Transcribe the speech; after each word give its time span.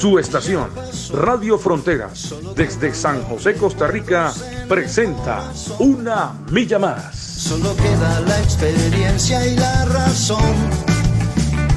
Su 0.00 0.18
estación, 0.18 0.70
Radio 1.12 1.58
Fronteras, 1.58 2.34
desde 2.56 2.94
San 2.94 3.22
José, 3.24 3.52
Costa 3.52 3.86
Rica, 3.86 4.32
presenta 4.66 5.52
Una 5.78 6.32
Milla 6.50 6.78
Más. 6.78 7.14
Solo 7.14 7.76
queda 7.76 8.20
la 8.20 8.40
experiencia 8.40 9.46
y 9.46 9.56
la 9.56 9.84
razón. 9.84 10.54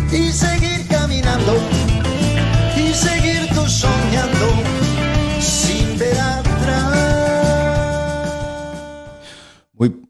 Y 0.09 0.31
seguir 0.31 0.87
caminando, 0.87 1.57
y 2.77 2.93
seguir 2.93 3.49
tú 3.53 3.67
soñando, 3.67 4.53
sin 5.41 5.99
ver 5.99 6.17
atrás. 6.17 6.32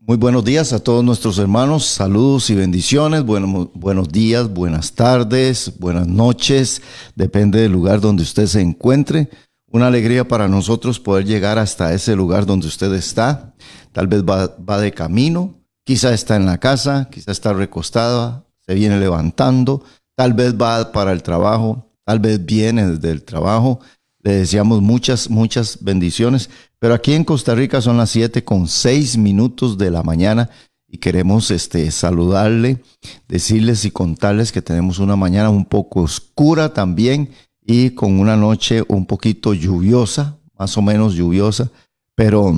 Muy, 0.05 0.17
buenos 0.17 0.43
días 0.43 0.73
a 0.73 0.83
todos 0.83 1.01
nuestros 1.01 1.37
hermanos, 1.37 1.85
saludos 1.85 2.49
y 2.49 2.55
bendiciones, 2.55 3.23
bueno, 3.23 3.71
buenos 3.73 4.09
días, 4.09 4.49
buenas 4.49 4.91
tardes, 4.91 5.79
buenas 5.79 6.07
noches, 6.07 6.81
depende 7.15 7.61
del 7.61 7.71
lugar 7.71 8.01
donde 8.01 8.23
usted 8.23 8.47
se 8.47 8.59
encuentre. 8.59 9.29
Una 9.71 9.87
alegría 9.87 10.27
para 10.27 10.49
nosotros 10.49 10.99
poder 10.99 11.23
llegar 11.23 11.57
hasta 11.57 11.93
ese 11.93 12.17
lugar 12.17 12.45
donde 12.45 12.67
usted 12.67 12.91
está. 12.93 13.55
Tal 13.93 14.07
vez 14.07 14.25
va, 14.25 14.53
va 14.57 14.77
de 14.77 14.91
camino, 14.91 15.55
quizá 15.85 16.13
está 16.13 16.35
en 16.35 16.47
la 16.47 16.57
casa, 16.57 17.07
quizá 17.09 17.31
está 17.31 17.53
recostada, 17.53 18.45
se 18.59 18.73
viene 18.73 18.99
levantando, 18.99 19.85
tal 20.17 20.33
vez 20.33 20.53
va 20.53 20.91
para 20.91 21.13
el 21.13 21.23
trabajo, 21.23 21.89
tal 22.03 22.19
vez 22.19 22.43
viene 22.43 22.85
desde 22.89 23.09
el 23.09 23.23
trabajo. 23.23 23.79
Le 24.23 24.33
deseamos 24.33 24.81
muchas, 24.81 25.29
muchas 25.29 25.83
bendiciones. 25.83 26.49
Pero 26.79 26.93
aquí 26.93 27.13
en 27.13 27.23
Costa 27.23 27.53
Rica 27.53 27.81
son 27.81 27.97
las 27.97 28.09
7 28.09 28.43
con 28.43 28.67
6 28.67 29.17
minutos 29.17 29.77
de 29.77 29.91
la 29.91 30.02
mañana 30.02 30.49
y 30.88 30.99
queremos 30.99 31.49
este, 31.52 31.89
saludarle, 31.91 32.81
decirles 33.27 33.83
y 33.83 33.91
contarles 33.91 34.51
que 34.51 34.61
tenemos 34.61 34.99
una 34.99 35.16
mañana 35.16 35.49
un 35.49 35.66
poco 35.66 36.01
oscura 36.01 36.73
también 36.73 37.31
y 37.66 37.91
con 37.91 38.19
una 38.19 38.38
noche 38.38 38.83
un 38.88 39.05
poquito 39.05 39.53
lluviosa, 39.53 40.38
más 40.57 40.77
o 40.77 40.81
menos 40.81 41.16
lluviosa, 41.16 41.71
pero 42.16 42.53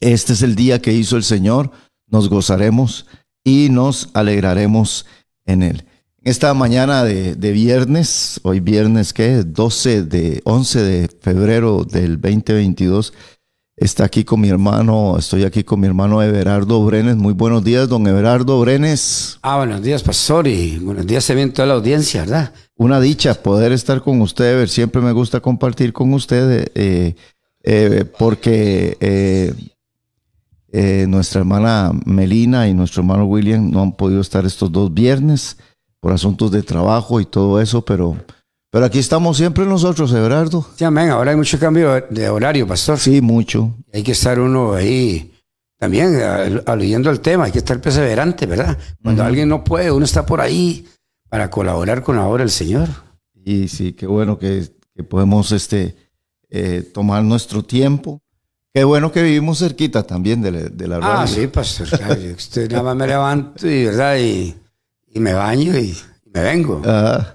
este 0.00 0.34
es 0.34 0.42
el 0.42 0.54
día 0.54 0.82
que 0.82 0.92
hizo 0.92 1.16
el 1.16 1.24
Señor, 1.24 1.70
nos 2.06 2.28
gozaremos 2.28 3.06
y 3.42 3.68
nos 3.70 4.10
alegraremos 4.12 5.06
en 5.46 5.62
él. 5.62 5.84
Esta 6.22 6.52
mañana 6.52 7.02
de, 7.02 7.34
de 7.34 7.50
viernes, 7.52 8.40
hoy 8.42 8.60
viernes 8.60 9.14
que 9.14 9.42
12 9.42 10.02
de 10.02 10.42
11 10.44 10.82
de 10.82 11.08
febrero 11.18 11.82
del 11.84 12.20
2022, 12.20 13.14
está 13.74 14.04
aquí 14.04 14.24
con 14.24 14.42
mi 14.42 14.50
hermano, 14.50 15.16
estoy 15.18 15.44
aquí 15.44 15.64
con 15.64 15.80
mi 15.80 15.86
hermano 15.86 16.22
Everardo 16.22 16.84
Brenes. 16.84 17.16
Muy 17.16 17.32
buenos 17.32 17.64
días, 17.64 17.88
don 17.88 18.06
Everardo 18.06 18.60
Brenes. 18.60 19.38
Ah, 19.40 19.56
buenos 19.56 19.80
días, 19.80 20.02
pastor, 20.02 20.46
y 20.46 20.76
buenos 20.76 21.06
días 21.06 21.26
también 21.26 21.54
toda 21.54 21.68
la 21.68 21.74
audiencia, 21.74 22.20
¿verdad? 22.20 22.52
Una 22.76 23.00
dicha 23.00 23.32
poder 23.42 23.72
estar 23.72 24.02
con 24.02 24.20
usted, 24.20 24.44
Ever. 24.44 24.68
Siempre 24.68 25.00
me 25.00 25.12
gusta 25.12 25.40
compartir 25.40 25.94
con 25.94 26.12
usted, 26.12 26.70
eh, 26.74 27.14
eh, 27.62 28.04
porque 28.18 28.98
eh, 30.70 31.06
nuestra 31.08 31.40
hermana 31.40 31.92
Melina 32.04 32.68
y 32.68 32.74
nuestro 32.74 33.00
hermano 33.00 33.24
William 33.24 33.70
no 33.70 33.80
han 33.80 33.92
podido 33.92 34.20
estar 34.20 34.44
estos 34.44 34.70
dos 34.70 34.92
viernes 34.92 35.56
por 36.00 36.12
asuntos 36.12 36.50
de 36.50 36.62
trabajo 36.62 37.20
y 37.20 37.26
todo 37.26 37.60
eso, 37.60 37.84
pero, 37.84 38.16
pero 38.70 38.84
aquí 38.86 38.98
estamos 38.98 39.36
siempre 39.36 39.66
nosotros, 39.66 40.12
Everardo. 40.12 40.66
Sí, 40.76 40.84
amén. 40.84 41.10
Ahora 41.10 41.30
hay 41.32 41.36
mucho 41.36 41.58
cambio 41.58 42.04
de 42.08 42.28
horario, 42.28 42.66
pastor. 42.66 42.98
Sí, 42.98 43.20
mucho. 43.20 43.74
Hay 43.92 44.02
que 44.02 44.12
estar 44.12 44.40
uno 44.40 44.72
ahí 44.74 45.32
también 45.78 46.14
al- 46.20 46.62
aludiendo 46.66 47.08
al 47.10 47.20
tema, 47.20 47.44
hay 47.44 47.52
que 47.52 47.58
estar 47.58 47.80
perseverante, 47.80 48.46
¿verdad? 48.46 48.76
Cuando 49.02 49.24
alguien 49.24 49.48
no 49.48 49.64
puede, 49.64 49.90
uno 49.90 50.04
está 50.04 50.26
por 50.26 50.40
ahí 50.40 50.86
para 51.28 51.48
colaborar 51.50 52.02
con 52.02 52.16
la 52.16 52.26
obra 52.26 52.42
del 52.44 52.50
Señor. 52.50 52.88
Y 53.44 53.68
sí, 53.68 53.92
qué 53.94 54.06
bueno 54.06 54.38
que, 54.38 54.68
que 54.94 55.02
podemos 55.02 55.52
este, 55.52 55.96
eh, 56.50 56.82
tomar 56.92 57.22
nuestro 57.24 57.62
tiempo. 57.62 58.20
Qué 58.74 58.84
bueno 58.84 59.10
que 59.10 59.22
vivimos 59.22 59.58
cerquita 59.58 60.02
también 60.02 60.42
de, 60.42 60.50
la- 60.52 60.68
de 60.68 60.88
la 60.88 61.00
radio. 61.00 61.20
Ah, 61.20 61.26
sí, 61.26 61.46
pastor. 61.46 61.88
claro, 61.88 62.20
Usted 62.36 62.70
nada 62.70 62.82
más 62.82 62.96
me 62.96 63.06
levanto 63.06 63.66
y, 63.66 63.84
¿verdad? 63.86 64.16
Y, 64.18 64.54
y 65.12 65.20
me 65.20 65.32
baño 65.34 65.76
y, 65.78 65.96
me 66.32 66.42
vengo. 66.42 66.80
Ah, 66.84 67.34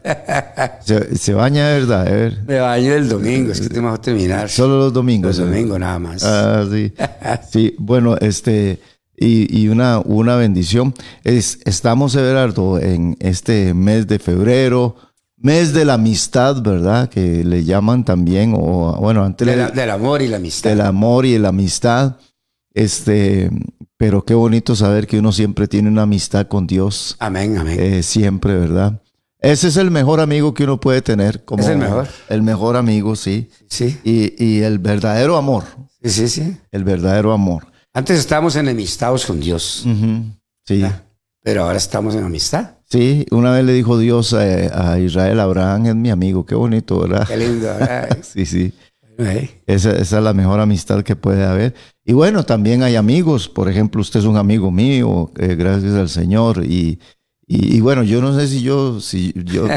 se, 0.84 1.18
se 1.18 1.34
baña, 1.34 1.68
de 1.70 1.80
¿verdad? 1.82 2.32
Me 2.48 2.60
baño 2.60 2.94
el 2.94 3.10
domingo, 3.10 3.52
es 3.52 3.60
que 3.62 3.68
tenemos 3.70 4.00
que 4.00 4.06
terminar. 4.06 4.50
Solo 4.50 4.78
los 4.78 4.94
domingos. 4.94 5.30
Los 5.38 5.40
Ever. 5.40 5.50
domingos 5.54 5.80
nada 5.80 6.00
más. 6.00 6.24
Ah, 6.24 6.66
sí. 6.72 6.94
Sí, 7.52 7.76
bueno, 7.78 8.16
este, 8.18 8.80
y, 9.18 9.62
y 9.62 9.68
una, 9.68 10.00
una 10.00 10.36
bendición. 10.38 10.94
Es, 11.24 11.60
estamos, 11.66 12.16
Everardo, 12.16 12.80
en 12.80 13.18
este 13.20 13.74
mes 13.74 14.08
de 14.08 14.20
febrero, 14.20 14.96
mes 15.38 15.74
de 15.74 15.84
la 15.86 15.96
amistad, 15.96 16.62
¿verdad? 16.62 17.10
Que 17.10 17.44
le 17.44 17.66
llaman 17.66 18.06
también, 18.06 18.54
o 18.58 18.96
bueno, 19.02 19.24
antes 19.26 19.46
De 19.46 19.56
le- 19.58 19.62
la- 19.64 19.70
del 19.72 19.90
amor 19.92 20.22
y 20.22 20.28
la 20.30 20.38
amistad. 20.38 20.70
del 20.70 20.82
amor 20.82 21.26
y 21.26 21.38
la 21.38 21.50
amistad. 21.50 22.16
Este, 22.76 23.50
pero 23.98 24.24
qué 24.26 24.34
bonito 24.36 24.76
saber 24.76 25.08
que 25.08 25.18
uno 25.18 25.32
siempre 25.32 25.68
tiene 25.68 25.88
una 25.90 26.04
amistad 26.04 26.48
con 26.48 26.68
Dios, 26.68 27.16
Amén, 27.20 27.58
amén. 27.58 27.80
eh, 27.80 28.04
siempre, 28.04 28.54
¿verdad? 28.60 29.02
Ese 29.40 29.70
es 29.70 29.78
el 29.78 29.92
mejor 29.92 30.20
amigo 30.20 30.54
que 30.54 30.64
uno 30.66 30.80
puede 30.80 31.02
tener. 31.02 31.46
Como 31.46 31.64
Es 31.64 31.70
el 31.70 31.78
mejor. 31.78 32.08
El 32.30 32.42
mejor 32.42 32.76
amigo, 32.78 33.16
sí. 33.16 33.50
sí, 33.70 33.98
Y, 34.04 34.44
y 34.44 34.62
el 34.62 34.80
verdadero 34.80 35.38
amor, 35.38 35.64
sí, 36.04 36.10
sí, 36.10 36.28
sí. 36.28 36.58
el 36.72 36.84
verdadero 36.84 37.32
amor. 37.32 37.66
Antes 37.94 38.20
estábamos 38.20 38.56
enemistados 38.58 39.26
con 39.26 39.40
Dios. 39.40 39.86
Sí, 40.68 40.84
pero 41.42 41.64
ahora 41.64 41.78
estamos 41.78 42.14
en 42.16 42.24
amistad. 42.26 42.72
sí. 42.90 43.26
Una 43.32 43.52
vez 43.52 43.64
le 43.64 43.72
dijo 43.74 43.98
Dios 44.00 44.34
a, 44.34 44.92
a 44.94 45.00
Israel, 45.00 45.40
Abraham 45.40 45.86
es 45.86 45.96
mi 45.96 46.10
amigo. 46.10 46.46
Qué 46.46 46.56
bonito, 46.56 47.00
¿verdad? 47.00 47.26
Qué 47.28 47.38
lindo, 47.38 47.68
¿verdad? 47.68 48.18
Sí, 48.24 48.46
sí. 48.46 48.74
Esa, 49.18 49.92
esa 49.92 50.18
es 50.18 50.24
la 50.24 50.34
mejor 50.34 50.60
amistad 50.60 51.04
que 51.04 51.16
puede 51.16 51.44
haber. 51.46 51.74
Y 52.06 52.14
bueno, 52.14 52.44
también 52.44 52.84
hay 52.84 52.96
amigos. 52.96 53.48
Por 53.50 53.70
ejemplo, 53.70 54.02
usted 54.02 54.20
es 54.20 54.26
un 54.26 54.38
amigo 54.38 54.72
mío, 54.72 55.32
eh, 55.38 55.56
gracias 55.56 55.94
al 55.94 56.10
Señor. 56.10 56.66
Y, 56.66 57.00
y, 57.48 57.78
y 57.78 57.82
bueno, 57.82 58.04
yo 58.04 58.22
no 58.22 58.38
sé 58.38 58.48
si 58.48 58.62
yo, 58.62 59.00
si 59.00 59.34
yo, 59.46 59.68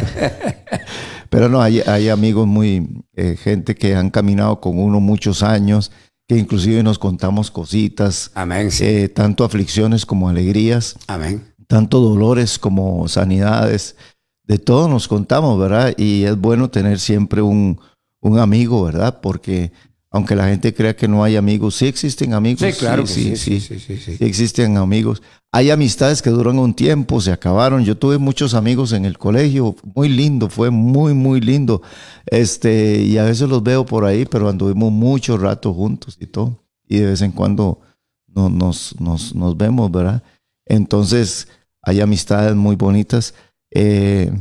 pero 1.31 1.49
no, 1.49 1.61
hay, 1.61 1.81
hay 1.81 2.09
amigos 2.09 2.47
muy, 2.47 3.05
eh, 3.15 3.37
gente 3.37 3.75
que 3.75 3.95
han 3.95 4.11
caminado 4.11 4.61
con 4.61 4.79
uno 4.79 5.01
muchos 5.01 5.43
años, 5.43 5.93
que 6.27 6.37
inclusive 6.37 6.83
nos 6.83 6.99
contamos 6.99 7.51
cositas, 7.51 8.31
Amén, 8.35 8.71
sí. 8.71 8.85
eh, 8.85 9.09
tanto 9.09 9.45
aflicciones 9.45 10.05
como 10.07 10.29
alegrías, 10.29 10.97
Amén. 11.07 11.43
tanto 11.67 12.01
dolores 12.01 12.59
como 12.59 13.09
sanidades. 13.09 13.97
De 14.45 14.59
todo 14.59 14.89
nos 14.89 15.09
contamos, 15.09 15.59
¿verdad? 15.59 15.93
Y 15.99 16.25
es 16.25 16.37
bueno 16.39 16.71
tener 16.71 16.99
siempre 16.99 17.43
un, 17.43 17.79
un 18.21 18.39
amigo, 18.39 18.85
¿verdad? 18.85 19.21
Porque 19.21 19.73
aunque 20.11 20.35
la 20.35 20.49
gente 20.49 20.73
crea 20.73 20.97
que 20.97 21.07
no 21.07 21.23
hay 21.23 21.37
amigos, 21.37 21.77
sí 21.77 21.87
existen 21.87 22.33
amigos. 22.33 22.61
Sí, 22.63 22.73
claro 22.79 23.05
que 23.05 23.09
sí, 23.13 23.37
sí, 23.37 23.61
sí, 23.61 23.79
sí, 23.79 23.97
sí. 23.99 24.17
sí 24.17 24.25
existen 24.25 24.77
amigos. 24.79 25.23
Hay 25.53 25.71
amistades 25.71 26.23
que 26.23 26.31
duran 26.31 26.59
un 26.59 26.75
tiempo, 26.75 27.21
se 27.21 27.31
acabaron. 27.33 27.85
Yo 27.85 27.97
tuve 27.97 28.19
muchos 28.19 28.55
amigos 28.55 28.93
en 28.93 29.05
el 29.05 29.19
colegio, 29.19 29.77
muy 29.95 30.09
lindo, 30.09 30.49
fue 30.49 30.71
muy, 30.71 31.13
muy 31.15 31.41
lindo. 31.41 31.83
Este, 32.27 33.03
y 33.03 33.19
a 33.19 33.25
veces 33.25 33.49
los 33.49 33.63
veo 33.63 33.85
por 33.85 34.05
ahí, 34.05 34.25
pero 34.25 34.49
anduvimos 34.49 34.93
mucho 34.93 35.37
rato 35.39 35.73
juntos 35.75 36.17
y 36.21 36.27
todo. 36.27 36.65
Y 36.89 36.99
de 36.99 37.07
vez 37.07 37.21
en 37.23 37.33
cuando 37.33 37.81
no- 38.27 38.49
nos, 38.51 38.99
nos, 39.01 39.35
nos 39.35 39.57
vemos, 39.57 39.91
¿verdad? 39.91 40.23
Entonces, 40.67 41.49
hay 41.83 42.01
amistades 42.01 42.55
muy 42.55 42.77
bonitas. 42.77 43.35
Eh, 43.71 44.33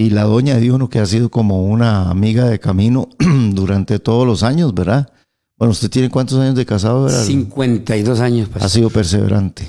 y 0.00 0.08
la 0.10 0.22
doña 0.24 0.56
de 0.56 0.72
uno 0.72 0.88
que 0.88 0.98
ha 0.98 1.04
sido 1.04 1.28
como 1.30 1.64
una 1.66 2.08
amiga 2.10 2.46
de 2.46 2.58
camino 2.58 3.08
durante 3.52 3.98
todos 3.98 4.26
los 4.26 4.42
años, 4.42 4.72
¿verdad? 4.72 5.12
Bueno, 5.58 5.72
¿usted 5.72 5.90
tiene 5.90 6.08
cuántos 6.08 6.38
años 6.38 6.54
de 6.54 6.64
casado, 6.64 7.04
verdad? 7.04 7.22
52 7.22 8.20
años 8.20 8.48
Ha 8.48 8.58
pasó. 8.60 8.68
sido 8.70 8.88
perseverante. 8.88 9.68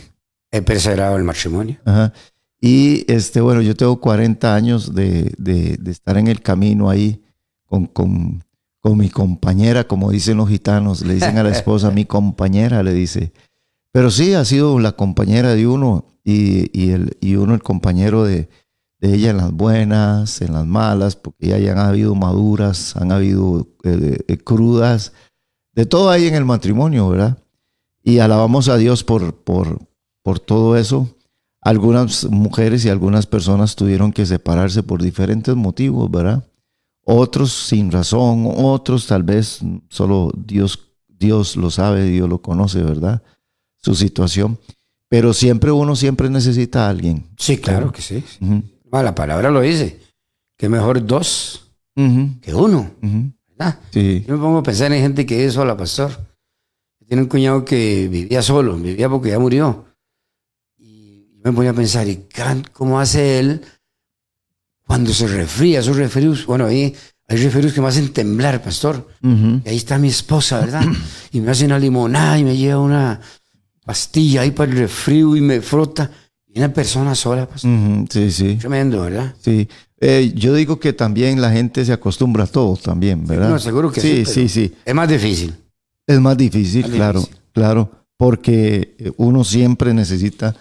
He 0.49 0.61
perseverado 0.61 1.17
el 1.17 1.25
matrimonio. 1.25 1.77
Ajá. 1.83 2.13
Y 2.61 3.03
este, 3.11 3.41
bueno, 3.41 3.61
yo 3.61 3.75
tengo 3.75 3.99
40 3.99 4.55
años 4.55 4.95
de, 4.95 5.33
de- 5.37 5.75
de 5.77 5.91
estar 5.91 6.17
en 6.17 6.27
el 6.27 6.41
camino 6.41 6.89
ahí 6.89 7.21
con, 7.65 7.87
con, 7.87 8.43
con 8.79 8.97
mi 8.97 9.09
compañera, 9.09 9.83
como 9.85 10.11
dicen 10.11 10.37
los 10.37 10.47
gitanos, 10.47 11.01
le 11.05 11.15
dicen 11.15 11.37
a 11.39 11.43
la 11.43 11.49
esposa, 11.51 11.91
mi 11.91 12.05
compañera, 12.05 12.83
le 12.83 12.93
dice. 12.93 13.33
Pero 13.91 14.11
sí, 14.11 14.33
ha 14.33 14.45
sido 14.45 14.79
la 14.79 14.93
compañera 14.93 15.55
de 15.55 15.67
uno 15.67 16.05
y, 16.23 16.69
y 16.79 16.91
el, 16.91 17.17
y 17.19 17.35
uno 17.35 17.53
el 17.53 17.61
compañero 17.63 18.23
de, 18.23 18.47
de 19.01 19.15
ella 19.15 19.31
en 19.31 19.37
las 19.37 19.51
buenas, 19.51 20.41
en 20.41 20.53
las 20.53 20.65
malas, 20.65 21.15
porque 21.15 21.47
ya, 21.47 21.57
ya 21.57 21.71
han 21.71 21.79
habido 21.79 22.13
maduras, 22.15 22.95
han 22.95 23.11
habido 23.11 23.67
eh, 23.83 24.19
eh, 24.27 24.37
crudas, 24.37 25.11
de 25.73 25.85
todo 25.85 26.09
hay 26.11 26.27
en 26.27 26.35
el 26.35 26.45
matrimonio, 26.45 27.09
¿verdad? 27.09 27.37
Y 28.03 28.19
alabamos 28.19 28.69
a 28.69 28.77
Dios 28.77 29.03
por, 29.03 29.35
por, 29.35 29.79
por 30.21 30.39
todo 30.39 30.77
eso. 30.77 31.09
Algunas 31.61 32.25
mujeres 32.25 32.85
y 32.85 32.89
algunas 32.89 33.25
personas 33.25 33.75
tuvieron 33.75 34.11
que 34.11 34.25
separarse 34.25 34.83
por 34.83 35.01
diferentes 35.01 35.55
motivos, 35.55 36.09
¿verdad? 36.09 36.43
Otros 37.03 37.51
sin 37.51 37.91
razón, 37.91 38.51
otros 38.55 39.07
tal 39.07 39.23
vez 39.23 39.61
solo 39.89 40.31
Dios, 40.35 40.79
Dios 41.07 41.55
lo 41.55 41.71
sabe, 41.71 42.05
Dios 42.05 42.29
lo 42.29 42.41
conoce, 42.41 42.83
¿verdad? 42.83 43.23
Su 43.77 43.95
situación. 43.95 44.59
Pero 45.07 45.33
siempre 45.33 45.71
uno 45.71 45.95
siempre 45.95 46.29
necesita 46.29 46.85
a 46.85 46.89
alguien. 46.89 47.27
Sí, 47.37 47.57
claro 47.57 47.91
que 47.91 48.01
sí. 48.01 48.23
Ah, 48.91 49.03
la 49.03 49.15
palabra 49.15 49.49
lo 49.49 49.61
dice. 49.61 49.99
Que 50.57 50.69
mejor 50.69 51.05
dos 51.05 51.71
ujú, 51.95 52.39
que 52.41 52.53
uno. 52.53 52.91
ujú. 53.01 53.31
¿verdad? 53.49 53.79
Sí. 53.91 54.23
Yo 54.27 54.35
me 54.35 54.41
pongo 54.41 54.59
a 54.59 54.63
pensar 54.63 54.91
en 54.91 55.01
gente 55.01 55.25
que 55.25 55.37
vive 55.37 55.51
sola, 55.51 55.75
pastor. 55.75 56.11
Tiene 57.07 57.23
un 57.23 57.29
cuñado 57.29 57.65
que 57.65 58.07
vivía 58.07 58.41
solo, 58.41 58.77
vivía 58.77 59.09
porque 59.09 59.29
ya 59.29 59.39
murió. 59.39 59.85
Y 60.77 61.27
yo 61.35 61.41
me 61.43 61.51
ponía 61.51 61.71
a 61.71 61.75
pensar, 61.75 62.07
¿y 62.07 62.27
cómo 62.71 62.99
hace 62.99 63.39
él 63.39 63.61
cuando 64.85 65.13
se 65.13 65.27
resfría? 65.27 65.79
Esos 65.79 65.97
resfríos, 65.97 66.45
bueno, 66.45 66.65
ahí 66.65 66.95
hay 67.27 67.37
resfríos 67.37 67.73
que 67.73 67.81
me 67.81 67.87
hacen 67.87 68.13
temblar, 68.13 68.61
pastor. 68.61 69.07
Ujú. 69.23 69.61
Y 69.65 69.69
ahí 69.69 69.77
está 69.77 69.97
mi 69.97 70.09
esposa, 70.09 70.59
¿verdad? 70.59 70.83
Y 71.33 71.39
me 71.41 71.51
hace 71.51 71.65
una 71.65 71.79
limonada 71.79 72.37
y 72.37 72.43
me 72.43 72.57
lleva 72.57 72.79
una 72.79 73.21
pastilla 73.85 74.41
ahí 74.41 74.51
para 74.51 74.71
el 74.71 74.77
resfrío 74.77 75.35
y 75.35 75.41
me 75.41 75.61
frota. 75.61 76.11
Una 76.55 76.73
persona 76.73 77.15
sola, 77.15 77.47
pastor. 77.47 77.71
Ujú, 77.71 78.05
Sí, 78.09 78.31
sí. 78.31 78.55
Tremendo, 78.55 79.01
¿verdad? 79.01 79.33
Sí, 79.39 79.67
Eh, 80.03 80.33
yo 80.35 80.55
digo 80.55 80.79
que 80.79 80.93
también 80.93 81.39
la 81.41 81.51
gente 81.51 81.85
se 81.85 81.93
acostumbra 81.93 82.45
a 82.45 82.47
todo 82.47 82.75
también, 82.75 83.25
¿verdad? 83.27 83.49
no, 83.49 83.59
seguro 83.59 83.91
que 83.91 84.01
sí, 84.01 84.25
sí. 84.25 84.33
Sí, 84.33 84.49
sí, 84.49 84.73
Es 84.83 84.95
más 84.95 85.07
difícil. 85.07 85.55
Es 86.07 86.19
más 86.19 86.35
difícil, 86.35 86.81
Más 86.87 86.91
claro, 86.91 87.19
difícil. 87.19 87.41
claro, 87.53 87.91
porque 88.17 88.95
eh, 88.97 89.11
uno 89.17 89.43
siempre 89.43 89.93
necesita 89.93 90.55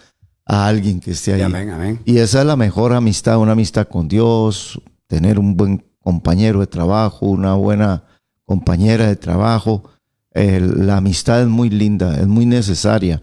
a 0.44 0.66
alguien 0.66 1.00
que 1.00 1.12
esté 1.12 1.32
ahí. 1.32 1.40
Amén, 1.42 1.70
amén. 1.70 2.00
Y 2.04 2.18
esa 2.18 2.40
es 2.40 2.46
la 2.46 2.56
mejor 2.56 2.92
amistad, 2.92 3.38
una 3.38 3.52
amistad 3.52 3.88
con 3.88 4.08
Dios, 4.08 4.78
tener 5.06 5.38
un 5.38 5.56
buen 5.56 5.82
compañero 6.00 6.60
de 6.60 6.66
trabajo, 6.66 7.24
una 7.26 7.54
buena 7.54 8.04
compañera 8.44 9.06
de 9.06 9.16
trabajo. 9.16 9.84
Eh, 10.32 10.60
la 10.60 10.98
amistad 10.98 11.42
es 11.42 11.48
muy 11.48 11.70
linda, 11.70 12.18
es 12.20 12.26
muy 12.28 12.46
necesaria. 12.46 13.20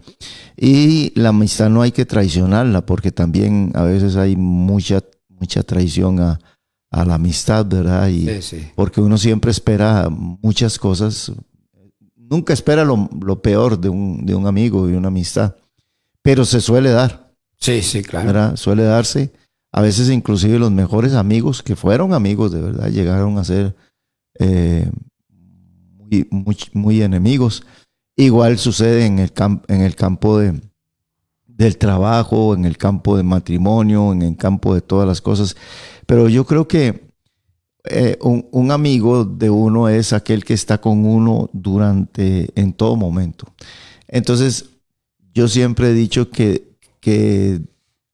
Y 0.57 1.13
la 1.19 1.29
amistad 1.29 1.69
no 1.69 1.81
hay 1.81 1.91
que 1.91 2.05
traicionarla, 2.05 2.85
porque 2.85 3.11
también 3.11 3.71
a 3.75 3.83
veces 3.83 4.15
hay 4.17 4.35
mucha, 4.35 5.01
mucha 5.29 5.63
traición 5.63 6.19
a, 6.19 6.39
a 6.91 7.05
la 7.05 7.15
amistad, 7.15 7.65
¿verdad? 7.65 8.07
Y, 8.09 8.27
Sí, 8.27 8.41
sí. 8.41 8.67
porque 8.75 8.99
uno 9.01 9.17
siempre 9.17 9.51
espera 9.51 10.09
muchas 10.09 10.77
cosas. 10.79 11.31
Nunca 12.15 12.51
espera 12.53 12.83
lo, 12.83 13.09
lo 13.21 13.41
peor 13.41 13.79
de 13.79 13.87
un, 13.89 14.25
de 14.25 14.35
un 14.35 14.47
amigo 14.47 14.89
y 14.89 14.93
una 14.93 15.07
amistad, 15.07 15.55
pero 16.21 16.43
se 16.43 16.59
suele 16.59 16.89
dar. 16.89 17.31
Sí, 17.57 17.81
sí, 17.81 18.03
claro. 18.03 18.27
¿verdad? 18.27 18.55
Suele 18.57 18.83
darse. 18.83 19.31
A 19.71 19.81
veces 19.81 20.09
inclusive 20.09 20.59
los 20.59 20.71
mejores 20.71 21.13
amigos, 21.13 21.63
que 21.63 21.75
fueron 21.75 22.13
amigos 22.13 22.51
de 22.51 22.61
verdad, 22.61 22.89
llegaron 22.89 23.37
a 23.37 23.43
ser 23.45 23.75
eh, 24.39 24.89
muy, 26.09 26.27
muy, 26.31 26.57
muy 26.73 27.01
enemigos. 27.01 27.63
Igual 28.15 28.57
sucede 28.57 29.05
en 29.05 29.19
el, 29.19 29.31
en 29.67 29.81
el 29.81 29.95
campo 29.95 30.39
de, 30.39 30.59
del 31.45 31.77
trabajo, 31.77 32.53
en 32.53 32.65
el 32.65 32.77
campo 32.77 33.17
de 33.17 33.23
matrimonio, 33.23 34.13
en 34.13 34.21
el 34.21 34.37
campo 34.37 34.73
de 34.73 34.81
todas 34.81 35.07
las 35.07 35.21
cosas. 35.21 35.55
Pero 36.05 36.29
yo 36.29 36.45
creo 36.45 36.67
que 36.67 37.11
eh, 37.89 38.17
un, 38.21 38.47
un 38.51 38.71
amigo 38.71 39.23
de 39.23 39.49
uno 39.49 39.87
es 39.89 40.13
aquel 40.13 40.43
que 40.43 40.53
está 40.53 40.79
con 40.79 41.05
uno 41.05 41.49
durante, 41.53 42.49
en 42.59 42.73
todo 42.73 42.95
momento. 42.95 43.47
Entonces, 44.07 44.65
yo 45.33 45.47
siempre 45.47 45.89
he 45.89 45.93
dicho 45.93 46.29
que, 46.29 46.75
que 46.99 47.61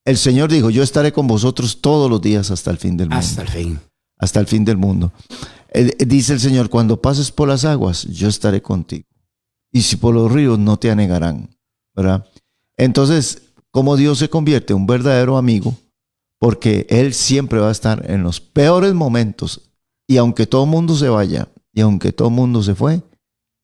el 0.05 0.17
Señor 0.17 0.51
dijo, 0.51 0.69
yo 0.69 0.83
estaré 0.83 1.13
con 1.13 1.27
vosotros 1.27 1.79
todos 1.79 2.09
los 2.09 2.21
días 2.21 2.51
hasta 2.51 2.71
el 2.71 2.77
fin 2.77 2.97
del 2.97 3.09
mundo. 3.09 3.19
Hasta 3.25 3.41
el 3.43 3.47
fin. 3.47 3.79
Hasta 4.17 4.39
el 4.39 4.47
fin 4.47 4.65
del 4.65 4.77
mundo. 4.77 5.11
Eh, 5.73 5.95
eh, 5.97 6.05
Dice 6.05 6.33
el 6.33 6.39
Señor, 6.39 6.69
cuando 6.69 7.01
pases 7.01 7.31
por 7.31 7.47
las 7.47 7.65
aguas, 7.65 8.03
yo 8.03 8.27
estaré 8.27 8.61
contigo. 8.61 9.07
Y 9.71 9.81
si 9.81 9.95
por 9.95 10.13
los 10.13 10.31
ríos, 10.31 10.59
no 10.59 10.77
te 10.77 10.91
anegarán. 10.91 11.49
¿Verdad? 11.95 12.25
Entonces, 12.77 13.53
como 13.71 13.95
Dios 13.97 14.19
se 14.19 14.29
convierte 14.29 14.73
en 14.73 14.79
un 14.79 14.87
verdadero 14.87 15.37
amigo, 15.37 15.75
porque 16.39 16.85
Él 16.89 17.13
siempre 17.13 17.59
va 17.59 17.69
a 17.69 17.71
estar 17.71 18.09
en 18.09 18.23
los 18.23 18.39
peores 18.39 18.93
momentos. 18.93 19.71
Y 20.07 20.17
aunque 20.17 20.45
todo 20.45 20.65
el 20.65 20.69
mundo 20.69 20.95
se 20.95 21.09
vaya, 21.09 21.47
y 21.73 21.81
aunque 21.81 22.11
todo 22.11 22.27
el 22.27 22.33
mundo 22.35 22.61
se 22.61 22.75
fue, 22.75 23.01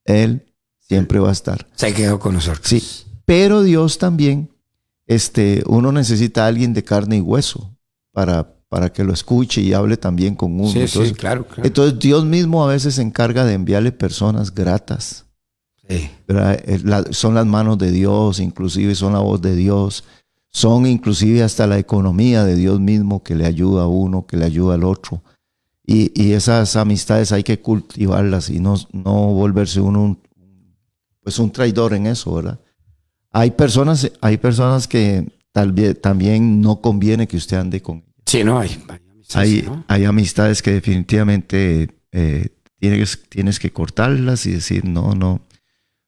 Él 0.06 0.54
siempre 0.80 1.20
va 1.20 1.30
a 1.30 1.34
estar. 1.34 1.68
Se 1.76 1.94
quedó 1.94 2.20
con 2.20 2.34
nosotros. 2.34 2.68
Sí. 2.68 2.84
Pero 3.26 3.62
Dios 3.62 4.00
también, 4.00 4.50
este, 5.06 5.64
uno 5.68 5.92
necesita 5.92 6.46
a 6.46 6.48
alguien 6.48 6.74
de 6.74 6.84
carne 6.84 7.18
y 7.18 7.22
hueso 7.22 7.78
para, 8.12 8.56
para 8.70 8.94
que 8.94 9.04
lo 9.04 9.12
escuche 9.14 9.62
y 9.62 9.74
hable 9.74 9.98
también 9.98 10.36
con 10.36 10.54
uno. 10.54 10.70
Sí, 10.70 10.80
entonces, 10.82 11.10
sí, 11.10 11.16
claro, 11.16 11.46
claro. 11.46 11.64
entonces 11.66 12.00
Dios 12.00 12.24
mismo 12.26 12.64
a 12.64 12.68
veces 12.68 12.96
se 12.96 13.02
encarga 13.02 13.44
de 13.44 13.54
enviarle 13.54 13.92
personas 13.92 14.54
gratas. 14.54 15.26
Sí. 15.88 16.10
Eh, 16.28 16.80
la- 16.84 17.06
son 17.12 17.34
las 17.34 17.48
manos 17.48 17.80
de 17.80 17.92
Dios, 17.92 18.40
inclusive 18.40 18.94
son 18.94 19.14
la 19.14 19.20
voz 19.20 19.42
de 19.42 19.56
Dios, 19.56 20.04
son 20.52 20.86
inclusive 20.86 21.42
hasta 21.42 21.66
la 21.66 21.80
economía 21.80 22.44
de 22.44 22.56
Dios 22.56 22.80
mismo 22.80 23.24
que 23.24 23.34
le 23.36 23.48
ayuda 23.48 23.84
a 23.84 23.88
uno, 23.88 24.28
que 24.28 24.38
le 24.38 24.46
ayuda 24.46 24.76
al 24.76 24.84
otro. 24.84 25.24
Y, 25.86 26.12
y 26.14 26.34
esas 26.34 26.76
amistades 26.76 27.32
hay 27.32 27.42
que 27.44 27.60
cultivarlas 27.60 28.52
y 28.52 28.60
no, 28.60 28.76
no 28.92 29.34
volverse 29.34 29.82
uno 29.82 30.04
un, 30.04 30.20
pues 31.24 31.40
un 31.40 31.52
traidor 31.52 31.96
en 31.96 32.06
eso, 32.06 32.36
¿verdad? 32.36 32.60
Hay 33.32 33.52
personas, 33.52 34.12
hay 34.22 34.38
personas 34.38 34.88
que 34.88 35.28
tal 35.52 35.72
vez 35.72 36.00
también 36.00 36.62
no 36.62 36.82
conviene 36.82 37.28
que 37.28 37.38
usted 37.38 37.58
ande 37.58 37.82
con. 37.82 38.04
Sí, 38.30 38.44
no 38.44 38.60
hay. 38.60 38.70
hay 38.88 39.00
amistades, 39.10 39.36
Hay, 39.36 39.62
¿no? 39.64 39.86
hay 39.88 40.06
amistades 40.06 40.62
que 40.62 40.72
definitivamente 40.74 41.90
eh, 42.12 42.50
tienes, 42.78 43.24
tienes 43.28 43.60
que 43.60 43.72
cortarlas 43.72 44.46
y 44.46 44.52
decir, 44.52 44.86
no, 44.86 45.16
no, 45.16 45.42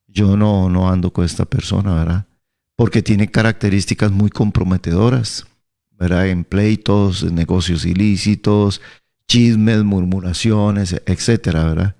yo 0.06 0.38
no, 0.38 0.70
no 0.70 0.92
ando 0.92 1.12
con 1.12 1.26
esta 1.26 1.46
persona, 1.46 1.96
¿verdad? 1.96 2.28
Porque 2.76 3.02
tiene 3.02 3.32
características 3.32 4.12
muy 4.12 4.30
comprometedoras, 4.30 5.48
¿verdad? 5.90 6.28
En 6.28 6.44
pleitos, 6.44 7.24
en 7.24 7.34
negocios 7.34 7.86
ilícitos, 7.86 8.82
chismes, 9.28 9.84
murmuraciones, 9.84 11.02
etcétera, 11.08 11.64
¿verdad? 11.64 11.96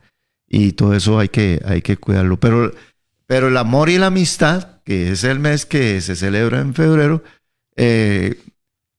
Y 0.48 0.74
todo 0.74 0.94
eso 0.94 1.18
hay 1.18 1.30
que, 1.30 1.64
hay 1.66 1.82
que 1.82 1.98
cuidarlo. 1.98 2.40
Pero, 2.40 2.72
pero 3.26 3.48
el 3.48 3.58
amor 3.58 3.90
y 3.90 3.98
la 3.98 4.08
amistad, 4.08 4.84
que 4.84 5.14
es 5.14 5.24
el 5.24 5.40
mes 5.40 5.66
que 5.66 6.00
se 6.00 6.16
celebra 6.16 6.62
en 6.62 6.76
febrero, 6.76 7.24
eh, 7.76 8.38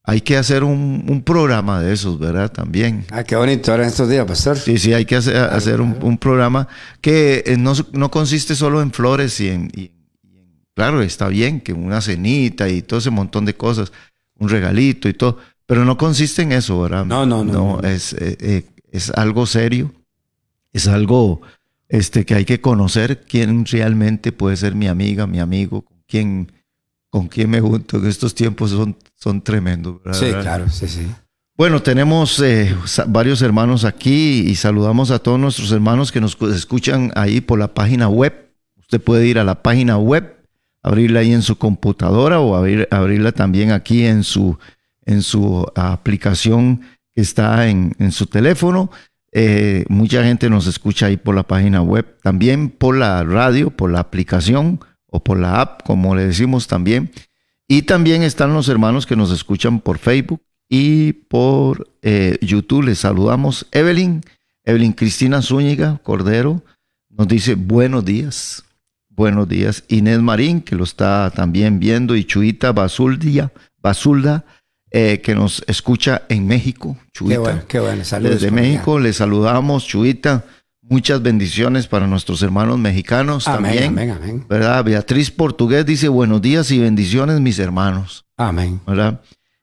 hay 0.03 0.21
que 0.21 0.37
hacer 0.37 0.63
un, 0.63 1.05
un 1.07 1.21
programa 1.23 1.81
de 1.81 1.93
esos, 1.93 2.19
¿verdad? 2.19 2.51
También. 2.51 3.05
Ah, 3.09 3.23
qué 3.23 3.35
bonito 3.35 3.71
ahora 3.71 3.83
en 3.83 3.89
estos 3.89 4.09
días, 4.09 4.25
pastor. 4.25 4.57
Sí, 4.57 4.77
sí, 4.77 4.93
hay 4.93 5.05
que 5.05 5.15
hacer, 5.15 5.37
hacer 5.37 5.79
un, 5.79 5.97
un 6.01 6.17
programa 6.17 6.67
que 7.01 7.43
eh, 7.45 7.57
no, 7.57 7.73
no 7.93 8.11
consiste 8.11 8.55
solo 8.55 8.81
en 8.81 8.91
flores 8.91 9.39
y 9.39 9.49
en, 9.49 9.71
y 9.75 9.91
Claro, 10.75 11.01
está 11.01 11.27
bien 11.27 11.61
que 11.61 11.73
una 11.73 12.01
cenita 12.01 12.67
y 12.67 12.81
todo 12.81 12.99
ese 12.99 13.11
montón 13.11 13.45
de 13.45 13.55
cosas, 13.55 13.91
un 14.39 14.49
regalito 14.49 15.07
y 15.07 15.13
todo, 15.13 15.37
pero 15.65 15.85
no 15.85 15.97
consiste 15.97 16.41
en 16.41 16.51
eso, 16.51 16.81
¿verdad? 16.81 17.05
No, 17.05 17.25
no, 17.25 17.43
no, 17.43 17.81
no. 17.81 17.87
es, 17.87 18.13
eh, 18.13 18.37
eh, 18.39 18.65
es 18.91 19.11
algo 19.11 19.45
serio, 19.45 19.93
es 20.71 20.87
algo 20.87 21.41
este, 21.89 22.25
que 22.25 22.33
hay 22.33 22.45
que 22.45 22.59
conocer 22.59 23.21
quién 23.21 23.65
realmente 23.65 24.31
puede 24.31 24.57
ser 24.57 24.73
mi 24.73 24.87
amiga, 24.87 25.27
mi 25.27 25.39
amigo, 25.39 25.85
quién, 26.07 26.51
con 27.13 27.27
quién 27.27 27.47
me 27.51 27.61
junto. 27.61 27.97
En 27.97 28.07
estos 28.07 28.33
tiempos 28.33 28.71
son, 28.71 28.97
son 29.13 29.39
tremendos, 29.39 30.01
¿verdad? 30.03 30.19
Sí, 30.19 30.31
claro, 30.31 30.67
sí, 30.67 30.87
sí. 30.87 31.05
Bueno, 31.55 31.79
tenemos 31.79 32.39
eh, 32.39 32.75
varios 33.05 33.43
hermanos 33.43 33.85
aquí 33.85 34.39
y 34.47 34.55
saludamos 34.55 35.11
a 35.11 35.19
todos 35.19 35.39
nuestros 35.39 35.71
hermanos 35.71 36.11
que 36.11 36.19
nos 36.19 36.35
cu- 36.35 36.47
escuchan 36.47 37.11
ahí 37.13 37.39
por 37.39 37.59
la 37.59 37.67
página 37.75 38.09
web. 38.09 38.33
Usted 38.79 38.99
puede 38.99 39.27
ir 39.27 39.37
a 39.37 39.43
la 39.43 39.61
página 39.61 39.99
web, 39.99 40.37
abrirla 40.81 41.19
ahí 41.19 41.31
en 41.33 41.43
su 41.43 41.55
computadora 41.59 42.39
o 42.39 42.55
abrir- 42.55 42.87
abrirla 42.89 43.31
también 43.31 43.71
aquí 43.71 44.05
en 44.07 44.23
su, 44.23 44.57
en 45.05 45.21
su 45.21 45.67
aplicación 45.75 46.81
que 47.13 47.21
está 47.21 47.67
en, 47.67 47.93
en 47.99 48.11
su 48.11 48.25
teléfono. 48.25 48.89
Eh, 49.31 49.85
mucha 49.87 50.23
gente 50.23 50.49
nos 50.49 50.65
escucha 50.65 51.05
ahí 51.05 51.17
por 51.17 51.35
la 51.35 51.43
página 51.43 51.83
web, 51.83 52.17
también 52.23 52.69
por 52.71 52.97
la 52.97 53.23
radio, 53.23 53.69
por 53.69 53.91
la 53.91 53.99
aplicación 53.99 54.79
o 55.13 55.23
por 55.23 55.39
la 55.39 55.61
app, 55.61 55.83
como 55.83 56.15
le 56.15 56.25
decimos 56.25 56.67
también. 56.67 57.11
Y 57.67 57.83
también 57.83 58.23
están 58.23 58.53
los 58.53 58.67
hermanos 58.67 59.05
que 59.05 59.15
nos 59.15 59.31
escuchan 59.31 59.79
por 59.79 59.99
Facebook 59.99 60.41
y 60.67 61.13
por 61.13 61.87
eh, 62.01 62.39
YouTube. 62.41 62.85
Les 62.85 62.99
saludamos. 62.99 63.67
Evelyn, 63.71 64.21
Evelyn 64.65 64.93
Cristina 64.93 65.41
Zúñiga 65.41 65.99
Cordero 66.03 66.63
nos 67.09 67.27
dice 67.27 67.53
buenos 67.53 68.03
días. 68.03 68.63
Buenos 69.07 69.47
días. 69.47 69.83
Inés 69.87 70.19
Marín, 70.19 70.61
que 70.61 70.75
lo 70.75 70.83
está 70.83 71.31
también 71.35 71.79
viendo, 71.79 72.15
y 72.15 72.25
Chuita 72.25 72.71
Basuldia, 72.71 73.51
Basulda, 73.77 74.43
eh, 74.89 75.21
que 75.21 75.35
nos 75.35 75.63
escucha 75.67 76.23
en 76.29 76.47
México. 76.47 76.97
Chuita. 77.13 77.35
Qué 77.35 77.37
bueno, 77.37 77.61
qué 77.67 77.79
bueno. 77.79 78.03
Saludos. 78.03 78.41
Desde. 78.41 78.49
México 78.49 78.97
le 78.97 79.13
saludamos, 79.13 79.85
Chuita. 79.85 80.43
Muchas 80.89 81.21
bendiciones 81.21 81.87
para 81.87 82.07
nuestros 82.07 82.41
hermanos 82.43 82.77
mexicanos 82.77 83.47
Amén, 83.47 83.63
también. 83.63 83.87
amén, 83.87 84.11
amén. 84.11 84.45
¿Verdad? 84.49 84.83
Beatriz 84.83 85.31
Portugués 85.31 85.85
dice 85.85 86.09
buenos 86.09 86.41
días 86.41 86.69
y 86.71 86.79
bendiciones 86.79 87.39
mis 87.39 87.57
hermanos. 87.57 88.25
Amén. 88.35 88.81
¿Verdad? 88.85 89.21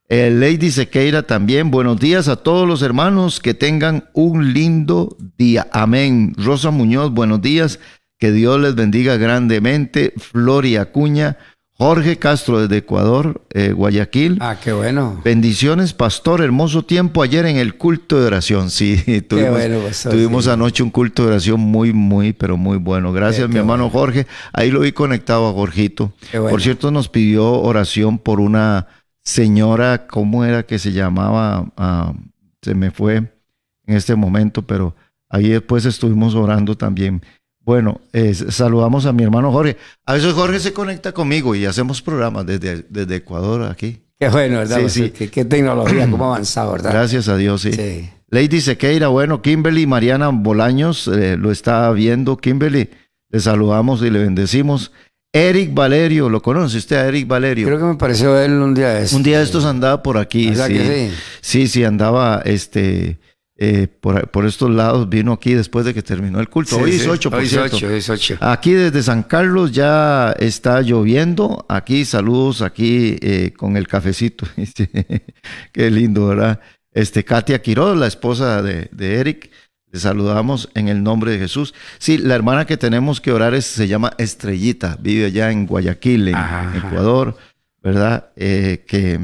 Eh, 0.09 0.31
Lady 0.31 0.71
Sequeira 0.71 1.23
también, 1.23 1.71
buenos 1.71 2.01
días 2.01 2.27
a 2.29 2.37
todos 2.37 2.67
los 2.67 2.83
hermanos, 2.83 3.39
que 3.39 3.55
tengan 3.55 4.09
un 4.15 4.53
lindo 4.55 5.17
día. 5.37 5.69
Amén. 5.73 6.33
Rosa 6.37 6.71
Muñoz, 6.71 7.13
buenos 7.13 7.43
días, 7.43 7.79
que 8.19 8.33
Dios 8.33 8.59
les 8.59 8.75
bendiga 8.75 9.17
grandemente. 9.19 10.15
Floria 10.17 10.83
Acuña, 10.83 11.37
Jorge 11.81 12.19
Castro 12.19 12.61
desde 12.61 12.77
Ecuador, 12.77 13.41
eh, 13.55 13.73
Guayaquil. 13.73 14.37
Ah, 14.43 14.57
qué 14.63 14.71
bueno. 14.71 15.19
Bendiciones, 15.25 15.95
pastor. 15.95 16.43
Hermoso 16.43 16.85
tiempo 16.85 17.23
ayer 17.23 17.47
en 17.47 17.57
el 17.57 17.79
culto 17.79 18.21
de 18.21 18.27
oración. 18.27 18.69
Sí, 18.69 18.99
tuvimos, 19.29 19.53
bueno, 19.53 19.79
pastor, 19.81 20.13
tuvimos 20.13 20.45
sí. 20.45 20.51
anoche 20.51 20.83
un 20.83 20.91
culto 20.91 21.23
de 21.23 21.29
oración 21.31 21.59
muy, 21.59 21.95
muy, 21.95 22.35
pero 22.35 22.59
muy 22.59 22.77
bueno. 22.77 23.15
Gracias, 23.15 23.45
Qué- 23.45 23.49
mi 23.49 23.55
qué 23.55 23.61
hermano 23.61 23.85
bueno. 23.89 23.99
Jorge. 23.99 24.27
Ahí 24.53 24.71
lo 24.71 24.81
vi 24.81 24.93
conectado 24.93 25.49
a 25.49 25.55
Jorgito. 25.55 26.13
Qué 26.31 26.39
bueno. 26.39 26.51
Por 26.51 26.61
cierto, 26.61 26.91
nos 26.91 27.09
pidió 27.09 27.51
oración 27.51 28.19
por 28.19 28.41
una 28.41 28.87
señora, 29.23 30.07
¿cómo 30.07 30.45
era 30.45 30.65
que 30.65 30.79
se 30.79 30.93
llamaba? 30.93 31.73
Ah, 31.79 32.13
se 32.61 32.75
me 32.75 32.91
fue 32.91 33.15
en 33.17 33.97
este 33.97 34.15
momento, 34.17 34.61
pero 34.67 34.95
ahí 35.31 35.49
después 35.49 35.87
estuvimos 35.87 36.35
orando 36.35 36.77
también. 36.77 37.23
Bueno, 37.71 38.01
eh, 38.13 38.35
saludamos 38.35 39.07
a 39.07 39.13
mi 39.13 39.23
hermano 39.23 39.53
Jorge. 39.53 39.77
A 40.05 40.15
veces 40.15 40.33
Jorge 40.33 40.59
se 40.59 40.73
conecta 40.73 41.13
conmigo 41.13 41.55
y 41.55 41.67
hacemos 41.67 42.03
programas 42.03 42.45
desde, 42.45 42.85
desde 42.89 43.15
Ecuador 43.15 43.63
aquí. 43.71 44.01
Qué 44.19 44.29
bueno, 44.29 44.59
¿verdad? 44.59 44.79
Sí, 44.79 44.83
pastor? 44.83 45.05
sí. 45.05 45.11
Qué, 45.11 45.31
qué 45.31 45.45
tecnología, 45.45 46.11
cómo 46.11 46.25
ha 46.25 46.35
avanzado, 46.35 46.73
¿verdad? 46.73 46.91
Gracias 46.91 47.29
a 47.29 47.37
Dios, 47.37 47.61
sí. 47.63 47.73
Sí. 47.73 48.11
Lady 48.29 48.61
Sequeira, 48.61 49.07
bueno, 49.07 49.41
Kimberly 49.41 49.87
Mariana 49.87 50.31
Bolaños 50.31 51.07
eh, 51.07 51.37
lo 51.37 51.53
está 51.53 51.89
viendo. 51.93 52.39
Kimberly, 52.39 52.91
le 53.29 53.39
saludamos 53.39 54.03
y 54.03 54.11
le 54.11 54.19
bendecimos. 54.19 54.91
Eric 55.33 55.73
Valerio, 55.73 56.29
¿lo 56.29 56.43
conoce 56.43 56.77
usted 56.77 56.97
a 56.97 57.07
Eric 57.07 57.29
Valerio? 57.29 57.69
Creo 57.69 57.79
que 57.79 57.85
me 57.85 57.95
pareció 57.95 58.37
él 58.37 58.51
un 58.55 58.75
día 58.75 58.89
de 58.89 59.03
estos. 59.05 59.13
Un 59.17 59.23
día 59.23 59.39
de 59.39 59.45
estos 59.45 59.65
andaba 59.65 60.03
por 60.03 60.19
aquí. 60.19 60.49
¿Verdad 60.49 60.67
Sí. 60.67 60.73
que 60.73 61.09
sí? 61.11 61.17
sí, 61.41 61.69
sí, 61.69 61.85
andaba 61.85 62.43
este, 62.45 63.21
eh, 63.63 63.89
por, 63.89 64.31
por 64.31 64.47
estos 64.47 64.71
lados. 64.71 65.11
Vino 65.11 65.33
aquí 65.35 65.53
después 65.53 65.85
de 65.85 65.93
que 65.93 66.03
terminó 66.03 66.41
el 66.41 66.49
culto. 66.49 66.77
Sí, 66.77 66.83
hoy 66.83 66.93
sí. 66.93 67.01
es 67.03 67.07
8, 67.07 67.31
por 67.31 67.41
Hoy 67.41 67.47
cierto. 67.47 67.77
es. 67.91 68.11
Aquí 68.41 68.73
desde 68.73 69.03
San 69.03 69.23
Carlos 69.23 69.71
ya 69.73 70.33
está 70.33 70.81
lloviendo. 70.81 71.67
Aquí 71.69 72.07
saludos 72.07 72.63
aquí 72.63 73.19
eh, 73.21 73.53
con 73.55 73.77
el 73.77 73.87
cafecito. 73.87 74.47
Qué 75.73 75.91
lindo, 75.91 76.29
¿verdad? 76.29 76.59
Este, 76.91 77.23
Katia 77.23 77.61
Quiroz, 77.61 77.99
la 77.99 78.07
esposa 78.07 78.63
de, 78.63 78.89
de 78.93 79.17
Eric. 79.17 79.51
Le 79.93 80.01
saludamos 80.01 80.71
en 80.75 80.89
el 80.89 81.03
nombre 81.03 81.33
de 81.33 81.39
Jesús. 81.39 81.75
Sí, 81.99 82.17
la 82.17 82.37
hermana 82.37 82.65
que 82.65 82.79
tenemos 82.79 83.21
que 83.21 83.31
orar 83.31 83.53
es, 83.53 83.67
se 83.67 83.89
llama 83.89 84.13
Estrellita. 84.17 84.97
Vive 84.99 85.27
allá 85.27 85.51
en 85.51 85.67
Guayaquil, 85.67 86.29
en. 86.29 86.37
Ecuador, 86.77 87.37
¿verdad? 87.83 88.31
Eh, 88.37 88.85
que 88.87 89.21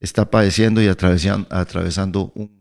está 0.00 0.28
padeciendo 0.28 0.82
y 0.82 0.88
atravesando, 0.88 1.46
atravesando 1.50 2.32
un, 2.34 2.57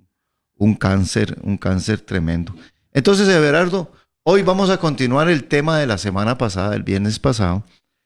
un 0.57 0.75
cáncer, 0.75 1.37
un 1.43 1.57
cáncer 1.57 2.01
tremendo. 2.01 2.55
Entonces, 2.93 3.27
Everardo, 3.27 3.91
hoy 4.23 4.41
vamos 4.41 4.69
a 4.69 4.77
continuar 4.77 5.29
el 5.29 5.45
tema 5.45 5.79
de 5.79 5.87
la 5.87 5.97
semana 5.97 6.37
pasada, 6.37 6.75
el 6.75 6.83
viernes 6.83 7.19
pasado. 7.19 7.63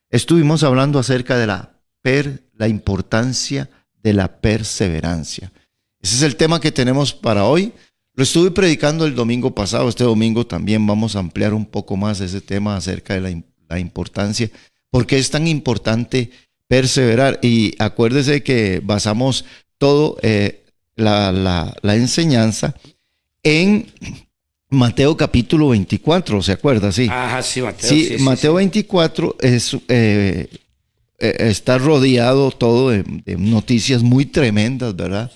Estuvimos 0.10 0.64
hablando 0.64 1.00
acerca 1.00 1.38
de 1.38 1.48
la, 1.48 1.72
per, 2.02 2.44
la 2.56 2.68
importancia 2.68 3.70
de 4.04 4.14
la 4.14 4.40
perseverancia. 4.40 5.52
Ese 6.02 6.16
es 6.16 6.22
el 6.24 6.36
tema 6.36 6.60
que 6.60 6.72
tenemos 6.72 7.14
para 7.14 7.46
hoy. 7.46 7.74
Lo 8.14 8.24
estuve 8.24 8.52
predicando 8.52 9.06
el 9.06 9.16
domingo 9.16 9.56
pasado. 9.56 9.88
Este 9.88 10.04
domingo 10.04 10.46
también 10.46 10.86
vamos 10.86 11.16
a 11.16 11.20
ampliar 11.20 11.54
un 11.54 11.66
poco 11.66 11.96
más 11.96 12.20
ese 12.20 12.42
tema 12.42 12.76
acerca 12.76 13.14
de 13.14 13.22
la, 13.22 13.42
la 13.70 13.80
importancia. 13.80 14.50
porque 14.90 15.18
es 15.18 15.32
tan 15.32 15.48
importante 15.48 16.32
perseverar? 16.68 17.40
Y 17.42 17.76
acuérdese 17.80 18.44
que 18.44 18.82
basamos 18.84 19.46
todo 19.78 20.18
eh, 20.22 20.61
la, 20.96 21.32
la- 21.32 21.74
la 21.82 21.96
enseñanza 21.96 22.76
en 23.44 23.88
Mateo 24.70 25.18
capítulo 25.18 25.70
24, 25.70 26.42
¿se 26.42 26.52
acuerda? 26.54 26.92
Sí. 26.92 27.08
Ajá, 27.10 27.42
sí, 27.42 27.62
Mateo. 27.62 27.90
Sí, 27.90 28.06
sí, 28.06 28.18
sí, 28.18 28.24
Mateo 28.24 28.52
sí. 28.54 28.58
24 28.58 29.36
es, 29.42 29.74
eh, 29.90 30.48
eh, 31.20 31.36
está 31.40 31.78
rodeado 31.78 32.52
todo 32.52 32.90
de, 32.90 33.04
de 33.04 33.36
noticias 33.38 34.02
muy 34.02 34.26
tremendas, 34.26 34.96
¿verdad? 34.96 35.32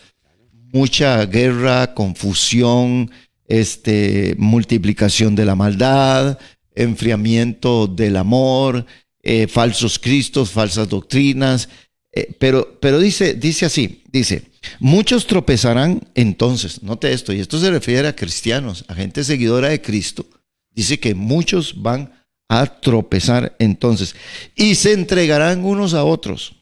Mucha 0.72 1.26
guerra, 1.26 1.94
confusión, 1.94 3.12
este, 3.48 4.36
multiplicación 4.38 5.36
de 5.36 5.46
la 5.46 5.56
maldad, 5.56 6.38
enfriamiento 6.74 7.88
del 7.88 8.18
amor, 8.18 8.86
eh, 9.22 9.48
falsos 9.48 10.00
cristos, 10.00 10.52
falsas 10.52 10.88
doctrinas. 10.90 11.68
eh, 12.14 12.30
pero, 12.40 12.78
pero 12.80 13.00
dice, 13.00 13.34
dice 13.34 13.66
así, 13.66 14.04
dice, 14.12 14.44
muchos 14.80 15.28
tropezarán 15.28 16.02
entonces, 16.16 16.84
note 16.84 17.12
esto, 17.12 17.34
y 17.34 17.40
esto 17.40 17.60
se 17.60 17.72
refiere 17.72 18.08
a 18.08 18.16
cristianos, 18.16 18.86
a 18.88 18.96
gente 18.96 19.24
seguidora 19.24 19.70
de 19.70 19.82
Cristo, 19.82 20.26
dice 20.72 21.00
que 21.00 21.16
muchos 21.16 21.82
van 21.82 22.14
a 22.48 22.66
tropezar 22.80 23.56
entonces 23.60 24.16
y 24.56 24.76
se 24.76 24.94
entregarán 24.94 25.64
unos 25.64 25.94
a 25.94 26.04
otros 26.04 26.56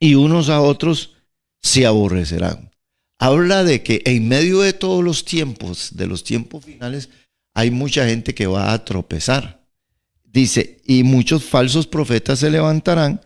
y 0.00 0.14
unos 0.14 0.48
a 0.48 0.60
otros 0.60 1.14
se 1.62 1.86
aborrecerán. 1.86 2.70
Habla 3.18 3.64
de 3.64 3.82
que 3.82 4.02
en 4.04 4.28
medio 4.28 4.60
de 4.60 4.72
todos 4.72 5.02
los 5.02 5.24
tiempos, 5.24 5.96
de 5.96 6.06
los 6.06 6.22
tiempos 6.22 6.64
finales, 6.64 7.08
hay 7.52 7.70
mucha 7.70 8.06
gente 8.06 8.34
que 8.34 8.46
va 8.46 8.72
a 8.72 8.84
tropezar. 8.84 9.66
Dice, 10.22 10.80
y 10.84 11.02
muchos 11.02 11.44
falsos 11.44 11.86
profetas 11.86 12.38
se 12.38 12.50
levantarán 12.50 13.20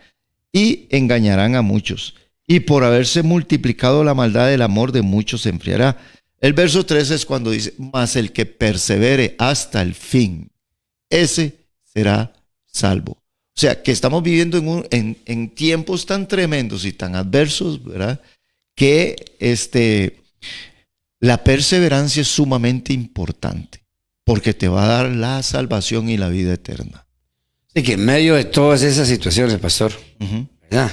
y 0.51 0.87
engañarán 0.91 1.57
a 1.57 1.63
muchos. 1.63 2.15
Y 2.47 2.61
por 2.61 2.85
haberse 2.85 3.23
multiplicado 3.23 4.03
la 4.05 4.15
maldad 4.15 4.49
del 4.49 4.63
amor 4.63 4.93
de 4.93 5.03
muchos 5.03 5.43
se 5.43 5.49
enfriará. 5.51 5.97
El 6.41 6.53
verso 6.55 6.85
13 6.85 7.15
es 7.15 7.25
cuando 7.27 7.51
dice, 7.51 7.73
mas 7.79 8.17
el 8.17 8.33
que 8.33 8.47
persevere 8.47 9.37
hasta 9.39 9.81
el 9.81 9.95
fin, 9.95 10.51
ese 11.09 11.57
será 11.85 12.33
salvo. 12.67 13.13
O 13.13 13.61
sea, 13.61 13.81
que 13.83 13.93
estamos 13.93 14.23
viviendo 14.23 14.59
en, 14.59 14.67
un- 14.69 14.87
en- 14.91 15.19
en 15.27 15.51
tiempos 15.51 16.05
tan 16.07 16.27
tremendos 16.27 16.85
y 16.85 16.93
tan 16.93 17.15
adversos, 17.15 17.85
¿verdad? 17.85 18.21
Que 18.75 19.37
este, 19.39 20.17
la 21.21 21.45
perseverancia 21.45 22.23
es 22.23 22.29
sumamente 22.29 22.93
importante, 22.93 23.85
porque 24.25 24.53
te 24.55 24.69
va 24.69 24.85
a 24.85 24.89
dar 24.89 25.11
la 25.11 25.43
salvación 25.43 26.09
y 26.09 26.17
la 26.17 26.29
vida 26.29 26.55
eterna. 26.55 27.07
Sí, 27.75 27.83
que 27.83 27.93
en 27.93 28.05
medio 28.05 28.35
de 28.35 28.45
todas 28.45 28.83
esas 28.83 29.07
situaciones, 29.07 29.59
pastor. 29.59 29.93
¿verdad? 30.71 30.91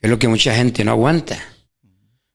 Que 0.00 0.06
es 0.06 0.10
lo 0.10 0.18
que 0.18 0.28
mucha 0.28 0.54
gente 0.54 0.84
no 0.84 0.92
aguanta. 0.92 1.38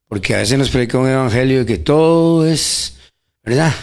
Porque 0.08 0.36
a 0.36 0.40
veces 0.40 0.58
nos 0.58 0.70
predica 0.70 0.98
un 0.98 1.08
evangelio 1.08 1.60
de 1.60 1.66
que 1.66 1.78
todo 1.78 2.46
es, 2.46 2.98
¿verdad? 3.44 3.74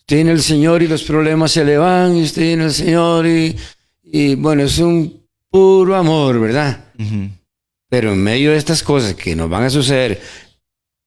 Usted 0.00 0.18
en 0.18 0.28
el 0.28 0.42
Señor 0.42 0.82
y 0.82 0.88
los 0.88 1.02
problemas 1.02 1.52
se 1.52 1.64
le 1.64 1.76
van, 1.76 2.16
y 2.16 2.22
usted 2.22 2.52
en 2.52 2.60
el 2.62 2.72
Señor 2.72 3.26
y, 3.26 3.56
y 4.02 4.34
bueno, 4.34 4.62
es 4.62 4.78
un 4.78 5.26
puro 5.50 5.96
amor, 5.96 6.40
¿verdad? 6.40 6.92
Pero 7.88 8.12
en 8.12 8.22
medio 8.22 8.52
de 8.52 8.56
estas 8.56 8.82
cosas 8.82 9.14
que 9.14 9.36
nos 9.36 9.48
van 9.48 9.64
a 9.64 9.70
suceder 9.70 10.20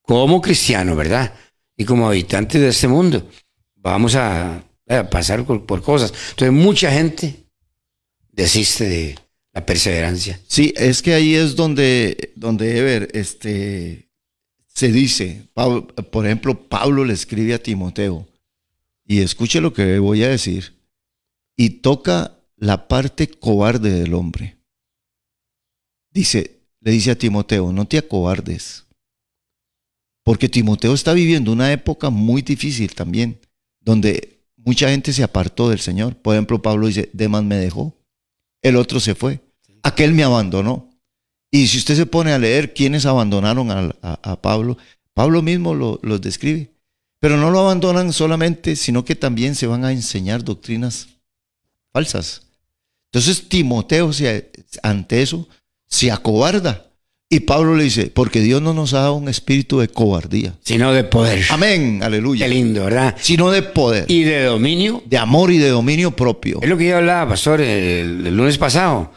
como 0.02 0.40
cristianos, 0.40 0.96
¿verdad? 0.96 1.34
Y 1.76 1.84
como 1.84 2.08
habitantes 2.08 2.60
de 2.60 2.68
este 2.68 2.88
mundo, 2.88 3.28
vamos 3.76 4.14
a, 4.14 4.62
a 4.88 5.10
pasar 5.10 5.44
por, 5.44 5.64
por 5.66 5.82
cosas. 5.82 6.12
Entonces 6.30 6.52
mucha 6.52 6.90
gente 6.90 7.46
desiste 8.32 8.88
de 8.88 9.18
la 9.52 9.66
perseverancia. 9.66 10.40
Sí, 10.46 10.72
es 10.76 11.02
que 11.02 11.14
ahí 11.14 11.34
es 11.34 11.56
donde, 11.56 12.32
donde 12.36 12.78
Ever, 12.78 13.08
este, 13.14 14.08
se 14.66 14.92
dice, 14.92 15.48
por 15.54 16.26
ejemplo, 16.26 16.68
Pablo 16.68 17.04
le 17.04 17.14
escribe 17.14 17.54
a 17.54 17.62
Timoteo, 17.62 18.26
y 19.04 19.20
escuche 19.20 19.60
lo 19.60 19.72
que 19.72 19.98
voy 19.98 20.22
a 20.22 20.28
decir, 20.28 20.76
y 21.56 21.70
toca 21.70 22.38
la 22.56 22.88
parte 22.88 23.28
cobarde 23.28 23.90
del 23.90 24.14
hombre. 24.14 24.58
Dice, 26.12 26.60
le 26.80 26.92
dice 26.92 27.10
a 27.10 27.18
Timoteo, 27.18 27.72
no 27.72 27.86
te 27.86 27.98
acobardes, 27.98 28.86
porque 30.22 30.48
Timoteo 30.48 30.94
está 30.94 31.12
viviendo 31.12 31.52
una 31.52 31.72
época 31.72 32.10
muy 32.10 32.42
difícil 32.42 32.94
también, 32.94 33.40
donde 33.80 34.44
mucha 34.56 34.88
gente 34.90 35.12
se 35.12 35.22
apartó 35.22 35.70
del 35.70 35.80
Señor. 35.80 36.14
Por 36.16 36.34
ejemplo, 36.34 36.62
Pablo 36.62 36.86
dice, 36.86 37.10
Demas 37.12 37.42
me 37.42 37.56
dejó, 37.56 37.96
el 38.62 38.76
otro 38.76 39.00
se 39.00 39.14
fue, 39.14 39.40
aquel 39.82 40.12
me 40.14 40.24
abandonó. 40.24 40.90
Y 41.50 41.66
si 41.66 41.78
usted 41.78 41.96
se 41.96 42.06
pone 42.06 42.32
a 42.32 42.38
leer 42.38 42.74
quiénes 42.74 43.06
abandonaron 43.06 43.70
a, 43.70 43.92
a- 44.22 44.40
Pablo, 44.40 44.76
Pablo 45.14 45.42
mismo 45.42 45.74
lo- 45.74 45.98
los 46.02 46.20
describe. 46.20 46.70
Pero 47.20 47.36
no 47.36 47.50
lo 47.50 47.60
abandonan 47.60 48.12
solamente, 48.12 48.76
sino 48.76 49.04
que 49.04 49.14
también 49.16 49.54
se 49.54 49.66
van 49.66 49.84
a 49.84 49.92
enseñar 49.92 50.44
doctrinas 50.44 51.08
falsas. 51.92 52.42
Entonces 53.12 53.48
Timoteo 53.48 54.10
ante 54.82 55.22
eso 55.22 55.48
se 55.88 56.10
acobarda 56.12 56.89
Y 57.32 57.40
Pablo 57.40 57.76
le 57.76 57.84
dice, 57.84 58.10
porque 58.12 58.40
Dios 58.40 58.60
no 58.60 58.74
nos 58.74 58.92
ha 58.92 59.02
dado 59.02 59.14
un 59.14 59.28
espíritu 59.28 59.78
de 59.78 59.86
cobardía. 59.86 60.56
Sino 60.64 60.92
de 60.92 61.04
poder. 61.04 61.44
Amén, 61.50 62.00
aleluya. 62.02 62.46
Qué 62.46 62.52
lindo, 62.54 62.84
¿verdad? 62.84 63.14
Sino 63.20 63.52
de 63.52 63.62
poder, 63.62 64.04
Y 64.08 64.24
de 64.24 64.42
dominio. 64.44 65.00
de 65.06 65.16
amor 65.16 65.52
y 65.52 65.58
de 65.58 65.68
dominio 65.68 66.10
propio. 66.10 66.58
Es 66.60 66.68
lo 66.68 66.76
que 66.76 66.88
yo 66.88 66.96
hablaba, 66.96 67.30
pastor, 67.30 67.60
el, 67.60 68.26
el 68.26 68.36
lunes 68.36 68.58
pasado. 68.58 69.12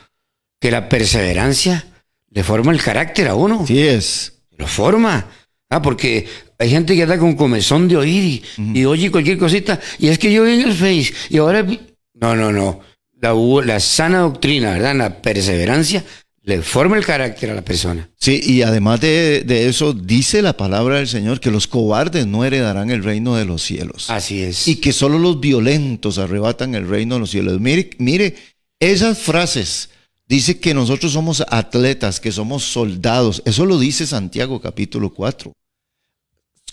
Que 0.62 0.70
la 0.70 0.88
perseverancia 0.89 1.88
le 2.29 2.43
forma 2.43 2.72
el 2.72 2.82
carácter 2.84 3.27
a 3.29 3.36
uno. 3.36 3.62
Así 3.63 3.82
es. 3.82 4.34
Lo 4.58 4.67
forma. 4.67 5.25
Ah, 5.72 5.82
porque 5.82 6.27
hay 6.60 6.70
gente 6.70 6.96
que 6.96 7.01
anda 7.03 7.17
con 7.17 7.36
comezón 7.36 7.88
de 7.88 7.98
oír 7.98 8.24
y, 8.24 8.79
y 8.79 8.86
oye 8.86 9.10
cualquier 9.10 9.39
cosita. 9.39 9.79
Y 9.98 10.10
es 10.10 10.20
que 10.20 10.32
yo 10.32 10.43
vi 10.43 10.53
en 10.53 10.62
el 10.62 10.74
Face 10.74 11.12
y 11.32 11.38
ahora. 11.38 11.65
No, 12.13 12.36
no, 12.36 12.51
no. 12.51 12.79
La, 13.20 13.34
la 13.65 13.79
sana 13.79 14.20
doctrina, 14.20 14.74
¿verdad? 14.74 14.96
La 14.96 15.20
perseverancia 15.22 16.03
le 16.45 16.62
forma 16.62 16.97
el 16.97 17.05
carácter 17.05 17.51
a 17.51 17.53
la 17.55 17.63
persona. 17.63 18.09
Sí, 18.17 18.41
y 18.43 18.63
además 18.63 19.00
de, 19.00 19.43
de 19.45 19.69
eso, 19.69 19.93
dice 19.93 20.41
la 20.41 20.57
palabra 20.57 20.97
del 20.97 21.07
Señor 21.07 21.39
que 21.39 21.51
los 21.51 21.67
cobardes 21.67 22.27
no 22.27 22.43
heredarán 22.43 22.91
el 22.91 23.01
reino 23.01 23.35
de 23.35 23.45
los 23.45 23.63
cielos. 23.63 24.09
Así 24.09 24.43
es. 24.43 24.67
y 24.67 24.75
que 24.75 24.91
solo 24.91 25.19
los 25.19 25.39
violentos 25.39 26.17
arrebatan 26.17 26.75
el 26.75 26.88
reino 26.88 27.15
de 27.15 27.21
los 27.21 27.31
cielos. 27.31 27.62
Mire, 27.62 27.91
mire, 27.97 28.35
esas 28.79 29.19
frases 29.19 29.89
dice 30.27 30.59
que 30.59 30.73
nosotros 30.73 31.13
somos 31.13 31.45
atletas, 31.47 32.19
que 32.19 32.33
somos 32.33 32.63
soldados. 32.63 33.41
Eso 33.45 33.65
lo 33.65 33.79
dice 33.79 34.05
Santiago 34.05 34.59
capítulo 34.59 35.13
4. 35.13 35.53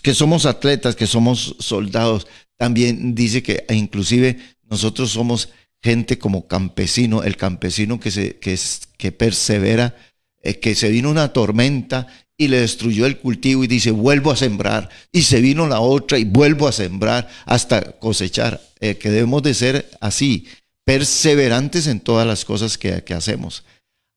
Que 0.01 0.13
somos 0.13 0.45
atletas, 0.45 0.97
que 0.97 1.07
somos 1.07 1.55
soldados. 1.59 2.27
También 2.57 3.15
dice 3.15 3.41
que 3.41 3.65
inclusive 3.69 4.37
nosotros 4.69 5.11
somos 5.11 5.49
gente 5.81 6.19
como 6.19 6.47
campesino, 6.47 7.23
el 7.23 7.37
campesino 7.37 7.99
que, 7.99 8.11
se, 8.11 8.37
que, 8.37 9.11
persevera, 9.11 9.95
eh, 10.41 10.59
que 10.59 10.75
se 10.75 10.89
vino 10.89 11.09
una 11.09 11.33
tormenta 11.33 12.07
y 12.37 12.47
le 12.47 12.59
destruyó 12.59 13.05
el 13.05 13.19
cultivo 13.19 13.63
y 13.63 13.67
dice, 13.67 13.91
vuelvo 13.91 14.31
a 14.31 14.35
sembrar. 14.35 14.89
Y 15.11 15.23
se 15.23 15.41
vino 15.41 15.67
la 15.67 15.79
otra 15.79 16.17
y 16.17 16.23
vuelvo 16.23 16.67
a 16.67 16.71
sembrar 16.71 17.27
hasta 17.45 17.99
cosechar. 17.99 18.61
Eh, 18.79 18.97
que 18.97 19.11
debemos 19.11 19.43
de 19.43 19.53
ser 19.53 19.89
así, 19.99 20.47
perseverantes 20.83 21.85
en 21.87 21.99
todas 21.99 22.25
las 22.25 22.45
cosas 22.45 22.77
que, 22.77 23.03
que 23.03 23.13
hacemos. 23.13 23.63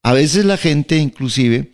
A 0.03 0.13
veces 0.13 0.45
la 0.45 0.57
gente, 0.57 0.97
inclusive, 0.97 1.73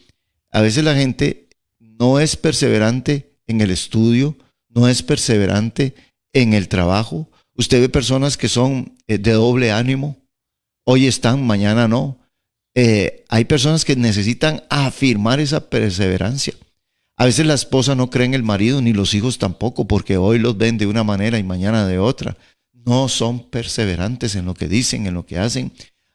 a 0.50 0.60
veces 0.60 0.82
la 0.84 0.94
gente 0.94 1.48
no 1.78 2.18
es 2.18 2.36
perseverante 2.36 3.36
en 3.46 3.60
el 3.60 3.70
estudio, 3.70 4.36
no 4.68 4.88
es 4.88 5.02
perseverante 5.02 5.94
en 6.32 6.54
el 6.54 6.68
trabajo. 6.68 7.30
Usted 7.54 7.80
ve 7.80 7.88
personas 7.88 8.36
que 8.36 8.48
son 8.48 8.96
de 9.18 9.32
doble 9.32 9.72
ánimo, 9.72 10.16
hoy 10.84 11.06
están, 11.06 11.46
mañana 11.46 11.88
no. 11.88 12.18
Eh, 12.74 13.24
hay 13.28 13.44
personas 13.44 13.84
que 13.84 13.96
necesitan 13.96 14.62
afirmar 14.70 15.40
esa 15.40 15.68
perseverancia. 15.68 16.54
A 17.16 17.26
veces 17.26 17.46
la 17.46 17.54
esposa 17.54 17.94
no 17.94 18.08
cree 18.08 18.26
en 18.26 18.34
el 18.34 18.42
marido, 18.42 18.80
ni 18.80 18.92
los 18.92 19.12
hijos 19.14 19.38
tampoco, 19.38 19.86
porque 19.86 20.16
hoy 20.16 20.38
los 20.38 20.56
ven 20.56 20.78
de 20.78 20.86
una 20.86 21.04
manera 21.04 21.38
y 21.38 21.42
mañana 21.42 21.86
de 21.86 21.98
otra. 21.98 22.36
No 22.72 23.08
son 23.08 23.50
perseverantes 23.50 24.36
en 24.36 24.46
lo 24.46 24.54
que 24.54 24.68
dicen, 24.68 25.06
en 25.06 25.14
lo 25.14 25.26
que 25.26 25.38
hacen. 25.38 25.72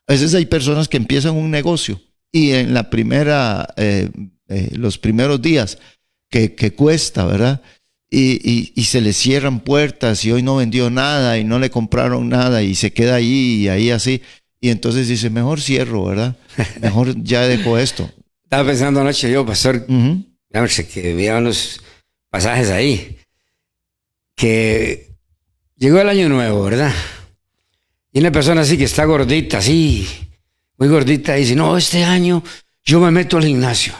A 0.07 0.13
veces 0.13 0.33
hay 0.33 0.45
personas 0.45 0.87
que 0.87 0.97
empiezan 0.97 1.35
un 1.35 1.51
negocio 1.51 2.01
y 2.31 2.51
en 2.51 2.73
la 2.73 2.89
primera, 2.89 3.73
eh, 3.77 4.09
eh, 4.47 4.71
los 4.73 4.97
primeros 4.97 5.41
días 5.41 5.77
que, 6.29 6.55
que 6.55 6.73
cuesta, 6.73 7.25
¿verdad? 7.25 7.61
Y, 8.17 8.39
y- 8.49 8.71
y 8.75 8.83
se 8.85 9.01
le 9.01 9.11
cierran 9.11 9.59
puertas 9.59 10.23
y 10.23 10.31
hoy 10.31 10.41
no 10.41 10.55
vendió 10.55 10.89
nada 10.89 11.37
y 11.37 11.43
no 11.43 11.59
le 11.59 11.69
compraron 11.69 12.29
nada 12.29 12.63
y 12.63 12.73
se 12.75 12.93
queda 12.93 13.15
ahí 13.15 13.63
y 13.63 13.67
ahí 13.67 13.91
así. 13.91 14.21
Y 14.61 14.69
entonces 14.69 15.07
dice, 15.09 15.29
mejor 15.29 15.59
cierro, 15.59 16.05
¿verdad? 16.05 16.35
Mejor 16.81 17.21
ya 17.21 17.41
dejo 17.41 17.77
esto. 17.77 18.09
Estaba 18.45 18.67
pensando 18.69 19.01
anoche 19.01 19.29
yo, 19.29 19.45
pastor, 19.45 19.85
Ujú. 19.89 20.23
Anoche 20.53 20.87
que 20.87 21.13
veía 21.13 21.37
unos 21.37 21.81
pasajes 22.29 22.69
ahí, 22.69 23.17
que 24.35 25.09
llegó 25.75 25.99
el 25.99 26.09
año 26.09 26.29
nuevo, 26.29 26.63
¿verdad? 26.63 26.93
Y 28.13 28.19
una 28.19 28.31
persona 28.31 28.61
así 28.61 28.77
que 28.77 28.85
está 28.85 29.03
gordita, 29.05 29.57
así, 29.57 30.07
muy 30.77 30.87
gordita, 30.87 31.33
dice, 31.35 31.55
no, 31.55 31.75
este 31.77 32.03
año 32.05 32.41
yo 32.85 32.99
me 33.01 33.11
meto 33.11 33.35
al 33.37 33.43
gimnasio, 33.45 33.93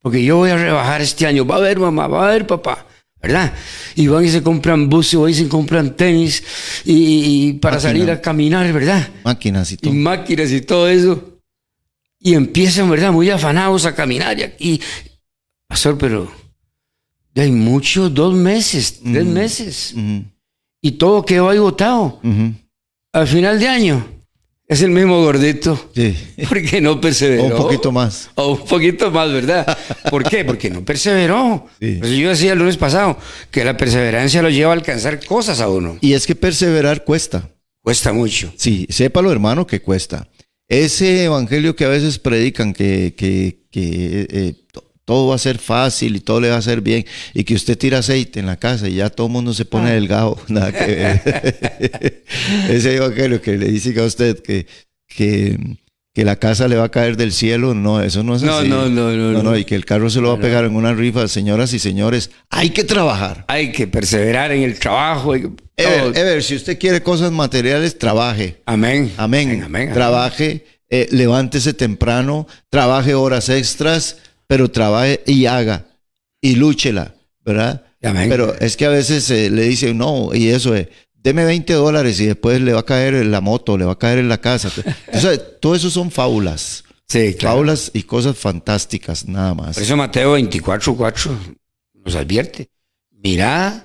porque 0.00 0.24
yo 0.24 0.36
voy 0.38 0.50
a 0.50 0.56
rebajar 0.56 1.00
este 1.00 1.26
año, 1.26 1.46
va 1.46 1.56
a 1.56 1.60
ver 1.60 1.78
mamá, 1.78 2.08
va 2.08 2.28
a 2.28 2.32
ver 2.32 2.46
papá, 2.46 2.86
¿verdad? 3.22 3.52
Y 3.94 4.06
van 4.08 4.24
y 4.24 4.28
se 4.28 4.42
compran 4.42 4.88
buzo, 4.88 5.28
y 5.28 5.34
se 5.34 5.48
compran 5.48 5.96
tenis, 5.96 6.42
y, 6.84 7.48
y 7.48 7.52
para 7.54 7.76
Máquina. 7.76 7.90
salir 7.92 8.10
a 8.10 8.20
caminar, 8.20 8.72
¿verdad? 8.72 9.08
Máquinas 9.24 9.70
y 9.70 9.74
y 9.74 9.76
todo. 9.78 9.92
máquinas 9.94 10.50
y 10.50 10.60
todo 10.62 10.88
eso. 10.88 11.38
Y 12.18 12.34
empiezan, 12.34 12.88
¿verdad? 12.90 13.12
Muy 13.12 13.30
afanados 13.30 13.84
a 13.86 13.94
caminar. 13.94 14.36
Y, 14.58 14.80
pastor, 15.68 15.96
pero 15.98 16.30
ya 17.34 17.42
hay 17.44 17.50
muchos, 17.52 18.12
dos 18.12 18.34
meses, 18.34 19.00
tres 19.02 19.24
Mm. 19.24 19.32
meses. 19.32 19.94
Y 20.80 20.92
todo 20.92 21.24
quedó 21.24 21.48
ahí 21.48 21.58
botado. 21.58 22.20
Al 23.12 23.26
final 23.26 23.58
de 23.60 23.68
año 23.68 24.06
es 24.72 24.82
el 24.82 24.90
mismo 24.90 25.22
gordito. 25.22 25.90
Sí. 25.94 26.16
Porque 26.48 26.80
no 26.80 27.00
perseveró. 27.00 27.42
O 27.44 27.46
un 27.46 27.56
poquito 27.56 27.92
más. 27.92 28.30
O 28.34 28.52
un 28.52 28.64
poquito 28.66 29.10
más, 29.10 29.30
¿verdad? 29.32 29.78
¿Por 30.10 30.24
qué? 30.28 30.44
Porque 30.44 30.70
no 30.70 30.84
perseveró. 30.84 31.66
Sí. 31.80 31.96
Pues 32.00 32.12
yo 32.12 32.28
decía 32.30 32.52
el 32.52 32.58
lunes 32.58 32.76
pasado 32.76 33.18
que 33.50 33.64
la 33.64 33.76
perseverancia 33.76 34.42
lo 34.42 34.50
lleva 34.50 34.70
a 34.72 34.74
alcanzar 34.74 35.24
cosas 35.24 35.60
a 35.60 35.68
uno. 35.68 35.98
Y 36.00 36.14
es 36.14 36.26
que 36.26 36.34
perseverar 36.34 37.04
cuesta. 37.04 37.48
Cuesta 37.82 38.12
mucho. 38.12 38.52
Sí, 38.56 38.86
sépalo 38.90 39.32
hermano 39.32 39.66
que 39.66 39.80
cuesta. 39.82 40.28
Ese 40.68 41.24
evangelio 41.24 41.76
que 41.76 41.84
a 41.84 41.88
veces 41.88 42.18
predican 42.18 42.72
que, 42.72 43.14
que, 43.16 43.64
que, 43.70 44.26
eh, 44.30 44.54
to- 44.72 44.91
todo 45.04 45.28
va 45.28 45.34
a 45.34 45.38
ser 45.38 45.58
fácil 45.58 46.16
y 46.16 46.20
todo 46.20 46.40
le 46.40 46.50
va 46.50 46.56
a 46.56 46.62
ser 46.62 46.80
bien 46.80 47.04
y 47.34 47.44
que 47.44 47.54
usted 47.54 47.76
tira 47.76 47.98
aceite 47.98 48.38
en 48.40 48.46
la 48.46 48.56
casa 48.56 48.88
y 48.88 48.94
ya 48.94 49.10
todo 49.10 49.26
el 49.26 49.32
mundo 49.32 49.52
se 49.54 49.64
pone 49.64 49.90
Ah. 49.90 49.94
delgado. 49.94 50.38
Nada 50.48 50.72
que 50.72 50.86
ver. 50.94 52.22
Ese 52.68 52.96
evangelio 52.96 53.40
que 53.42 53.56
le 53.56 53.66
dice 53.66 53.98
a 54.00 54.04
usted 54.04 54.40
que, 54.40 54.66
que, 55.08 55.58
que 56.14 56.24
la 56.24 56.36
casa 56.36 56.68
le 56.68 56.76
va 56.76 56.84
a 56.84 56.88
caer 56.90 57.16
del 57.16 57.32
cielo, 57.32 57.74
no, 57.74 58.00
eso 58.02 58.22
no 58.22 58.36
es 58.36 58.42
No, 58.42 58.58
así. 58.58 58.68
no, 58.68 58.88
no, 58.88 59.10
no, 59.12 59.32
no, 59.32 59.42
no. 59.42 59.56
y 59.56 59.64
que 59.64 59.74
el 59.74 59.84
carro 59.84 60.08
se 60.10 60.20
lo 60.20 60.28
va 60.28 60.34
a 60.34 60.40
pegar 60.40 60.64
en 60.64 60.76
una 60.76 60.92
rifa. 60.94 61.26
Señoras 61.28 61.72
y 61.72 61.78
señores, 61.78 62.30
hay 62.50 62.70
que 62.70 62.84
trabajar. 62.84 63.44
Hay 63.48 63.72
que 63.72 63.86
perseverar 63.86 64.52
en 64.52 64.62
el 64.62 64.78
trabajo. 64.78 65.32
hay 65.32 65.42
que- 65.42 65.48
todo. 65.48 65.58
Ever, 65.76 66.16
Ever, 66.16 66.42
si 66.42 66.54
usted 66.54 66.78
quiere 66.78 67.02
cosas 67.02 67.32
materiales, 67.32 67.98
trabaje. 67.98 68.60
Amén. 68.66 69.10
Amén. 69.16 69.48
Amén, 69.48 69.62
amén. 69.64 69.92
Trabaje, 69.92 70.64
eh, 70.90 71.08
levántese 71.10 71.72
temprano, 71.74 72.46
trabaje 72.70 73.14
horas 73.14 73.48
extras, 73.48 74.18
pero 74.46 74.70
trabaje 74.70 75.22
y 75.26 75.46
haga 75.46 75.86
y 76.40 76.56
lúchela, 76.56 77.14
¿verdad? 77.44 77.84
Amén. 78.02 78.28
Pero 78.28 78.54
es 78.58 78.76
que 78.76 78.86
a 78.86 78.90
veces 78.90 79.30
eh, 79.30 79.48
le 79.48 79.62
dicen, 79.62 79.96
no, 79.96 80.34
y 80.34 80.48
eso 80.48 80.74
es, 80.74 80.88
deme 81.14 81.44
20 81.44 81.72
dólares 81.74 82.20
y 82.20 82.26
después 82.26 82.60
le 82.60 82.72
va 82.72 82.80
a 82.80 82.84
caer 82.84 83.14
en 83.14 83.30
la 83.30 83.40
moto, 83.40 83.78
le 83.78 83.84
va 83.84 83.92
a 83.92 83.98
caer 83.98 84.18
en 84.18 84.28
la 84.28 84.40
casa. 84.40 84.70
O 85.12 85.20
sea, 85.20 85.38
todo 85.60 85.74
eso 85.74 85.90
son 85.90 86.10
fábulas. 86.10 86.84
Sí, 87.08 87.34
claro. 87.34 87.56
Fábulas 87.56 87.90
y 87.94 88.02
cosas 88.02 88.36
fantásticas, 88.36 89.26
nada 89.28 89.54
más. 89.54 89.74
Por 89.74 89.82
eso 89.82 89.96
Mateo 89.96 90.32
24, 90.32 90.96
4 90.96 91.38
nos 92.04 92.14
advierte. 92.16 92.68
Mirad 93.10 93.84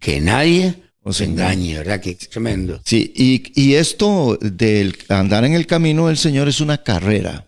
que 0.00 0.20
nadie 0.20 0.74
os 1.02 1.20
engañe, 1.20 1.76
¿verdad? 1.78 2.00
Que 2.00 2.10
es 2.10 2.28
tremendo. 2.28 2.80
Sí, 2.84 3.12
y, 3.14 3.60
y 3.60 3.74
esto 3.74 4.38
del 4.40 4.96
andar 5.08 5.44
en 5.44 5.54
el 5.54 5.66
camino 5.66 6.08
del 6.08 6.16
Señor 6.16 6.48
es 6.48 6.60
una 6.60 6.82
carrera. 6.82 7.46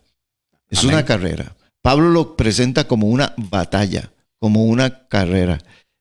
Es 0.71 0.81
Amén. 0.81 0.95
una 0.95 1.05
carrera. 1.05 1.57
Pablo 1.85 2.09
lo 2.09 2.35
presenta 2.35 2.89
como 2.89 3.09
una 3.09 3.35
batalla, 3.37 4.11
como 4.39 4.65
una 4.65 5.07
carrera. 5.07 5.59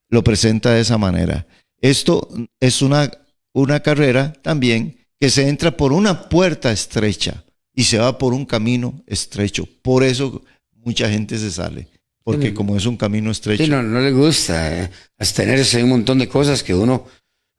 Lo 0.08 0.24
presenta 0.24 0.70
de 0.70 0.80
esa 0.80 0.96
manera. 0.96 1.46
Esto 1.78 2.26
es 2.58 2.80
una, 2.80 3.10
una 3.52 3.80
carrera 3.80 4.32
también 4.32 4.96
que 5.20 5.28
se 5.28 5.46
entra 5.46 5.76
por 5.76 5.92
una 5.92 6.30
puerta 6.30 6.72
estrecha 6.72 7.44
y 7.74 7.84
se 7.84 7.98
va 7.98 8.16
por 8.16 8.32
un 8.32 8.46
camino 8.46 9.02
estrecho. 9.06 9.68
Por 9.82 10.04
eso 10.04 10.42
mucha 10.72 11.10
gente 11.10 11.36
se 11.36 11.50
sale, 11.50 11.86
porque 12.22 12.54
como 12.54 12.78
es 12.78 12.86
un 12.86 12.96
camino 12.96 13.30
estrecho. 13.30 13.64
Sí, 13.64 13.68
no, 13.68 13.82
no 13.82 14.00
le 14.00 14.12
gusta 14.12 14.84
eh, 14.84 14.90
abstenerse 15.18 15.76
de 15.76 15.84
un 15.84 15.90
montón 15.90 16.18
de 16.18 16.28
cosas 16.28 16.62
que 16.62 16.74
uno, 16.74 17.04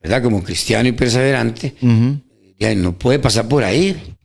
¿verdad? 0.01 0.23
Como 0.23 0.43
cristiano 0.43 0.89
y 0.89 0.93
perseverante, 0.93 1.75
ya 2.57 2.73
no 2.73 2.97
puede 2.97 3.19
pasar 3.19 3.47
por 3.47 3.63
ahí. 3.63 4.15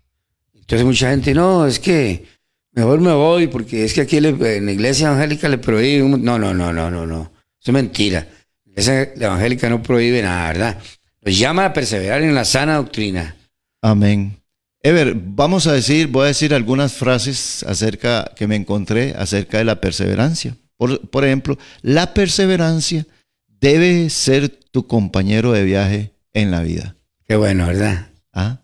Entonces 0.54 0.86
mucha 0.86 1.10
gente, 1.10 1.34
no, 1.34 1.66
es 1.66 1.78
que 1.78 2.24
mejor 2.72 3.00
me 3.00 3.12
voy 3.12 3.46
porque 3.48 3.84
es 3.84 3.94
que 3.94 4.02
aquí 4.02 4.20
le- 4.20 4.56
en 4.56 4.66
la 4.66 4.72
iglesia 4.72 5.08
evangélica 5.08 5.48
le 5.48 5.58
prohíben. 5.58 6.22
No, 6.22 6.38
no, 6.38 6.54
no, 6.54 6.72
no, 6.72 6.90
no, 6.90 7.06
no. 7.06 7.20
Eso 7.60 7.70
es 7.70 7.72
mentira. 7.72 8.26
La 8.64 8.70
iglesia 8.72 9.02
evangélica 9.14 9.68
no 9.68 9.82
prohíbe 9.82 10.22
nada, 10.22 10.48
¿verdad? 10.48 10.78
Nos 11.22 11.38
llama 11.38 11.66
a 11.66 11.72
perseverar 11.72 12.22
en 12.22 12.34
la 12.34 12.44
sana 12.44 12.76
doctrina. 12.76 13.36
Amén. 13.82 14.36
Ever, 14.82 15.14
vamos 15.14 15.66
a 15.66 15.72
decir, 15.74 16.06
voy 16.06 16.24
a 16.24 16.28
decir 16.28 16.54
algunas 16.54 16.94
frases 16.94 17.62
acerca 17.64 18.32
que 18.34 18.46
me 18.46 18.56
encontré 18.56 19.14
acerca 19.14 19.58
de 19.58 19.64
la 19.64 19.80
perseverancia. 19.80 20.56
Por, 20.78 21.06
por 21.10 21.26
ejemplo, 21.26 21.58
la 21.82 22.14
perseverancia 22.14 23.06
debe 23.46 24.08
ser 24.08 24.48
tu 24.48 24.86
compañero 24.86 25.52
de 25.52 25.64
viaje 25.64 26.12
en 26.32 26.50
la 26.50 26.62
vida. 26.62 26.96
Qué 27.26 27.36
bueno, 27.36 27.66
¿verdad? 27.66 28.08
¿ah? 28.32 28.60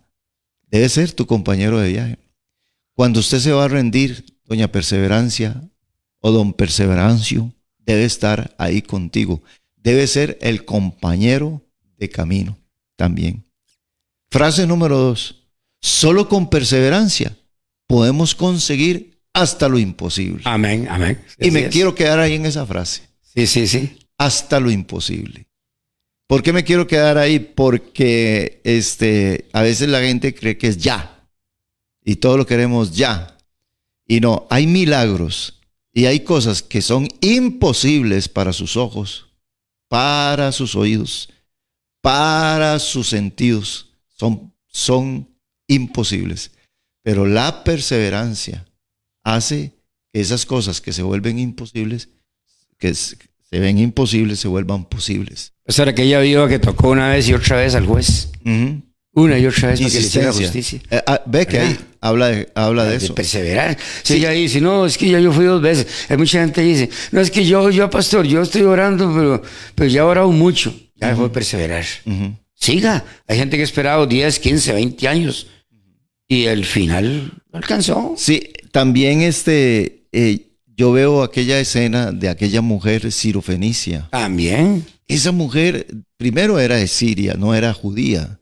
Debe 0.71 0.89
ser 0.89 1.11
tu 1.11 1.27
compañero 1.27 1.79
de 1.79 1.89
viaje. 1.89 2.17
Cuando 2.97 3.19
usted 3.19 3.37
se 3.37 3.51
va 3.51 3.65
a 3.65 3.67
rendir, 3.67 4.25
doña 4.43 4.71
perseverancia, 4.71 5.61
o 6.19 6.31
don 6.31 6.51
Perseverancio 6.51 7.53
debe 7.77 8.05
estar 8.05 8.55
ahí 8.57 8.81
contigo. 8.81 9.43
Debe 9.75 10.07
ser 10.07 10.39
el 10.41 10.65
compañero 10.65 11.61
de 11.99 12.09
camino 12.09 12.57
también. 12.95 13.45
Frase 14.31 14.65
número 14.65 14.97
dos. 14.97 15.43
Solo 15.79 16.27
con 16.27 16.49
perseverancia 16.49 17.37
podemos 17.85 18.33
conseguir 18.33 19.19
hasta 19.31 19.69
lo 19.69 19.77
imposible. 19.77 20.41
Amén, 20.45 20.87
amén. 20.89 21.23
y 21.39 21.51
me 21.51 21.65
es. 21.65 21.69
quiero 21.69 21.93
quedar 21.93 22.17
ahí 22.17 22.33
en 22.33 22.47
esa 22.47 22.65
frase. 22.65 23.03
Sí, 23.21 23.45
sí, 23.45 23.67
sí. 23.67 23.95
Hasta 24.17 24.59
lo 24.59 24.71
imposible. 24.71 25.45
¿Por 26.25 26.41
qué 26.41 26.51
me 26.51 26.63
quiero 26.63 26.87
quedar 26.87 27.19
ahí? 27.19 27.37
Porque 27.37 28.59
este, 28.63 29.49
a 29.53 29.61
veces 29.61 29.87
la 29.87 30.01
gente 30.01 30.33
cree 30.33 30.57
que 30.57 30.65
es 30.69 30.77
ya. 30.79 31.16
Y 32.07 32.15
todo 32.15 32.37
lo 32.37 32.45
queremos 32.45 32.95
ya. 32.95 33.37
Y 34.07 34.21
no, 34.21 34.47
hay 34.49 34.65
milagros 34.65 35.59
y 35.91 36.05
hay 36.05 36.21
cosas 36.21 36.63
que 36.63 36.81
son 36.81 37.09
imposibles 37.19 38.29
para 38.29 38.53
sus 38.53 38.77
ojos, 38.77 39.27
para 39.89 40.53
sus 40.53 40.75
oídos, 40.75 41.27
para 42.01 42.79
sus 42.79 43.09
sentidos. 43.09 43.89
Son, 44.07 44.53
son 44.67 45.27
imposibles. 45.67 46.51
Pero 47.03 47.25
la 47.25 47.65
perseverancia 47.65 48.65
hace 49.25 49.73
que 50.13 50.21
esas 50.21 50.45
cosas 50.45 50.79
que 50.79 50.93
se 50.93 51.03
vuelven 51.03 51.37
imposibles, 51.37 52.07
que 52.77 52.93
se 52.93 53.17
ven 53.51 53.79
imposibles, 53.79 54.39
se 54.39 54.47
vuelvan 54.47 54.85
posibles. 54.85 55.51
Esa 55.65 55.81
era 55.81 55.91
aquella 55.91 56.21
viva 56.21 56.47
que 56.47 56.59
tocó 56.59 56.87
una 56.87 57.09
vez 57.09 57.27
y 57.27 57.33
otra 57.33 57.57
vez 57.57 57.75
al 57.75 57.85
juez. 57.85 58.31
Ujú. 58.45 58.86
Una 59.17 59.39
y 59.39 59.47
otra 59.47 59.69
vez 59.69 59.79
para 59.79 59.91
que 59.91 59.99
le 59.99 60.05
hiciera 60.05 60.31
justicia. 60.31 60.79
Eh, 60.91 61.01
ah, 61.07 61.23
ve 61.25 61.47
que 61.47 61.59
ahí 61.59 61.75
habla 62.01 62.27
de, 62.27 62.49
habla 62.53 62.85
de 62.85 62.97
eso. 62.97 63.15
perseverar. 63.15 63.75
Si 64.03 64.13
ella 64.13 64.29
dice, 64.29 64.61
no, 64.61 64.85
es 64.85 64.95
que 64.95 65.09
ya 65.09 65.19
yo 65.19 65.33
fui 65.33 65.45
dos 65.45 65.59
veces. 65.59 65.87
Hay 66.07 66.17
mucha 66.17 66.39
gente 66.39 66.61
que 66.61 66.67
dice, 66.67 66.89
no, 67.11 67.19
es 67.19 67.31
que 67.31 67.43
yo, 67.43 67.71
yo, 67.71 67.89
pastor, 67.89 68.27
yo 68.27 68.43
estoy 68.43 68.61
orando, 68.61 69.11
pero, 69.15 69.41
pero 69.73 69.89
ya 69.89 70.01
he 70.01 70.03
orado 70.03 70.31
mucho. 70.31 70.71
Ya 70.93 71.07
dejó 71.09 71.23
de 71.23 71.29
perseverar. 71.29 71.83
Siga. 72.53 73.03
Hay 73.27 73.39
gente 73.39 73.57
que 73.57 73.61
ha 73.61 73.65
esperado 73.65 74.05
10, 74.05 74.37
15, 74.37 74.73
20 74.73 75.07
años. 75.07 75.47
Y 76.27 76.43
el 76.43 76.63
final 76.63 77.33
lo 77.51 77.57
alcanzó. 77.57 78.13
Sí, 78.17 78.51
también 78.71 79.21
este, 79.21 80.03
eh, 80.11 80.45
yo 80.75 80.91
veo 80.91 81.23
aquella 81.23 81.59
escena 81.59 82.11
de 82.11 82.29
aquella 82.29 82.61
mujer 82.61 83.11
cirofenicia. 83.11 84.09
También. 84.11 84.85
Esa 85.07 85.31
mujer 85.31 85.87
primero 86.17 86.59
era 86.59 86.75
de 86.75 86.85
Siria, 86.85 87.33
no 87.33 87.55
era 87.55 87.73
judía. 87.73 88.37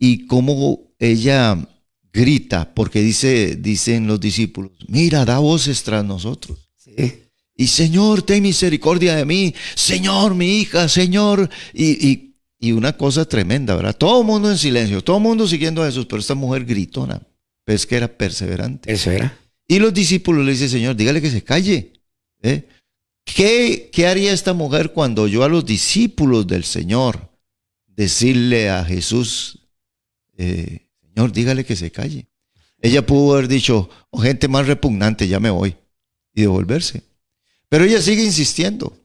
Y 0.00 0.26
cómo 0.26 0.94
ella 0.98 1.68
grita, 2.12 2.74
porque 2.74 3.02
dice, 3.02 3.54
dicen 3.56 4.08
los 4.08 4.18
discípulos, 4.18 4.72
mira, 4.88 5.24
da 5.24 5.38
voces 5.38 5.82
tras 5.84 6.04
nosotros. 6.04 6.58
Sí. 6.76 7.22
Y 7.54 7.66
Señor, 7.66 8.22
ten 8.22 8.42
misericordia 8.42 9.14
de 9.14 9.26
mí. 9.26 9.54
Señor, 9.74 10.34
mi 10.34 10.60
hija, 10.60 10.88
Señor. 10.88 11.50
Y, 11.74 12.08
y, 12.08 12.34
y 12.58 12.72
una 12.72 12.96
cosa 12.96 13.26
tremenda, 13.26 13.76
¿verdad? 13.76 13.94
Todo 13.94 14.22
el 14.22 14.26
mundo 14.26 14.50
en 14.50 14.56
silencio, 14.56 15.04
todo 15.04 15.18
el 15.18 15.22
mundo 15.22 15.46
siguiendo 15.46 15.82
a 15.82 15.86
Jesús, 15.86 16.06
pero 16.06 16.20
esta 16.20 16.34
mujer 16.34 16.64
gritona, 16.64 17.20
pues 17.64 17.86
que 17.86 17.96
era 17.96 18.08
perseverante. 18.08 18.90
Eso 18.90 19.10
era. 19.10 19.38
Y 19.68 19.78
los 19.78 19.92
discípulos 19.92 20.44
le 20.44 20.52
dicen, 20.52 20.70
Señor, 20.70 20.96
dígale 20.96 21.20
que 21.20 21.30
se 21.30 21.44
calle. 21.44 21.92
¿eh? 22.42 22.66
¿Qué, 23.24 23.90
¿Qué 23.92 24.06
haría 24.06 24.32
esta 24.32 24.54
mujer 24.54 24.92
cuando 24.92 25.22
oyó 25.22 25.44
a 25.44 25.48
los 25.48 25.64
discípulos 25.64 26.46
del 26.46 26.64
Señor 26.64 27.30
decirle 27.86 28.70
a 28.70 28.84
Jesús, 28.84 29.59
eh, 30.40 30.86
Señor, 31.14 31.32
dígale 31.32 31.64
que 31.64 31.76
se 31.76 31.90
calle? 31.90 32.26
Ella 32.80 33.04
pudo 33.04 33.34
haber 33.34 33.46
dicho, 33.48 33.90
oh, 34.10 34.18
gente 34.18 34.48
más 34.48 34.66
repugnante, 34.66 35.28
ya 35.28 35.38
me 35.38 35.50
voy, 35.50 35.76
y 36.34 36.40
devolverse. 36.42 37.02
Pero 37.68 37.84
ella 37.84 38.00
sigue 38.00 38.24
insistiendo. 38.24 38.96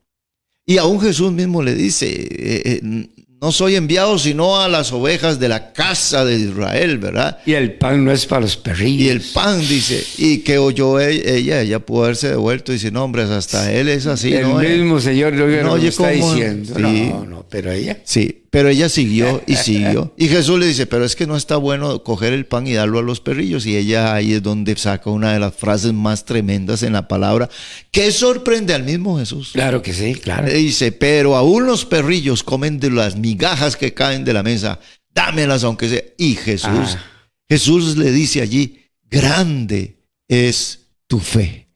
Y 0.65 0.77
aún 0.77 0.99
Jesús 1.01 1.31
mismo 1.31 1.61
le 1.61 1.75
dice, 1.75 2.07
eh, 2.09 2.61
eh, 2.81 3.07
no 3.41 3.51
soy 3.51 3.75
enviado 3.75 4.17
sino 4.17 4.59
a 4.59 4.67
las 4.69 4.91
ovejas 4.93 5.39
de 5.39 5.49
la 5.49 5.73
casa 5.73 6.23
de 6.25 6.39
Israel, 6.39 6.97
¿verdad? 6.97 7.37
Y 7.45 7.53
el 7.53 7.73
pan 7.77 8.03
no 8.05 8.11
es 8.11 8.25
para 8.25 8.41
los 8.41 8.55
perrillos. 8.57 9.01
Y 9.01 9.09
el 9.09 9.21
pan, 9.21 9.59
dice, 9.59 10.03
y 10.17 10.39
que 10.39 10.57
oyó 10.57 10.99
e- 10.99 11.37
ella, 11.37 11.61
ella 11.61 11.79
pudo 11.79 12.05
haberse 12.05 12.29
devuelto 12.29 12.71
y 12.71 12.75
dice, 12.75 12.89
no, 12.91 13.03
hombre, 13.03 13.23
hasta 13.23 13.71
él 13.73 13.89
es 13.89 14.07
así, 14.07 14.33
el 14.33 14.43
¿no? 14.43 14.55
mismo 14.59 14.99
Señor 14.99 15.33
lo 15.35 15.47
No, 15.47 15.75
está 15.75 16.11
¿cómo? 16.13 16.33
diciendo. 16.33 16.73
Sí. 16.75 16.81
No, 16.81 17.25
no, 17.25 17.45
pero 17.49 17.71
ella. 17.71 17.99
Sí, 18.05 18.44
pero 18.55 18.69
ella 18.69 18.87
siguió 18.87 19.43
y 19.45 19.55
siguió. 19.57 20.13
Y 20.15 20.29
Jesús 20.29 20.57
le 20.57 20.65
dice, 20.65 20.85
pero 20.87 21.03
es 21.03 21.17
que 21.17 21.27
no 21.27 21.35
está 21.35 21.57
bueno 21.57 22.03
coger 22.03 22.31
el 22.31 22.45
pan 22.45 22.65
y 22.65 22.71
darlo 22.71 22.99
a 22.99 23.01
los 23.01 23.19
perrillos. 23.19 23.65
Y 23.65 23.75
ella 23.75 24.13
ahí 24.13 24.31
es 24.31 24.41
donde 24.41 24.77
saca 24.77 25.09
una 25.09 25.33
de 25.33 25.41
las 25.41 25.53
frases 25.53 25.91
más 25.91 26.23
tremendas 26.23 26.81
en 26.81 26.93
la 26.93 27.09
palabra, 27.09 27.49
que 27.91 28.13
sorprende 28.13 28.73
al 28.73 28.83
mismo 28.83 29.19
Jesús. 29.19 29.49
Claro 29.51 29.81
que 29.81 29.93
sí, 29.93 30.15
claro. 30.15 30.47
Le 30.47 30.53
dice, 30.53 30.93
pero 30.93 31.35
aún 31.35 31.65
los 31.65 31.83
perrillos 31.83 32.43
comen 32.43 32.79
de 32.79 32.91
las 32.91 33.17
migajas 33.17 33.75
que 33.75 33.93
caen 33.93 34.23
de 34.23 34.31
la 34.31 34.41
mesa, 34.41 34.79
dámelas 35.13 35.65
aunque 35.65 35.89
sea. 35.89 36.03
Y 36.17 36.35
Jesús, 36.35 36.69
Ah. 36.95 37.05
Jesús 37.49 37.97
le 37.97 38.09
dice 38.13 38.39
allí, 38.41 38.85
grande 39.03 40.01
es 40.29 40.91
tu 41.07 41.19
fe. 41.19 41.67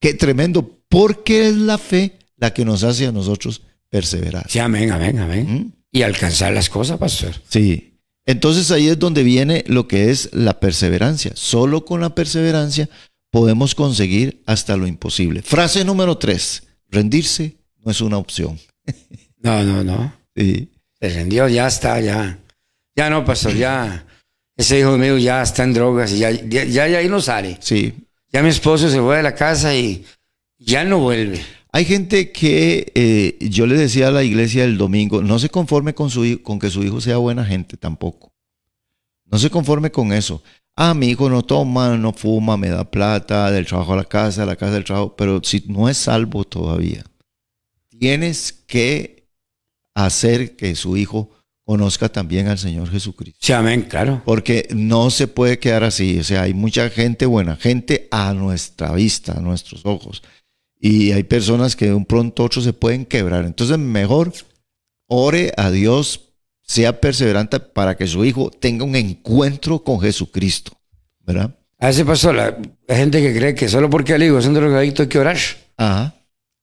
Qué 0.00 0.14
tremendo, 0.14 0.80
porque 0.88 1.48
es 1.48 1.54
la 1.56 1.76
fe 1.76 2.18
la 2.38 2.54
que 2.54 2.64
nos 2.64 2.82
hace 2.82 3.06
a 3.06 3.12
nosotros 3.12 3.60
perseverar. 3.90 4.46
Sí, 4.48 4.58
amén, 4.58 4.90
amén, 4.92 5.18
amén. 5.18 5.46
¿Mm? 5.52 5.72
Y 5.92 6.02
alcanzar 6.02 6.52
las 6.52 6.70
cosas, 6.70 6.98
pastor. 6.98 7.34
Sí. 7.48 7.98
Entonces 8.24 8.70
ahí 8.70 8.88
es 8.88 8.98
donde 8.98 9.22
viene 9.22 9.64
lo 9.66 9.88
que 9.88 10.10
es 10.10 10.30
la 10.32 10.60
perseverancia. 10.60 11.32
Solo 11.34 11.84
con 11.84 12.00
la 12.00 12.14
perseverancia 12.14 12.88
podemos 13.30 13.74
conseguir 13.74 14.42
hasta 14.46 14.76
lo 14.76 14.86
imposible. 14.86 15.42
Frase 15.42 15.84
número 15.84 16.16
tres, 16.18 16.64
rendirse 16.88 17.56
no 17.84 17.90
es 17.90 18.00
una 18.00 18.18
opción. 18.18 18.58
No, 19.42 19.64
no, 19.64 19.82
no. 19.82 20.12
Sí. 20.36 20.68
Se 21.00 21.08
rendió, 21.08 21.48
ya 21.48 21.66
está, 21.66 21.98
ya. 21.98 22.38
Ya 22.94 23.08
no, 23.08 23.24
pastor, 23.24 23.54
ya. 23.54 24.04
Ese 24.54 24.80
hijo 24.80 24.98
mío 24.98 25.16
ya 25.16 25.40
está 25.40 25.64
en 25.64 25.72
drogas 25.72 26.12
y 26.12 26.18
ya, 26.18 26.30
ya, 26.30 26.64
ya, 26.64 26.86
ya 26.86 26.98
ahí 26.98 27.08
no 27.08 27.22
sale. 27.22 27.56
Sí. 27.62 27.94
Ya 28.30 28.42
mi 28.42 28.50
esposo 28.50 28.90
se 28.90 29.00
fue 29.00 29.16
de 29.16 29.22
la 29.22 29.34
casa 29.34 29.74
y 29.74 30.04
ya 30.58 30.84
no 30.84 30.98
vuelve. 30.98 31.40
Hay 31.72 31.84
gente 31.84 32.32
que 32.32 32.90
eh, 32.94 33.38
yo 33.48 33.66
le 33.66 33.76
decía 33.76 34.08
a 34.08 34.10
la 34.10 34.24
iglesia 34.24 34.64
el 34.64 34.76
domingo, 34.76 35.22
no 35.22 35.38
se 35.38 35.48
conforme 35.48 35.94
con, 35.94 36.10
su, 36.10 36.24
hi- 36.24 36.38
con 36.38 36.58
que 36.58 36.70
su 36.70 36.82
hijo 36.82 37.00
sea 37.00 37.18
buena 37.18 37.44
gente 37.44 37.76
tampoco. 37.76 38.32
No 39.24 39.38
se 39.38 39.50
conforme 39.50 39.92
con 39.92 40.12
eso. 40.12 40.42
Ah, 40.74 40.94
mi 40.94 41.08
hijo 41.08 41.30
no 41.30 41.42
toma, 41.42 41.96
no 41.96 42.12
fuma, 42.12 42.56
me 42.56 42.68
da 42.70 42.90
plata, 42.90 43.50
del 43.52 43.66
trabajo 43.66 43.92
a 43.92 43.96
la 43.98 44.04
casa, 44.04 44.44
la 44.46 44.56
casa 44.56 44.72
del 44.72 44.84
trabajo, 44.84 45.14
pero 45.16 45.40
si 45.44 45.62
no 45.68 45.88
es 45.88 45.96
salvo 45.98 46.42
todavía, 46.44 47.04
tienes 47.88 48.52
que 48.52 49.28
hacer 49.94 50.56
que 50.56 50.74
su 50.74 50.96
hijo 50.96 51.30
conozca 51.64 52.08
también 52.08 52.48
al 52.48 52.58
Señor 52.58 52.90
Jesucristo. 52.90 53.38
Sí, 53.42 53.52
amén, 53.52 53.82
claro. 53.82 54.22
Porque 54.24 54.66
no 54.74 55.10
se 55.10 55.28
puede 55.28 55.58
quedar 55.58 55.84
así. 55.84 56.18
O 56.18 56.24
sea, 56.24 56.42
hay 56.42 56.54
mucha 56.54 56.88
gente 56.90 57.26
buena, 57.26 57.56
gente 57.56 58.08
a 58.10 58.32
nuestra 58.34 58.92
vista, 58.92 59.34
a 59.34 59.40
nuestros 59.40 59.82
ojos. 59.84 60.22
Y 60.80 61.12
hay 61.12 61.24
personas 61.24 61.76
que 61.76 61.86
de 61.86 61.94
un 61.94 62.06
pronto 62.06 62.42
otro 62.42 62.62
se 62.62 62.72
pueden 62.72 63.04
quebrar. 63.04 63.44
Entonces, 63.44 63.78
mejor 63.78 64.32
ore 65.06 65.52
a 65.56 65.70
Dios, 65.70 66.32
sea 66.62 67.00
perseverante 67.00 67.60
para 67.60 67.96
que 67.96 68.06
su 68.06 68.24
hijo 68.24 68.50
tenga 68.50 68.84
un 68.84 68.96
encuentro 68.96 69.84
con 69.84 70.00
Jesucristo. 70.00 70.72
¿Verdad? 71.20 71.54
A 71.78 71.90
pastor, 72.04 72.34
la, 72.34 72.58
gente 72.88 73.22
que 73.22 73.34
cree 73.34 73.54
que 73.54 73.68
solo 73.68 73.88
porque 73.88 74.14
el 74.14 74.22
hijo 74.22 74.38
es 74.38 74.46
un 74.46 74.54
drogadicto 74.54 75.02
hay 75.02 75.08
que 75.08 75.18
orar. 75.18 75.38
Ajá. 75.76 76.14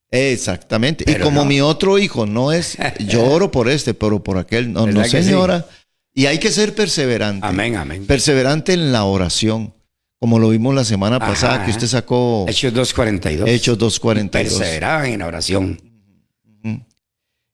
Exactamente. 0.09 1.05
y 1.07 1.15
como 1.15 1.41
no. 1.41 1.45
mi 1.45 1.59
otro 1.59 1.97
hijo 1.97 2.25
no 2.25 2.51
es, 2.51 2.77
yo 2.99 3.25
oro 3.25 3.51
por 3.51 3.69
este, 3.69 3.93
pero 3.93 4.23
por 4.23 4.37
aquel, 4.37 4.71
no, 4.71 4.87
no 4.87 5.03
señora. 5.05 5.65
Y 6.13 6.25
hay 6.27 6.39
que 6.39 6.51
ser 6.51 6.73
perseverante. 6.73 7.45
Amén, 7.45 7.75
amén. 7.75 8.05
perseverante 8.05 8.73
en 8.73 8.91
la 8.91 9.03
oración, 9.03 9.73
como 10.19 10.39
lo 10.39 10.49
vimos 10.49 10.73
la 10.73 10.83
semana 10.83 11.17
Ajá. 11.17 11.27
pasada, 11.27 11.65
que 11.65 11.71
usted 11.71 11.87
sacó 11.87 12.45
Hechos 12.47 12.73
2.42. 12.73 13.47
Hechos 13.47 13.77
2.42. 13.77 14.29
Perseveraban 14.29 15.05
en 15.07 15.19
la 15.19 15.27
oración. 15.27 15.81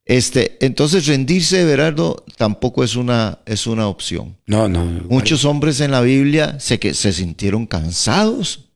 Este, 0.06 0.58
entonces 0.60 1.08
rendirse 1.08 1.64
Berardo 1.64 2.26
tampoco 2.36 2.84
es 2.84 2.98
una, 2.98 3.40
es 3.46 3.68
una 3.68 3.88
opción. 3.88 4.38
No, 4.46 4.68
no. 4.68 4.84
Muchos 5.10 5.46
hombres 5.46 5.80
en 5.80 5.92
la 5.92 6.02
Biblia 6.02 6.60
se, 6.60 6.78
que 6.78 6.94
se 6.94 7.14
sintieron 7.14 7.66
cansados. 7.66 8.73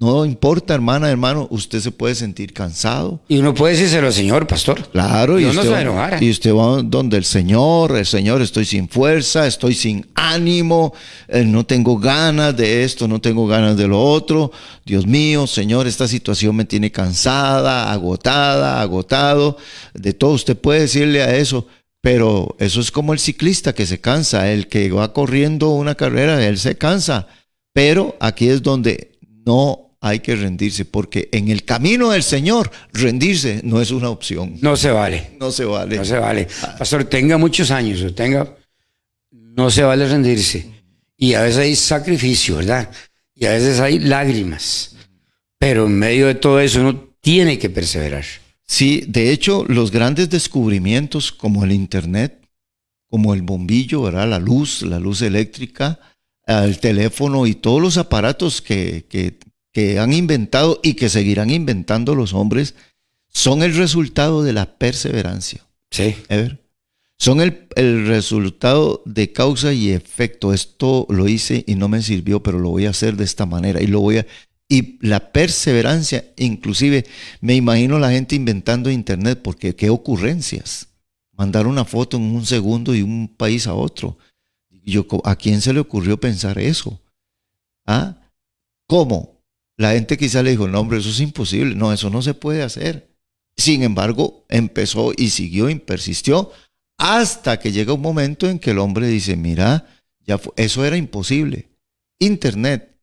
No 0.00 0.24
importa, 0.24 0.74
hermana, 0.74 1.10
hermano, 1.10 1.48
usted 1.50 1.80
se 1.80 1.90
puede 1.90 2.14
sentir 2.14 2.52
cansado. 2.52 3.20
Y 3.26 3.38
uno 3.38 3.52
puede 3.52 3.74
decírselo 3.74 4.06
al 4.06 4.12
Señor, 4.12 4.46
pastor. 4.46 4.88
Claro, 4.90 5.40
y 5.40 5.42
no 5.42 5.50
usted, 5.50 5.62
se 5.64 5.80
enojar. 5.80 6.22
y 6.22 6.30
usted 6.30 6.54
va 6.54 6.82
donde 6.84 7.16
el 7.16 7.24
Señor, 7.24 7.96
el 7.96 8.06
Señor, 8.06 8.40
estoy 8.40 8.64
sin 8.64 8.88
fuerza, 8.88 9.44
estoy 9.48 9.74
sin 9.74 10.06
ánimo, 10.14 10.94
eh, 11.26 11.42
no 11.44 11.66
tengo 11.66 11.98
ganas 11.98 12.56
de 12.56 12.84
esto, 12.84 13.08
no 13.08 13.20
tengo 13.20 13.48
ganas 13.48 13.76
de 13.76 13.88
lo 13.88 14.00
otro. 14.00 14.52
Dios 14.86 15.04
mío, 15.04 15.48
Señor, 15.48 15.88
esta 15.88 16.06
situación 16.06 16.54
me 16.54 16.64
tiene 16.64 16.92
cansada, 16.92 17.90
agotada, 17.90 18.80
agotado. 18.80 19.56
De 19.94 20.12
todo 20.12 20.30
usted 20.30 20.56
puede 20.56 20.82
decirle 20.82 21.24
a 21.24 21.36
eso, 21.36 21.66
pero 22.00 22.54
eso 22.60 22.80
es 22.80 22.92
como 22.92 23.14
el 23.14 23.18
ciclista 23.18 23.74
que 23.74 23.84
se 23.84 24.00
cansa, 24.00 24.52
el 24.52 24.68
que 24.68 24.92
va 24.92 25.12
corriendo 25.12 25.70
una 25.70 25.96
carrera, 25.96 26.46
él 26.46 26.56
se 26.56 26.78
cansa. 26.78 27.26
Pero 27.72 28.16
aquí 28.20 28.48
es 28.48 28.62
donde 28.62 29.18
no 29.44 29.87
hay 30.00 30.20
que 30.20 30.36
rendirse, 30.36 30.84
porque 30.84 31.28
en 31.32 31.48
el 31.48 31.64
camino 31.64 32.10
del 32.10 32.22
Señor, 32.22 32.70
rendirse 32.92 33.60
no 33.64 33.80
es 33.80 33.90
una 33.90 34.10
opción. 34.10 34.56
No 34.60 34.76
se 34.76 34.90
vale. 34.90 35.30
No 35.40 35.50
se 35.50 35.64
vale. 35.64 35.96
No 35.96 36.04
se 36.04 36.18
vale. 36.18 36.46
Pastor, 36.78 37.04
tenga 37.04 37.36
muchos 37.36 37.70
años 37.70 38.02
o 38.02 38.14
tenga. 38.14 38.56
No 39.30 39.70
se 39.70 39.82
vale 39.82 40.08
rendirse. 40.08 40.70
Y 41.16 41.34
a 41.34 41.42
veces 41.42 41.58
hay 41.58 41.74
sacrificio, 41.74 42.56
¿verdad? 42.56 42.90
Y 43.34 43.46
a 43.46 43.50
veces 43.50 43.80
hay 43.80 43.98
lágrimas. 43.98 44.94
Pero 45.58 45.86
en 45.86 45.98
medio 45.98 46.28
de 46.28 46.36
todo 46.36 46.60
eso 46.60 46.80
uno 46.80 47.08
tiene 47.20 47.58
que 47.58 47.68
perseverar. 47.68 48.24
Sí, 48.64 49.04
de 49.08 49.32
hecho, 49.32 49.64
los 49.66 49.90
grandes 49.90 50.30
descubrimientos 50.30 51.32
como 51.32 51.64
el 51.64 51.72
Internet, 51.72 52.46
como 53.08 53.34
el 53.34 53.42
bombillo, 53.42 54.02
¿verdad? 54.02 54.28
la 54.28 54.38
luz, 54.38 54.82
la 54.82 55.00
luz 55.00 55.22
eléctrica, 55.22 55.98
el 56.46 56.78
teléfono 56.78 57.46
y 57.46 57.54
todos 57.54 57.82
los 57.82 57.96
aparatos 57.96 58.62
que, 58.62 59.06
que, 59.08 59.38
que 59.78 60.00
han 60.00 60.12
inventado 60.12 60.80
y 60.82 60.94
que 60.94 61.08
seguirán 61.08 61.50
inventando 61.50 62.16
los 62.16 62.34
hombres, 62.34 62.74
son 63.28 63.62
el 63.62 63.76
resultado 63.76 64.42
de 64.42 64.52
la 64.52 64.76
perseverancia. 64.76 65.64
Sí. 65.92 66.16
Ever. 66.28 66.60
Son 67.16 67.40
el, 67.40 67.68
el, 67.76 68.08
resultado 68.08 69.02
de 69.04 69.32
causa 69.32 69.72
y 69.72 69.90
efecto. 69.90 70.52
Esto 70.52 71.06
lo 71.08 71.28
hice 71.28 71.62
y 71.68 71.76
no 71.76 71.88
me 71.88 72.02
sirvió, 72.02 72.42
pero 72.42 72.58
lo 72.58 72.70
voy 72.70 72.86
a 72.86 72.90
hacer 72.90 73.16
de 73.16 73.22
esta 73.22 73.46
manera 73.46 73.80
y 73.80 73.86
lo 73.86 74.00
voy 74.00 74.18
a 74.18 74.26
y 74.68 74.98
la 75.06 75.32
perseverancia, 75.32 76.26
inclusive 76.36 77.06
me 77.40 77.54
imagino 77.54 78.00
la 78.00 78.10
gente 78.10 78.34
inventando 78.34 78.90
internet 78.90 79.40
porque 79.44 79.76
qué 79.76 79.90
ocurrencias. 79.90 80.88
Mandar 81.32 81.68
una 81.68 81.84
foto 81.84 82.16
en 82.16 82.24
un 82.24 82.44
segundo 82.44 82.96
y 82.96 83.02
un 83.02 83.28
país 83.28 83.68
a 83.68 83.74
otro. 83.74 84.18
Yo, 84.70 85.06
¿A 85.22 85.36
quién 85.36 85.60
se 85.60 85.72
le 85.72 85.78
ocurrió 85.78 86.18
pensar 86.18 86.58
eso? 86.58 87.00
¿Ah? 87.86 88.16
¿Cómo? 88.88 89.37
La 89.78 89.92
gente 89.92 90.18
quizá 90.18 90.42
le 90.42 90.50
dijo, 90.50 90.68
no, 90.68 90.80
hombre, 90.80 90.98
eso 90.98 91.08
es 91.08 91.20
imposible. 91.20 91.74
No, 91.74 91.92
eso 91.92 92.10
no 92.10 92.20
se 92.20 92.34
puede 92.34 92.62
hacer. 92.62 93.08
Sin 93.56 93.82
embargo, 93.82 94.44
empezó 94.50 95.12
y 95.16 95.30
siguió 95.30 95.70
y 95.70 95.76
persistió 95.76 96.52
hasta 96.98 97.60
que 97.60 97.72
llega 97.72 97.92
un 97.92 98.02
momento 98.02 98.48
en 98.48 98.58
que 98.58 98.72
el 98.72 98.78
hombre 98.78 99.06
dice, 99.06 99.36
mira, 99.36 99.86
ya 100.26 100.40
eso 100.56 100.84
era 100.84 100.96
imposible. 100.96 101.68
Internet, 102.18 102.96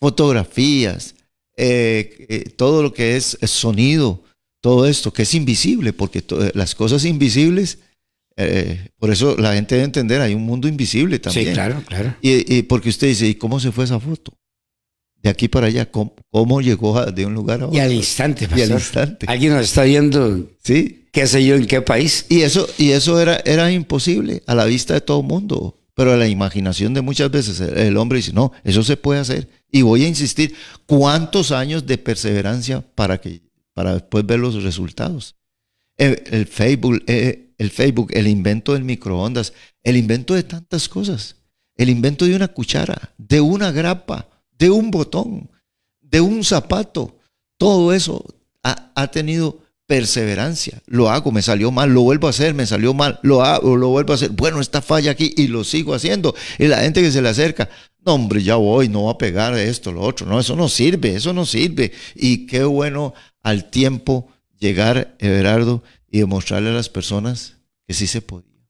fotografías, 0.00 1.14
eh, 1.56 2.26
eh, 2.28 2.50
todo 2.56 2.82
lo 2.82 2.92
que 2.92 3.16
es, 3.16 3.38
sonido, 3.42 4.22
todo 4.60 4.86
esto 4.86 5.12
que 5.12 5.22
es 5.22 5.34
invisible, 5.34 5.92
porque 5.92 6.22
las 6.54 6.74
cosas 6.74 7.04
invisibles, 7.04 7.78
eh, 8.36 8.90
por 8.98 9.10
eso 9.10 9.36
la 9.36 9.54
gente 9.54 9.74
debe 9.74 9.86
entender, 9.86 10.20
hay 10.20 10.34
un 10.34 10.42
mundo 10.42 10.68
invisible 10.68 11.18
también. 11.18 11.48
Sí, 11.48 11.52
claro, 11.52 11.82
claro. 11.86 12.14
Y, 12.20 12.62
porque 12.62 12.90
usted 12.90 13.08
dice, 13.08 13.26
¿y 13.26 13.34
cómo 13.34 13.58
se 13.58 13.72
fue 13.72 13.84
esa 13.84 13.98
foto? 13.98 14.32
De 15.22 15.30
aquí 15.30 15.48
para 15.48 15.66
allá, 15.66 15.90
¿cómo, 15.90 16.60
llegó 16.60 17.04
de 17.06 17.26
un 17.26 17.34
lugar 17.34 17.62
a 17.62 17.66
otro? 17.66 17.76
Y 17.76 17.80
al 17.80 17.92
instante, 17.92 18.46
pastor. 18.46 18.58
Y 18.58 18.62
al 18.62 18.70
instante. 18.70 19.26
Alguien 19.28 19.52
nos 19.52 19.64
está 19.64 19.82
viendo, 19.82 20.48
sí. 20.62 21.08
qué 21.12 21.26
sé 21.26 21.44
yo, 21.44 21.56
en 21.56 21.66
qué 21.66 21.82
país. 21.82 22.26
Y 22.28 22.42
eso, 22.42 22.68
y 22.78 22.90
eso 22.90 23.20
era, 23.20 23.40
era 23.44 23.72
imposible 23.72 24.42
a 24.46 24.54
la 24.54 24.64
vista 24.64 24.94
de 24.94 25.00
todo 25.00 25.20
el 25.20 25.26
mundo. 25.26 25.74
Pero 25.98 26.16
la 26.16 26.28
imaginación 26.28 26.94
de 26.94 27.00
muchas 27.00 27.28
veces 27.28 27.58
el 27.58 27.96
hombre 27.96 28.18
dice, 28.18 28.32
no, 28.32 28.52
eso 28.62 28.84
se 28.84 28.96
puede 28.96 29.18
hacer. 29.18 29.48
Y 29.72 29.82
voy 29.82 30.04
a 30.04 30.08
insistir, 30.08 30.54
¿cuántos 30.86 31.50
años 31.50 31.86
de 31.86 31.98
perseverancia 31.98 32.82
para, 32.94 33.20
que, 33.20 33.42
para 33.74 33.94
después 33.94 34.24
ver 34.24 34.38
los 34.38 34.62
resultados? 34.62 35.34
El, 35.96 36.46
Facebook, 36.46 37.02
eh, 37.08 37.52
el 37.58 37.70
Facebook, 37.70 38.12
el 38.12 38.28
invento 38.28 38.74
del 38.74 38.84
microondas, 38.84 39.52
el 39.82 39.96
invento 39.96 40.34
de 40.34 40.44
tantas 40.44 40.88
cosas, 40.88 41.34
el 41.74 41.88
invento 41.88 42.24
de 42.24 42.36
una 42.36 42.46
cuchara, 42.46 43.12
de 43.18 43.40
una 43.40 43.72
grapa, 43.72 44.28
de 44.58 44.70
un 44.70 44.90
botón, 44.90 45.50
de 46.00 46.20
un 46.20 46.44
zapato, 46.44 47.16
todo 47.56 47.92
eso 47.92 48.24
ha, 48.62 48.92
ha 48.94 49.10
tenido 49.10 49.62
perseverancia. 49.88 50.82
Lo 50.86 51.10
hago, 51.10 51.32
me 51.32 51.40
salió 51.40 51.72
mal, 51.72 51.90
lo 51.90 52.02
vuelvo 52.02 52.26
a 52.26 52.30
hacer, 52.30 52.52
me 52.52 52.66
salió 52.66 52.92
mal, 52.92 53.18
lo 53.22 53.42
hago, 53.42 53.74
lo 53.74 53.88
vuelvo 53.88 54.12
a 54.12 54.16
hacer. 54.16 54.30
Bueno, 54.30 54.60
esta 54.60 54.82
falla 54.82 55.12
aquí 55.12 55.32
y 55.36 55.48
lo 55.48 55.64
sigo 55.64 55.94
haciendo. 55.94 56.34
Y 56.58 56.66
la 56.66 56.82
gente 56.82 57.00
que 57.00 57.10
se 57.10 57.22
le 57.22 57.30
acerca, 57.30 57.70
no, 58.04 58.14
hombre, 58.14 58.42
ya 58.42 58.56
voy, 58.56 58.88
no 58.88 59.04
va 59.04 59.12
a 59.12 59.18
pegar 59.18 59.54
esto, 59.54 59.90
lo 59.90 60.02
otro. 60.02 60.26
No, 60.26 60.38
eso 60.38 60.54
no 60.56 60.68
sirve, 60.68 61.14
eso 61.14 61.32
no 61.32 61.46
sirve. 61.46 61.92
Y 62.14 62.46
qué 62.46 62.64
bueno 62.64 63.14
al 63.42 63.70
tiempo 63.70 64.28
llegar, 64.58 65.16
Everardo, 65.20 65.82
y 66.10 66.18
demostrarle 66.18 66.68
a 66.68 66.74
las 66.74 66.90
personas 66.90 67.56
que 67.86 67.94
sí 67.94 68.06
se 68.06 68.20
podía. 68.20 68.68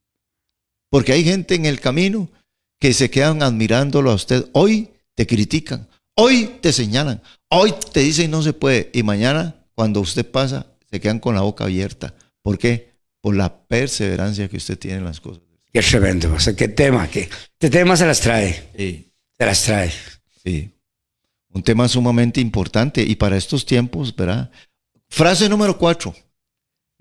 Porque 0.88 1.12
hay 1.12 1.24
gente 1.24 1.56
en 1.56 1.66
el 1.66 1.80
camino 1.80 2.30
que 2.78 2.94
se 2.94 3.10
quedan 3.10 3.42
admirándolo 3.42 4.12
a 4.12 4.14
usted. 4.14 4.46
Hoy 4.52 4.90
te 5.18 5.26
critican, 5.26 5.88
hoy 6.14 6.48
te 6.60 6.72
señalan, 6.72 7.20
hoy 7.48 7.74
te 7.92 7.98
dicen 7.98 8.30
no 8.30 8.40
se 8.40 8.52
puede. 8.52 8.88
Y 8.94 9.02
mañana, 9.02 9.56
cuando 9.74 10.00
usted 10.00 10.24
pasa, 10.24 10.68
se 10.88 11.00
quedan 11.00 11.18
con 11.18 11.34
la 11.34 11.40
boca 11.40 11.64
abierta. 11.64 12.14
¿Por 12.40 12.56
qué? 12.56 12.92
Por 13.20 13.34
la 13.34 13.66
perseverancia 13.66 14.48
que 14.48 14.58
usted 14.58 14.78
tiene 14.78 14.98
en 14.98 15.04
las 15.04 15.20
cosas. 15.20 15.42
Qué 15.72 15.82
tremendo, 15.82 16.32
o 16.32 16.38
sea, 16.38 16.54
qué 16.54 16.68
tema, 16.68 17.08
qué, 17.08 17.22
este 17.22 17.68
tema 17.68 17.96
se 17.96 18.06
las 18.06 18.20
trae. 18.20 18.70
Sí. 18.76 19.12
Se 19.36 19.44
las 19.44 19.60
trae. 19.64 19.92
Sí. 20.44 20.70
Un 21.48 21.64
tema 21.64 21.88
sumamente 21.88 22.40
importante 22.40 23.02
y 23.02 23.16
para 23.16 23.36
estos 23.36 23.66
tiempos, 23.66 24.14
¿verdad? 24.14 24.52
Frase 25.08 25.48
número 25.48 25.78
cuatro. 25.78 26.14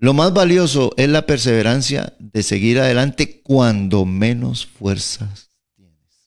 Lo 0.00 0.12
más 0.12 0.32
valioso 0.32 0.92
es 0.96 1.08
la 1.08 1.24
perseverancia 1.24 2.16
de 2.18 2.42
seguir 2.42 2.80
adelante 2.80 3.42
cuando 3.42 4.04
menos 4.04 4.66
fuerzas 4.66 5.50
tienes. 5.76 6.18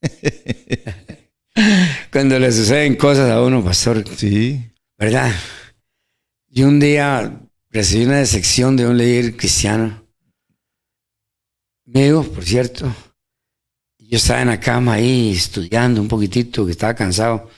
cuando 2.12 2.38
le 2.38 2.52
suceden 2.52 2.96
cosas 2.96 3.30
a 3.30 3.42
uno, 3.42 3.62
pastor. 3.64 4.04
Sí. 4.16 4.60
¿Verdad? 4.98 5.32
Y 6.48 6.62
un 6.62 6.78
día 6.78 7.40
recibí 7.70 8.04
una 8.04 8.18
decepción 8.18 8.76
de 8.76 8.86
un 8.86 8.96
líder 8.96 9.36
cristiano. 9.36 10.06
Mío, 11.86 12.22
por 12.22 12.44
cierto. 12.44 12.94
Yo 13.98 14.18
estaba 14.18 14.42
en 14.42 14.48
la 14.48 14.60
cama 14.60 14.94
ahí 14.94 15.32
estudiando 15.32 16.00
un 16.00 16.08
poquitito, 16.08 16.64
que 16.64 16.72
estaba 16.72 16.94
cansado. 16.94 17.50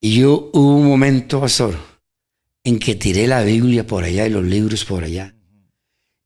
Y 0.00 0.20
yo 0.20 0.50
hubo 0.52 0.76
un 0.76 0.86
momento, 0.86 1.40
pastor, 1.40 1.76
en 2.64 2.78
que 2.78 2.94
tiré 2.94 3.26
la 3.26 3.42
Biblia 3.42 3.86
por 3.86 4.04
allá 4.04 4.26
y 4.26 4.30
los 4.30 4.44
libros 4.44 4.84
por 4.84 5.04
allá. 5.04 5.34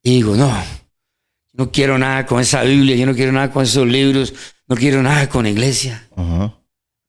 Y 0.01 0.15
digo, 0.15 0.35
no, 0.35 0.51
no 1.53 1.71
quiero 1.71 1.97
nada 1.97 2.25
con 2.25 2.41
esa 2.41 2.63
Biblia, 2.63 2.95
yo 2.95 3.05
no 3.05 3.15
quiero 3.15 3.31
nada 3.31 3.51
con 3.51 3.63
esos 3.63 3.87
libros, 3.87 4.33
no 4.67 4.75
quiero 4.75 5.01
nada 5.01 5.29
con 5.29 5.43
la 5.43 5.49
iglesia. 5.49 6.07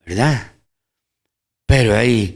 ¿Verdad? 0.07 0.53
Pero 1.67 1.97
ahí 1.97 2.35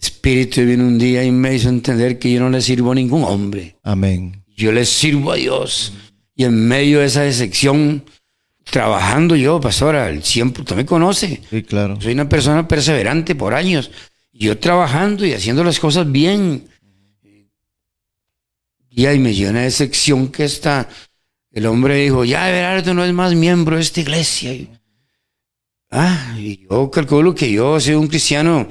Espíritu 0.00 0.60
vino 0.64 0.84
un 0.84 0.98
día 0.98 1.24
y 1.24 1.30
me 1.30 1.54
hizo 1.54 1.68
entender 1.68 2.18
que 2.18 2.32
yo 2.32 2.40
no 2.40 2.50
le 2.50 2.60
sirvo 2.60 2.92
a 2.92 2.94
ningún 2.94 3.24
hombre. 3.24 3.76
Amén. 3.82 4.44
Yo 4.56 4.70
le 4.72 4.84
sirvo 4.84 5.32
a 5.32 5.36
Dios. 5.36 5.92
Y 6.36 6.44
en 6.44 6.68
medio 6.68 7.00
de 7.00 7.06
esa 7.06 7.22
decepción, 7.22 8.04
trabajando 8.64 9.34
yo, 9.34 9.60
pastora, 9.60 10.06
al 10.06 10.22
100%, 10.22 10.60
usted 10.60 10.76
me 10.76 10.86
conoce. 10.86 11.40
Sí, 11.50 11.62
claro. 11.62 12.00
Soy 12.00 12.12
una 12.12 12.28
persona 12.28 12.68
perseverante 12.68 13.34
por 13.34 13.54
años. 13.54 13.90
Yo 14.32 14.56
trabajando 14.58 15.26
y 15.26 15.32
haciendo 15.32 15.64
las 15.64 15.80
cosas 15.80 16.10
bien. 16.10 16.68
Y 18.90 19.06
ahí 19.06 19.18
me 19.18 19.30
dio 19.30 19.50
una 19.50 19.62
decepción 19.62 20.28
que 20.28 20.44
está. 20.44 20.88
El 21.50 21.66
hombre 21.66 21.96
dijo, 21.96 22.24
ya 22.24 22.48
Everardo 22.48 22.94
no 22.94 23.04
es 23.04 23.12
más 23.12 23.34
miembro 23.34 23.76
de 23.76 23.82
esta 23.82 24.00
iglesia. 24.00 24.52
Ah, 25.90 26.36
y 26.38 26.66
yo 26.68 26.90
calculo 26.90 27.34
que 27.34 27.50
yo 27.50 27.80
soy 27.80 27.94
un 27.94 28.08
cristiano 28.08 28.68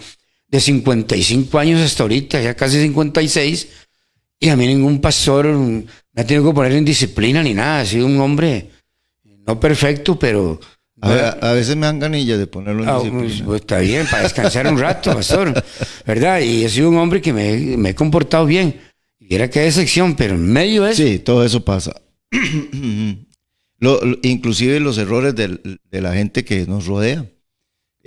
de 0.47 0.59
55 0.59 1.59
años 1.59 1.81
hasta 1.81 2.03
ahorita, 2.03 2.41
ya 2.41 2.55
casi 2.55 2.79
56, 2.79 3.67
y 4.39 4.49
a 4.49 4.55
mí 4.55 4.67
ningún 4.67 5.01
pastor 5.01 5.45
me 5.47 5.85
ha 6.15 6.25
tenido 6.25 6.47
que 6.47 6.55
poner 6.55 6.73
en 6.73 6.85
disciplina 6.85 7.41
ni 7.41 7.53
nada. 7.53 7.81
Ha 7.81 7.85
sido 7.85 8.05
un 8.05 8.19
hombre 8.19 8.69
no 9.47 9.59
perfecto, 9.59 10.19
pero... 10.19 10.59
A, 10.99 11.51
veces 11.53 11.75
me 11.75 11.85
dan 11.85 11.99
ganillas 11.99 12.39
de 12.39 12.47
ponerlo 12.47 12.83
en 12.83 12.89
ah, 12.89 12.95
disciplina. 12.95 13.23
Pues, 13.27 13.41
pues, 13.43 13.61
está 13.61 13.79
bien, 13.79 14.07
para 14.09 14.23
descansar 14.23 14.67
un 14.67 14.79
rato, 14.79 15.13
pastor. 15.13 15.63
¿Verdad? 16.05 16.41
Y 16.41 16.65
he 16.65 16.69
sido 16.69 16.89
un 16.89 16.97
hombre 16.97 17.21
que 17.21 17.33
me, 17.33 17.77
me 17.77 17.89
he 17.89 17.95
comportado 17.95 18.45
bien. 18.45 18.79
Y 19.19 19.35
era 19.35 19.49
que 19.49 19.61
decepción, 19.61 20.15
pero 20.15 20.35
en 20.35 20.51
medio 20.51 20.83
de 20.83 20.91
eso... 20.91 21.03
Sí, 21.03 21.19
todo 21.19 21.45
eso 21.45 21.63
pasa. 21.63 22.01
lo, 23.79 23.99
inclusive 24.23 24.79
los 24.79 24.97
errores 24.97 25.35
de 25.35 26.01
la 26.01 26.13
gente 26.13 26.43
que 26.43 26.65
nos 26.65 26.85
rodea. 26.85 27.25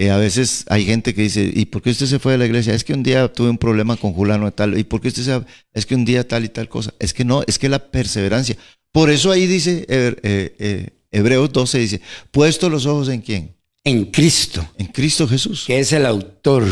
Eh, 0.00 0.08
a 0.08 0.16
veces 0.16 0.64
hay 0.68 0.86
gente 0.86 1.12
que 1.12 1.20
dice, 1.20 1.52
¿y 1.54 1.66
por 1.66 1.82
qué 1.82 1.90
usted 1.90 2.06
se 2.06 2.18
fue 2.18 2.32
de 2.32 2.38
la 2.38 2.46
iglesia? 2.46 2.72
Es 2.72 2.84
que 2.84 2.94
un 2.94 3.02
día 3.02 3.30
tuve 3.30 3.50
un 3.50 3.58
problema 3.58 3.96
con 3.96 4.14
Julano 4.14 4.48
y 4.48 4.50
tal. 4.50 4.78
¿Y 4.78 4.84
por 4.84 5.02
qué 5.02 5.08
usted 5.08 5.22
se 5.22 5.44
Es 5.74 5.84
que 5.84 5.94
un 5.94 6.06
día 6.06 6.26
tal 6.26 6.42
y 6.46 6.48
tal 6.48 6.70
cosa. 6.70 6.94
Es 6.98 7.12
que 7.12 7.22
no, 7.22 7.42
es 7.46 7.58
que 7.58 7.68
la 7.68 7.90
perseverancia. 7.90 8.56
Por 8.92 9.10
eso 9.10 9.30
ahí 9.30 9.46
dice 9.46 9.84
eh, 9.90 10.16
eh, 10.22 10.88
Hebreos 11.10 11.52
12, 11.52 11.78
dice, 11.78 12.00
puesto 12.30 12.70
los 12.70 12.86
ojos 12.86 13.10
en 13.10 13.20
quién? 13.20 13.54
En 13.84 14.06
Cristo. 14.06 14.66
En 14.78 14.86
Cristo 14.86 15.28
Jesús. 15.28 15.64
Que 15.66 15.80
es 15.80 15.92
el 15.92 16.06
autor 16.06 16.66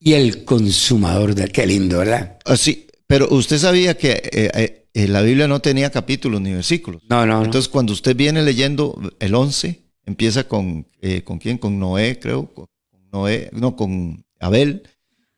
y 0.00 0.14
el 0.14 0.44
consumador 0.44 1.36
de... 1.36 1.46
Qué 1.48 1.66
lindo, 1.66 1.98
¿verdad? 1.98 2.36
Así, 2.44 2.86
ah, 2.88 2.92
pero 3.06 3.28
usted 3.30 3.58
sabía 3.58 3.96
que 3.96 4.79
la 4.94 5.22
Biblia 5.22 5.46
no 5.48 5.60
tenía 5.60 5.90
capítulos 5.90 6.40
ni 6.40 6.52
versículos. 6.52 7.02
No, 7.08 7.24
no. 7.26 7.44
Entonces 7.44 7.68
cuando 7.68 7.92
usted 7.92 8.16
viene 8.16 8.42
leyendo 8.42 9.00
el 9.18 9.34
11 9.34 9.90
Empieza 10.10 10.44
con, 10.44 10.88
eh, 11.00 11.22
¿con 11.22 11.38
quién? 11.38 11.56
Con 11.56 11.78
Noé, 11.78 12.18
creo. 12.18 12.52
Con 12.52 12.66
Noé, 13.12 13.48
no, 13.52 13.76
con 13.76 14.24
Abel, 14.40 14.82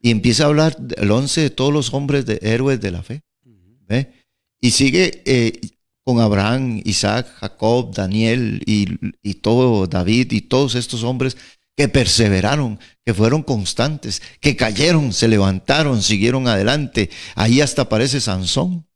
y 0.00 0.10
empieza 0.10 0.44
a 0.44 0.46
hablar 0.46 0.76
el 0.96 1.10
once 1.10 1.42
de 1.42 1.50
todos 1.50 1.72
los 1.72 1.92
hombres 1.92 2.24
de 2.24 2.38
héroes 2.42 2.80
de 2.80 2.90
la 2.90 3.02
fe. 3.02 3.22
¿ve? 3.86 4.12
Y 4.60 4.70
sigue 4.70 5.22
eh, 5.26 5.60
con 6.04 6.20
Abraham, 6.20 6.80
Isaac, 6.84 7.26
Jacob, 7.40 7.94
Daniel 7.94 8.62
y, 8.64 8.86
y 9.22 9.34
todo 9.34 9.86
David 9.86 10.32
y 10.32 10.40
todos 10.40 10.74
estos 10.74 11.02
hombres 11.02 11.36
que 11.76 11.88
perseveraron, 11.88 12.78
que 13.04 13.12
fueron 13.12 13.42
constantes, 13.42 14.22
que 14.40 14.56
cayeron, 14.56 15.12
se 15.12 15.28
levantaron, 15.28 16.02
siguieron 16.02 16.48
adelante. 16.48 17.10
Ahí 17.34 17.60
hasta 17.60 17.82
aparece 17.82 18.20
Sansón, 18.20 18.86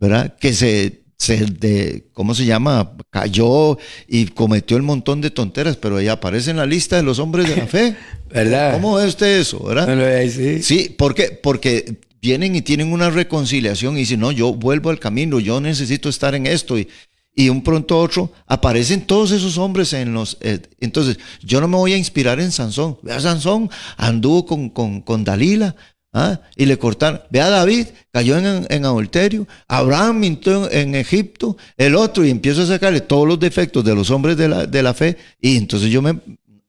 ¿verdad? 0.00 0.36
Que 0.38 0.52
se, 0.52 1.02
se 1.16 1.46
de, 1.46 2.08
¿cómo 2.12 2.34
se 2.34 2.44
llama? 2.44 2.92
Cayó 3.10 3.78
y 4.06 4.26
cometió 4.26 4.76
el 4.76 4.82
montón 4.82 5.20
de 5.20 5.30
tonteras, 5.30 5.76
pero 5.76 5.96
ahí 5.96 6.08
aparece 6.08 6.50
en 6.50 6.58
la 6.58 6.66
lista 6.66 6.96
de 6.96 7.02
los 7.02 7.18
hombres 7.18 7.48
de 7.48 7.56
la 7.56 7.66
fe. 7.66 7.96
¿Verdad? 8.32 8.72
¿Cómo 8.74 8.94
ve 8.94 9.06
usted 9.06 9.40
eso, 9.40 9.62
verdad? 9.64 9.86
No 9.88 9.96
lo 9.96 10.30
sí. 10.30 10.62
Sí, 10.62 10.94
¿por 10.96 11.14
qué? 11.14 11.30
Porque 11.42 11.98
vienen 12.20 12.54
y 12.54 12.62
tienen 12.62 12.92
una 12.92 13.10
reconciliación 13.10 13.96
y 13.96 14.00
dicen, 14.00 14.20
no, 14.20 14.32
yo 14.32 14.52
vuelvo 14.54 14.90
al 14.90 14.98
camino, 14.98 15.40
yo 15.40 15.60
necesito 15.60 16.08
estar 16.08 16.34
en 16.34 16.46
esto. 16.46 16.78
Y, 16.78 16.88
y 17.34 17.48
un 17.48 17.62
pronto 17.62 17.94
a 17.94 17.98
otro 17.98 18.32
aparecen 18.46 19.06
todos 19.06 19.30
esos 19.30 19.58
hombres 19.58 19.92
en 19.92 20.12
los... 20.12 20.38
eh, 20.40 20.60
entonces, 20.80 21.18
yo 21.42 21.60
no 21.60 21.68
me 21.68 21.76
voy 21.76 21.92
a 21.92 21.96
inspirar 21.96 22.40
en 22.40 22.50
Sansón. 22.52 22.98
Vea, 23.02 23.20
Sansón 23.20 23.70
anduvo 23.96 24.44
con, 24.44 24.70
con, 24.70 25.00
con 25.00 25.24
Dalila 25.24 25.74
¿ah? 26.18 26.40
y 26.56 26.66
le 26.66 26.78
cortaron. 26.78 27.20
Vea, 27.30 27.48
David 27.48 27.86
cayó 28.10 28.38
en, 28.38 28.66
en 28.68 28.84
adulterio. 28.84 29.46
Abraham 29.66 30.20
mintió 30.20 30.70
en, 30.70 30.88
en 30.88 30.94
Egipto. 30.94 31.56
El 31.76 31.94
otro, 31.94 32.24
y 32.24 32.30
empiezo 32.30 32.62
a 32.62 32.66
sacarle 32.66 33.00
todos 33.00 33.26
los 33.26 33.38
defectos 33.38 33.84
de 33.84 33.94
los 33.94 34.10
hombres 34.10 34.36
de 34.36 34.48
la, 34.48 34.66
de 34.66 34.82
la 34.82 34.94
fe. 34.94 35.16
Y 35.40 35.56
entonces 35.56 35.90
yo 35.90 36.02
me... 36.02 36.18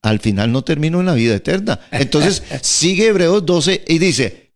Al 0.02 0.20
final 0.20 0.54
no 0.54 0.64
termino 0.64 1.02
en 1.02 1.08
la 1.08 1.14
vida 1.14 1.36
eterna. 1.36 1.80
Entonces 1.92 2.42
sigue 2.62 3.08
Hebreos 3.08 3.46
12 3.46 3.84
y 3.86 3.98
dice, 3.98 4.54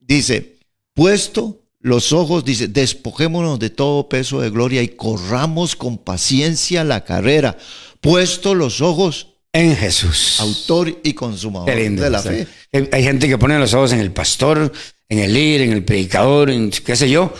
dice, 0.00 0.58
puesto 0.92 1.62
los 1.82 2.12
ojos, 2.12 2.44
dice, 2.44 2.68
despojémonos 2.68 3.58
de 3.58 3.70
todo 3.70 4.08
peso 4.08 4.40
de 4.40 4.50
gloria 4.50 4.82
y 4.82 4.88
corramos 4.88 5.74
con 5.76 5.98
paciencia 5.98 6.84
la 6.84 7.04
carrera, 7.04 7.58
puesto 8.00 8.54
los 8.54 8.80
ojos, 8.80 9.31
En 9.52 9.76
Jesús. 9.76 10.40
autor 10.40 11.00
y 11.02 11.12
consumador 11.12 11.68
Qué 11.68 11.76
lindo. 11.76 12.02
de 12.02 12.10
la 12.10 12.20
o 12.20 12.22
sea, 12.22 12.32
fe. 12.32 12.88
Hay 12.92 13.02
gente 13.02 13.28
que 13.28 13.36
pone 13.36 13.58
los 13.58 13.74
ojos 13.74 13.92
en 13.92 14.00
el 14.00 14.10
pastor, 14.10 14.72
en 15.08 15.18
el 15.18 15.32
líder, 15.32 15.62
en 15.62 15.72
el 15.72 15.84
predicador, 15.84 16.50
en 16.50 16.70
qué 16.70 16.96
sé 16.96 17.10
yo, 17.10 17.34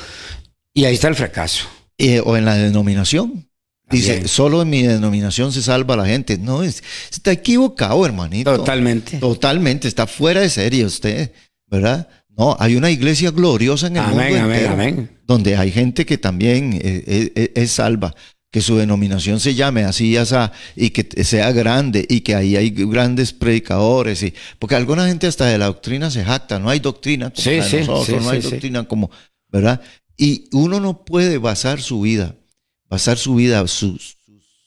y 0.74 0.84
ahí 0.84 0.94
está 0.94 1.08
el 1.08 1.14
fracaso. 1.14 1.66
Eh, 1.96 2.20
o 2.24 2.36
en 2.36 2.44
la 2.44 2.54
denominación. 2.56 3.48
Dice, 3.90 4.26
solo 4.26 4.62
en 4.62 4.70
mi 4.70 4.82
denominación 4.82 5.52
se 5.52 5.62
salva 5.62 5.96
la 5.96 6.06
gente. 6.06 6.38
No, 6.38 6.62
es, 6.62 6.82
está 7.10 7.30
equivocado, 7.30 8.04
hermanito. 8.06 8.56
Totalmente. 8.56 9.18
Totalmente, 9.18 9.86
está 9.86 10.06
fuera 10.06 10.40
de 10.40 10.48
serie 10.48 10.86
usted, 10.86 11.30
¿verdad? 11.66 12.08
No, 12.30 12.56
hay 12.58 12.76
una 12.76 12.90
iglesia 12.90 13.30
gloriosa 13.30 13.88
en 13.88 13.96
el 13.98 14.02
Amén, 14.02 14.28
mundo 14.32 14.44
amén, 14.44 14.56
entero, 14.56 14.72
amén. 14.72 15.10
donde 15.26 15.56
hay 15.56 15.70
gente 15.70 16.06
que 16.06 16.16
también 16.16 16.72
eh, 16.82 17.04
eh, 17.34 17.52
es, 17.54 17.72
salva, 17.72 18.14
que 18.52 18.60
su 18.60 18.76
denominación 18.76 19.40
se 19.40 19.54
llame 19.54 19.84
así 19.84 20.10
y 20.10 20.16
así, 20.18 20.36
y 20.76 20.90
que 20.90 21.24
sea 21.24 21.50
grande, 21.52 22.06
y 22.08 22.20
que 22.20 22.34
ahí 22.34 22.54
hay 22.54 22.70
grandes 22.70 23.32
predicadores, 23.32 24.22
y, 24.22 24.34
porque 24.58 24.76
alguna 24.76 25.08
gente 25.08 25.26
hasta 25.26 25.46
de 25.46 25.56
la 25.56 25.66
doctrina 25.66 26.10
se 26.10 26.22
jacta, 26.22 26.58
no 26.58 26.68
hay 26.68 26.78
doctrina 26.78 27.30
como 27.30 27.42
Sí, 27.42 27.62
sí, 27.62 27.76
nosotros, 27.78 28.06
sí, 28.06 28.12
no 28.12 28.30
hay 28.30 28.40
doctrina 28.42 28.84
como, 28.84 29.10
¿verdad? 29.48 29.80
Y 30.18 30.44
uno 30.52 30.80
no 30.80 31.04
puede 31.04 31.38
basar 31.38 31.80
su 31.80 32.02
vida, 32.02 32.36
basar 32.90 33.16
su 33.16 33.36
vida, 33.36 33.66
sus, 33.66 34.18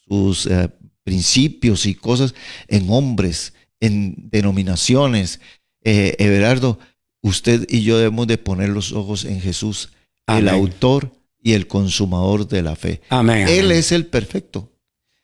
sus, 0.10 0.48
eh, 0.48 0.67
principios 1.04 1.86
y 1.86 1.93
cosas 1.93 2.34
en 2.67 2.89
hombres, 2.89 3.54
en 3.80 4.30
denominaciones. 4.32 5.39
Eh, 5.84 6.15
Everardo, 6.17 6.80
usted 7.21 7.67
y 7.69 7.84
yo 7.84 7.98
debemos 7.98 8.26
de 8.26 8.39
poner 8.39 8.69
los 8.69 8.91
ojos 8.91 9.24
en 9.24 9.39
Jesús, 9.39 9.89
el 10.26 10.50
autor 10.50 11.12
y 11.45 11.53
el 11.53 11.67
consumador 11.67 12.47
de 12.47 12.62
la 12.63 12.75
fe. 12.75 12.99
Amén. 13.10 13.47
Él 13.47 13.65
amén. 13.67 13.77
es 13.77 13.91
el 13.93 14.08
perfecto. 14.08 14.71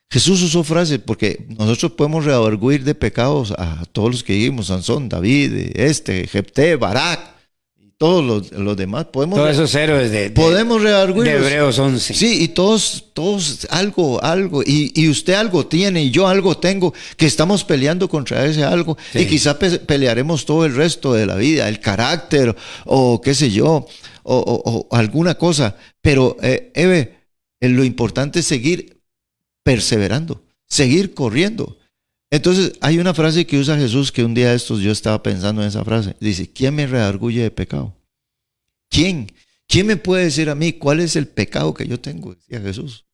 Jesús 0.09 0.41
usó 0.43 0.63
frases 0.63 0.99
porque 1.03 1.45
nosotros 1.57 1.93
podemos 1.93 2.25
redarguir 2.25 2.83
de 2.83 2.93
pecados 2.95 3.51
a 3.57 3.83
todos 3.91 4.11
los 4.11 4.23
que 4.23 4.33
vimos, 4.35 4.67
Sansón, 4.67 5.09
David, 5.09 5.71
este, 5.75 6.27
Jepté, 6.27 6.75
Barak 6.75 7.19
y 7.79 7.91
todos 7.97 8.23
los, 8.23 8.51
los 8.51 8.75
demás. 8.77 9.05
Podemos, 9.05 9.39
Todos 9.39 9.51
esos 9.51 9.73
héroes 9.73 10.11
de, 10.11 10.29
podemos 10.29 10.81
Hebreos 10.81 11.79
11. 11.79 12.13
Sí, 12.13 12.43
y 12.43 12.49
todos, 12.49 13.05
todos 13.13 13.65
algo, 13.71 14.21
algo, 14.21 14.61
y, 14.63 14.91
y 15.01 15.09
usted 15.09 15.33
algo 15.33 15.65
tiene 15.65 16.03
y 16.03 16.11
yo 16.11 16.27
algo 16.27 16.57
tengo, 16.57 16.93
que 17.17 17.25
estamos 17.25 17.63
peleando 17.63 18.09
contra 18.09 18.45
ese 18.45 18.63
algo, 18.65 18.97
Sí. 19.13 19.19
y 19.19 19.25
quizá 19.27 19.57
pe- 19.57 19.79
pelearemos 19.79 20.45
todo 20.45 20.65
el 20.65 20.75
resto 20.75 21.13
de 21.13 21.25
la 21.25 21.35
vida, 21.37 21.67
el 21.69 21.79
carácter, 21.79 22.53
o 22.85 23.21
qué 23.21 23.33
sé 23.33 23.49
yo, 23.49 23.87
o, 24.23 24.87
alguna 24.91 25.35
cosa. 25.35 25.77
Pero, 26.01 26.37
eh, 26.41 26.71
Eve, 26.75 27.17
eh, 27.59 27.69
lo 27.69 27.83
importante 27.83 28.39
es 28.39 28.45
seguir 28.45 29.01
perseverando, 29.63 30.43
seguir 30.67 31.13
corriendo. 31.13 31.77
Entonces, 32.29 32.73
hay 32.81 32.97
una 32.97 33.13
frase 33.13 33.45
que 33.45 33.57
usa 33.57 33.77
Jesús 33.77 34.11
que 34.11 34.23
un 34.23 34.33
día 34.33 34.51
de 34.51 34.55
estos 34.55 34.79
yo 34.79 34.91
estaba 34.91 35.21
pensando 35.21 35.61
en 35.61 35.67
esa 35.67 35.83
frase. 35.83 36.15
Dice, 36.19 36.49
¿quién 36.51 36.75
me 36.75 36.87
redarguye 36.87 37.41
de 37.41 37.51
pecado? 37.51 37.93
¿Quién? 38.89 39.31
¿Quién 39.67 39.87
me 39.87 39.97
puede 39.97 40.25
decir 40.25 40.49
a 40.49 40.55
mí 40.55 40.73
cuál 40.73 40.99
es 40.99 41.15
el 41.15 41.27
pecado 41.27 41.73
que 41.73 41.87
yo 41.87 41.99
tengo? 41.99 42.35
Decía 42.35 42.61
Jesús. 42.61 43.05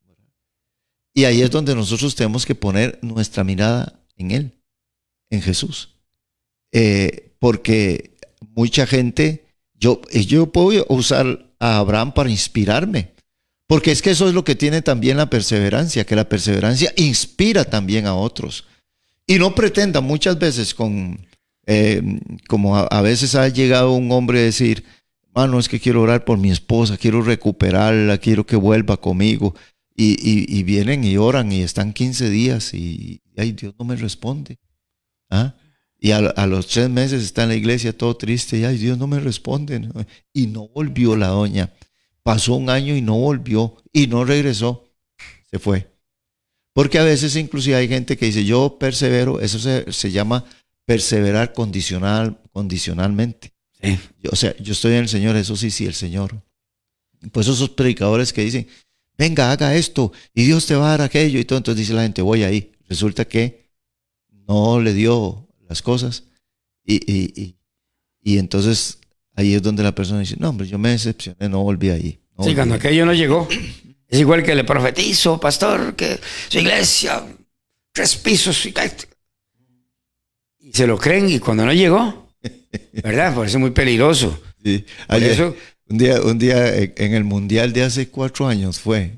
Y 1.14 1.26
ahí 1.26 1.42
es 1.42 1.50
donde 1.50 1.74
nosotros 1.74 2.14
tenemos 2.14 2.46
que 2.46 2.54
poner 2.54 3.00
nuestra 3.02 3.44
mirada 3.44 4.00
en 4.18 4.30
Él, 4.30 4.62
en 5.32 5.42
Jesús. 5.42 5.96
Eh, 6.72 7.36
porque 7.40 8.18
mucha 8.56 8.86
gente, 8.86 9.47
yo, 9.80 10.02
yo 10.12 10.52
puedo 10.52 10.86
usar 10.90 11.46
a 11.60 11.78
Abraham 11.78 12.14
para 12.14 12.30
inspirarme. 12.30 13.12
Porque 13.68 13.92
es 13.92 14.02
que 14.02 14.12
eso 14.12 14.28
es 14.30 14.34
lo 14.34 14.46
que 14.46 14.56
tiene 14.56 14.82
también 14.82 15.18
la 15.18 15.30
perseverancia, 15.30 16.06
que 16.06 16.16
la 16.16 16.30
perseverancia 16.30 16.94
inspira 16.96 17.66
también 17.66 18.06
a 18.08 18.16
otros. 18.16 18.64
Y 19.26 19.40
no 19.40 19.54
pretenda 19.56 20.00
muchas 20.00 20.40
veces 20.40 20.74
con, 20.74 21.20
eh, 21.66 22.02
como 22.48 22.78
a, 22.78 23.02
veces 23.02 23.36
ha 23.36 23.48
llegado 23.50 23.92
un 23.92 24.10
hombre 24.14 24.40
a 24.40 24.44
decir, 24.44 24.86
mano, 25.36 25.60
es 25.60 25.68
que 25.68 25.82
quiero 25.82 26.02
orar 26.02 26.24
por 26.24 26.38
mi 26.38 26.50
esposa, 26.50 26.96
quiero 26.98 27.22
recuperarla, 27.22 28.18
quiero 28.20 28.46
que 28.46 28.56
vuelva 28.56 28.96
conmigo. 28.98 29.54
Y, 30.00 30.12
y- 30.22 30.46
y 30.60 30.64
vienen 30.64 31.04
y 31.04 31.18
oran 31.18 31.52
y 31.52 31.62
están 31.62 31.92
15 31.92 32.30
días 32.30 32.74
y, 32.74 33.20
ay, 33.36 33.52
Dios 33.52 33.74
no 33.78 33.84
me 33.84 33.96
responde. 33.98 34.60
¿Ah? 35.30 35.56
Y 36.00 36.12
a, 36.12 36.18
a 36.18 36.46
los 36.48 36.68
tres 36.68 36.90
meses 36.90 37.24
está 37.24 37.44
en 37.44 37.50
la 37.50 37.56
iglesia 37.56 37.98
todo 37.98 38.16
triste 38.16 38.58
y, 38.60 38.64
ay, 38.66 38.78
Dios 38.78 38.98
no 38.98 39.08
me 39.08 39.20
responde. 39.20 39.90
Y 40.34 40.48
no 40.48 40.68
volvió 40.68 41.16
la 41.16 41.28
doña. 41.30 41.74
Pasó 42.24 42.56
un 42.56 42.70
año 42.70 42.96
y 42.96 43.02
no 43.02 43.16
volvió 43.18 43.78
y 43.92 44.08
no 44.08 44.24
regresó. 44.26 44.90
Se 45.50 45.60
fue. 45.60 45.90
Porque 46.74 47.00
a 47.00 47.04
veces 47.04 47.36
inclusive 47.36 47.76
hay 47.76 47.88
gente 47.88 48.18
que 48.18 48.28
dice, 48.28 48.46
yo 48.46 48.78
persevero, 48.80 49.40
eso 49.40 49.58
se, 49.58 49.92
se 49.92 50.12
llama 50.12 50.46
perseverar 50.86 51.54
condicional, 51.54 52.40
condicionalmente. 52.52 53.54
Sí. 53.82 53.98
Yo- 54.22 54.30
o 54.32 54.36
sea, 54.36 54.56
yo 54.58 54.74
estoy 54.74 54.94
en 54.94 55.00
el 55.00 55.10
Señor, 55.10 55.36
eso 55.36 55.56
sí, 55.56 55.72
sí, 55.72 55.86
el 55.86 55.96
Señor. 55.96 56.44
Pues 57.32 57.48
esos 57.48 57.70
predicadores 57.72 58.32
que 58.32 58.44
dicen, 58.44 58.68
venga, 59.18 59.52
haga 59.52 59.74
esto 59.76 60.12
y 60.36 60.44
Dios 60.46 60.68
te 60.68 60.76
va 60.76 60.88
a 60.88 60.98
dar 60.98 61.02
aquello 61.02 61.40
y 61.40 61.46
todo. 61.46 61.58
Entonces 61.58 61.80
dice 61.80 61.94
la 61.94 62.04
gente, 62.04 62.22
voy 62.22 62.44
ahí. 62.44 62.72
Resulta 62.88 63.26
que 63.26 63.72
no 64.30 64.80
le 64.80 64.94
dio 64.94 65.47
las 65.70 65.82
cosas 65.82 66.24
y, 66.86 66.96
y, 66.96 67.34
y, 67.42 67.56
y 68.22 68.38
entonces 68.38 69.00
ahí 69.36 69.54
es 69.54 69.62
donde 69.62 69.84
la 69.84 69.94
persona 69.94 70.20
dice, 70.22 70.36
no, 70.40 70.50
hombre, 70.50 70.68
yo 70.68 70.78
me 70.78 70.90
decepcioné, 70.90 71.48
no 71.50 71.62
volví 71.64 71.90
ahí. 71.90 72.20
no 72.38 72.44
Sí, 72.44 72.50
volví 72.50 72.56
cuando 72.56 72.74
ahí". 72.76 72.80
aquello 72.80 73.06
no 73.06 73.14
llegó. 73.14 73.48
Es 74.08 74.20
igual 74.20 74.42
que 74.44 74.56
le 74.56 74.64
profetizo, 74.64 75.40
pastor, 75.40 75.96
que 75.96 76.20
su 76.50 76.60
iglesia, 76.60 77.26
tres 77.92 78.16
pisos, 78.16 78.66
y 78.66 78.74
y 80.60 80.72
se 80.74 80.88
lo 80.88 80.98
creen 80.98 81.30
y 81.30 81.40
cuando 81.40 81.66
no 81.66 81.74
llegó, 81.74 82.30
¿verdad? 83.04 83.34
Por 83.36 83.46
eso 83.48 83.58
es 83.58 83.62
muy 83.62 83.72
peligroso. 83.72 84.42
Sí. 84.64 84.86
Ayer- 85.08 85.32
eso, 85.32 85.56
Un 85.90 85.98
día, 85.98 86.22
un 86.22 86.38
día 86.38 86.76
en 86.76 86.94
en 86.98 87.14
el 87.14 87.24
mundial 87.24 87.72
de 87.72 87.84
hace 87.84 88.10
cuatro 88.10 88.48
años 88.48 88.80
fue. 88.80 89.14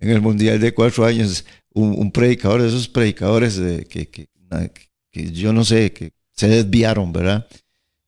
En 0.00 0.10
el 0.10 0.20
mundial 0.20 0.58
de 0.60 0.72
cuatro 0.74 1.04
años, 1.04 1.44
un, 1.72 1.94
un 1.96 2.10
predicador, 2.10 2.62
de 2.62 2.68
esos 2.68 2.88
predicadores 2.88 3.56
de- 3.56 3.84
que, 3.84 4.08
que- 4.08 4.26
que 4.26 4.87
yo 5.32 5.52
no 5.52 5.64
sé, 5.64 5.92
que 5.92 6.10
se 6.34 6.48
desviaron, 6.48 7.12
¿verdad? 7.12 7.46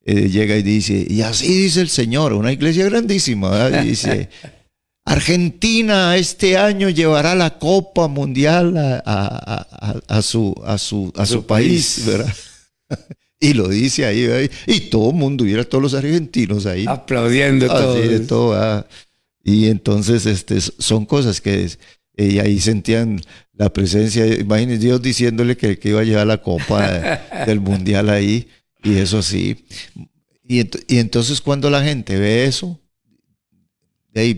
Eh, 0.03 0.29
llega 0.29 0.57
y 0.57 0.63
dice, 0.63 1.05
y 1.07 1.21
así 1.21 1.47
dice 1.63 1.81
el 1.81 1.89
Señor, 1.89 2.33
una 2.33 2.51
iglesia 2.51 2.85
grandísima, 2.85 3.49
¿verdad? 3.51 3.83
Y 3.83 3.89
dice, 3.89 4.29
Argentina 5.05 6.15
este 6.15 6.57
año 6.57 6.89
llevará 6.89 7.35
la 7.35 7.57
Copa 7.59 8.07
Mundial 8.07 8.77
a, 8.77 8.95
a- 8.95 9.01
a- 9.05 9.67
a- 9.91 10.17
a 10.17 10.21
su, 10.21 10.55
a, 10.65 10.77
su, 10.77 11.11
a 11.17 11.25
su 11.25 11.45
país, 11.45 11.95
país. 11.97 12.05
¿verdad? 12.05 12.33
Y 13.43 13.53
lo 13.55 13.67
dice 13.69 14.05
ahí, 14.05 14.27
¿verdad? 14.27 14.51
y 14.67 14.81
todo 14.81 15.09
el 15.09 15.15
mundo, 15.15 15.43
hubiera 15.43 15.63
todos 15.63 15.81
los 15.81 15.93
argentinos 15.95 16.67
ahí. 16.67 16.85
aplaudiendo 16.87 17.65
todo. 17.65 17.95
Así 17.97 18.19
todo, 18.27 18.53
ah. 18.53 18.85
Y 19.43 19.65
entonces 19.65 20.27
este, 20.27 20.61
son 20.61 21.05
cosas 21.07 21.41
que 21.41 21.63
es- 21.63 21.79
y 22.15 22.37
ahí 22.37 22.59
sentían 22.59 23.19
la 23.61 23.71
presencia, 23.71 24.25
imagínense 24.25 24.83
Dios 24.83 25.01
diciéndole 25.03 25.55
que, 25.55 25.77
que 25.77 25.89
iba 25.89 26.01
a 26.01 26.03
llevar 26.03 26.25
la 26.25 26.41
copa 26.41 26.81
del 27.45 27.59
mundial 27.59 28.09
ahí. 28.09 28.47
Y 28.83 28.95
eso 28.97 29.21
sí. 29.21 29.65
Y, 30.43 30.61
y 30.91 30.97
entonces 30.97 31.41
cuando 31.41 31.69
la 31.69 31.83
gente 31.83 32.17
ve 32.17 32.45
eso, 32.45 32.79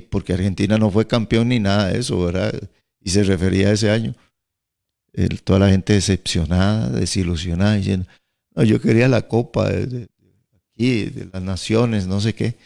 porque 0.09 0.33
Argentina 0.33 0.77
no 0.77 0.91
fue 0.91 1.07
campeón 1.07 1.47
ni 1.47 1.61
nada 1.61 1.87
de 1.87 1.99
eso, 1.99 2.19
¿verdad? 2.19 2.53
Y 2.99 3.11
se 3.11 3.23
refería 3.23 3.69
a 3.69 3.71
ese 3.71 3.91
año. 3.91 4.13
toda 5.45 5.59
la 5.59 5.69
gente 5.69 5.93
decepcionada, 5.93 6.89
desilusionada, 6.89 7.75
diciendo, 7.75 8.05
no, 8.53 8.63
yo 8.65 8.81
quería 8.81 9.07
la 9.07 9.21
copa 9.21 9.69
de, 9.69 10.09
aquí, 10.73 11.05
de 11.05 11.29
las 11.31 11.41
naciones, 11.41 12.07
no 12.07 12.19
sé 12.19 12.35
qué. 12.35 12.57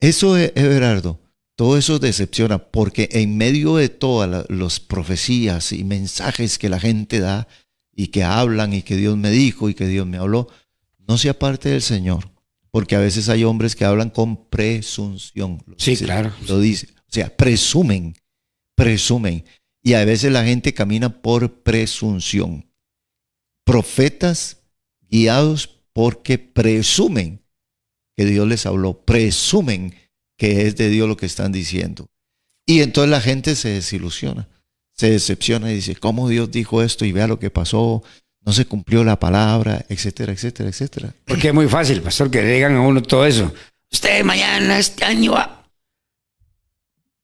Eso, 0.00 0.34
Everardo, 0.38 1.20
todo 1.56 1.78
eso 1.78 1.98
decepciona, 1.98 2.58
porque 2.58 3.08
en 3.12 3.36
medio 3.36 3.76
de 3.76 3.88
todas 3.88 4.46
las 4.48 4.80
profecías 4.80 5.72
y 5.72 5.84
mensajes 5.84 6.58
que 6.58 6.68
la 6.68 6.80
gente 6.80 7.20
da 7.20 7.46
y 7.94 8.08
que 8.08 8.24
hablan 8.24 8.72
y 8.72 8.82
que 8.82 8.96
Dios 8.96 9.16
me 9.16 9.30
dijo 9.30 9.68
y 9.68 9.74
que 9.74 9.86
Dios 9.86 10.06
me 10.06 10.16
habló, 10.16 10.48
no 11.06 11.16
se 11.16 11.28
aparte 11.28 11.68
del 11.68 11.82
Señor. 11.82 12.30
Porque 12.70 12.96
a 12.96 12.98
veces 12.98 13.28
hay 13.28 13.44
hombres 13.44 13.76
que 13.76 13.84
hablan 13.84 14.10
con 14.10 14.48
presunción. 14.48 15.62
sí, 15.76 15.96
claro. 15.96 16.32
Lo 16.48 16.58
dice. 16.58 16.88
O 17.08 17.12
sea, 17.12 17.34
presumen, 17.36 18.16
presumen. 18.74 19.44
Y 19.80 19.92
a 19.92 20.04
veces 20.04 20.32
la 20.32 20.44
gente 20.44 20.74
camina 20.74 21.22
por 21.22 21.62
presunción. 21.62 22.68
Profetas 23.64 24.62
guiados 25.08 25.82
porque 25.92 26.38
presumen 26.38 27.44
que 28.16 28.24
Dios 28.24 28.48
les 28.48 28.66
habló, 28.66 29.04
presumen 29.04 29.94
que 30.36 30.66
es 30.66 30.76
de 30.76 30.88
Dios 30.88 31.08
lo 31.08 31.16
que 31.16 31.26
están 31.26 31.52
diciendo. 31.52 32.08
Y 32.66 32.80
entonces 32.80 33.10
la 33.10 33.20
gente 33.20 33.56
se 33.56 33.70
desilusiona, 33.70 34.48
se 34.92 35.10
decepciona 35.10 35.70
y 35.70 35.76
dice, 35.76 35.96
¿cómo 35.96 36.28
Dios 36.28 36.50
dijo 36.50 36.82
esto? 36.82 37.04
Y 37.04 37.12
vea 37.12 37.26
lo 37.26 37.38
que 37.38 37.50
pasó, 37.50 38.02
no 38.40 38.52
se 38.52 38.66
cumplió 38.66 39.04
la 39.04 39.18
palabra, 39.18 39.84
etcétera, 39.88 40.32
etcétera, 40.32 40.68
etcétera. 40.68 41.14
Porque 41.24 41.48
es 41.48 41.54
muy 41.54 41.68
fácil, 41.68 42.00
pastor, 42.02 42.30
que 42.30 42.42
digan 42.42 42.76
a 42.76 42.80
uno 42.80 43.02
todo 43.02 43.26
eso. 43.26 43.52
Usted 43.90 44.24
mañana, 44.24 44.78
este 44.78 45.04
año 45.04 45.32
va. 45.32 45.68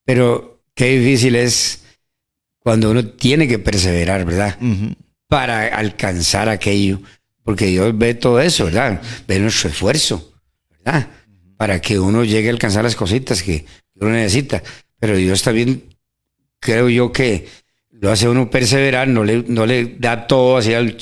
Pero 0.05 0.63
qué 0.75 0.99
difícil 0.99 1.37
es 1.37 1.83
cuando 2.59 2.91
uno 2.91 3.07
tiene 3.07 3.49
que 3.49 3.59
perseverar, 3.59 4.25
¿verdad? 4.25 4.59
Para 5.27 5.67
alcanzar 5.77 6.49
aquello. 6.49 7.01
Porque 7.43 7.67
Dios 7.67 7.97
ve 7.97 8.15
todo 8.15 8.41
eso, 8.41 8.67
¿verdad? 8.67 9.01
Ve 9.27 9.39
nuestro 9.41 9.71
esfuerzo, 9.71 10.35
¿verdad? 10.69 11.09
Para 11.61 11.79
que 11.79 11.99
uno 11.99 12.25
llegue 12.25 12.49
a 12.49 12.53
alcanzar 12.53 12.85
las 12.85 12.97
cositas 12.97 13.43
que 13.43 13.67
uno 13.97 14.13
necesita. 14.13 14.63
Pero 14.99 15.15
Dios 15.15 15.43
también, 15.43 15.85
creo 16.59 16.89
yo 16.89 17.13
que 17.13 17.47
lo 17.91 18.11
hace 18.11 18.31
uno 18.31 18.49
perseverar, 18.49 19.09
no 19.09 19.25
le, 19.25 19.45
no 19.47 19.67
le 19.67 19.97
da 19.99 20.27
todo 20.27 20.57
así 20.57 20.73
al, 20.73 20.97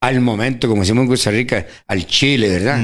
al 0.00 0.20
momento, 0.20 0.66
como 0.66 0.82
decimos 0.82 1.04
en 1.04 1.08
Costa 1.08 1.30
Rica, 1.30 1.64
al 1.86 2.04
chile, 2.04 2.48
¿verdad? 2.48 2.80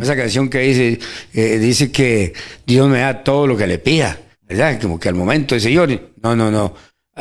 Esa 0.00 0.14
canción 0.14 0.48
que 0.48 0.60
dice, 0.60 1.00
eh, 1.32 1.58
dice 1.58 1.90
que 1.90 2.32
Dios 2.64 2.88
me 2.88 3.00
da 3.00 3.24
todo 3.24 3.48
lo 3.48 3.56
que 3.56 3.66
le 3.66 3.80
pida, 3.80 4.16
¿verdad? 4.42 4.80
Como 4.80 5.00
que 5.00 5.08
al 5.08 5.16
momento 5.16 5.56
dice, 5.56 5.72
yo, 5.72 5.88
no, 6.22 6.36
no, 6.36 6.52
no. 6.52 6.72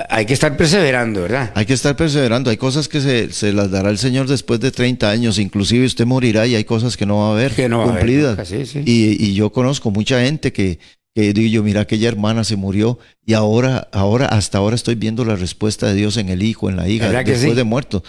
Hay 0.10 0.26
que 0.26 0.34
estar 0.34 0.58
perseverando, 0.58 1.22
¿verdad? 1.22 1.52
Hay 1.54 1.68
que 1.68 1.74
estar 1.74 1.96
perseverando. 1.96 2.50
Hay 2.50 2.58
cosas 2.58 2.88
que 2.88 3.00
se, 3.00 3.32
se 3.32 3.54
las 3.54 3.70
dará 3.70 3.91
el 3.91 4.00
Señor 4.00 4.28
después 4.28 4.60
de 4.60 4.72
30 4.72 5.08
años. 5.10 5.38
Inclusive 5.38 5.86
usted 5.86 6.06
morirá 6.06 6.48
y 6.48 6.56
hay 6.56 6.64
cosas 6.64 6.98
que 6.98 7.06
no 7.06 7.18
va 7.18 7.30
a 7.30 7.32
haber 7.34 7.52
que 7.54 7.70
no 7.70 7.84
cumplidas. 7.84 8.38
Va 8.38 8.41
a 8.41 8.46
haber, 8.46 8.89
Y, 8.89 9.24
y, 9.24 9.36
yo 9.36 9.52
conozco 9.52 9.91
mucha 9.91 10.20
gente 10.22 10.52
que, 10.52 10.80
que 11.14 11.32
digo 11.32 11.48
yo, 11.48 11.64
mira, 11.64 11.82
aquella 11.82 12.08
hermana 12.08 12.44
se 12.44 12.56
murió 12.56 12.98
y 13.24 13.34
ahora, 13.34 13.88
ahora, 13.91 14.26
hasta 14.26 14.58
ahora 14.58 14.76
estoy 14.76 14.96
viendo 14.96 15.26
la 15.26 15.36
respuesta 15.36 15.88
de 15.88 15.94
Dios 15.94 16.18
en 16.18 16.30
el 16.30 16.41
hijo, 16.41 16.72
en 16.72 16.76
la 16.76 16.89
hija, 16.89 17.10
después 17.12 17.56
de 17.56 17.64
muerto. 17.64 18.04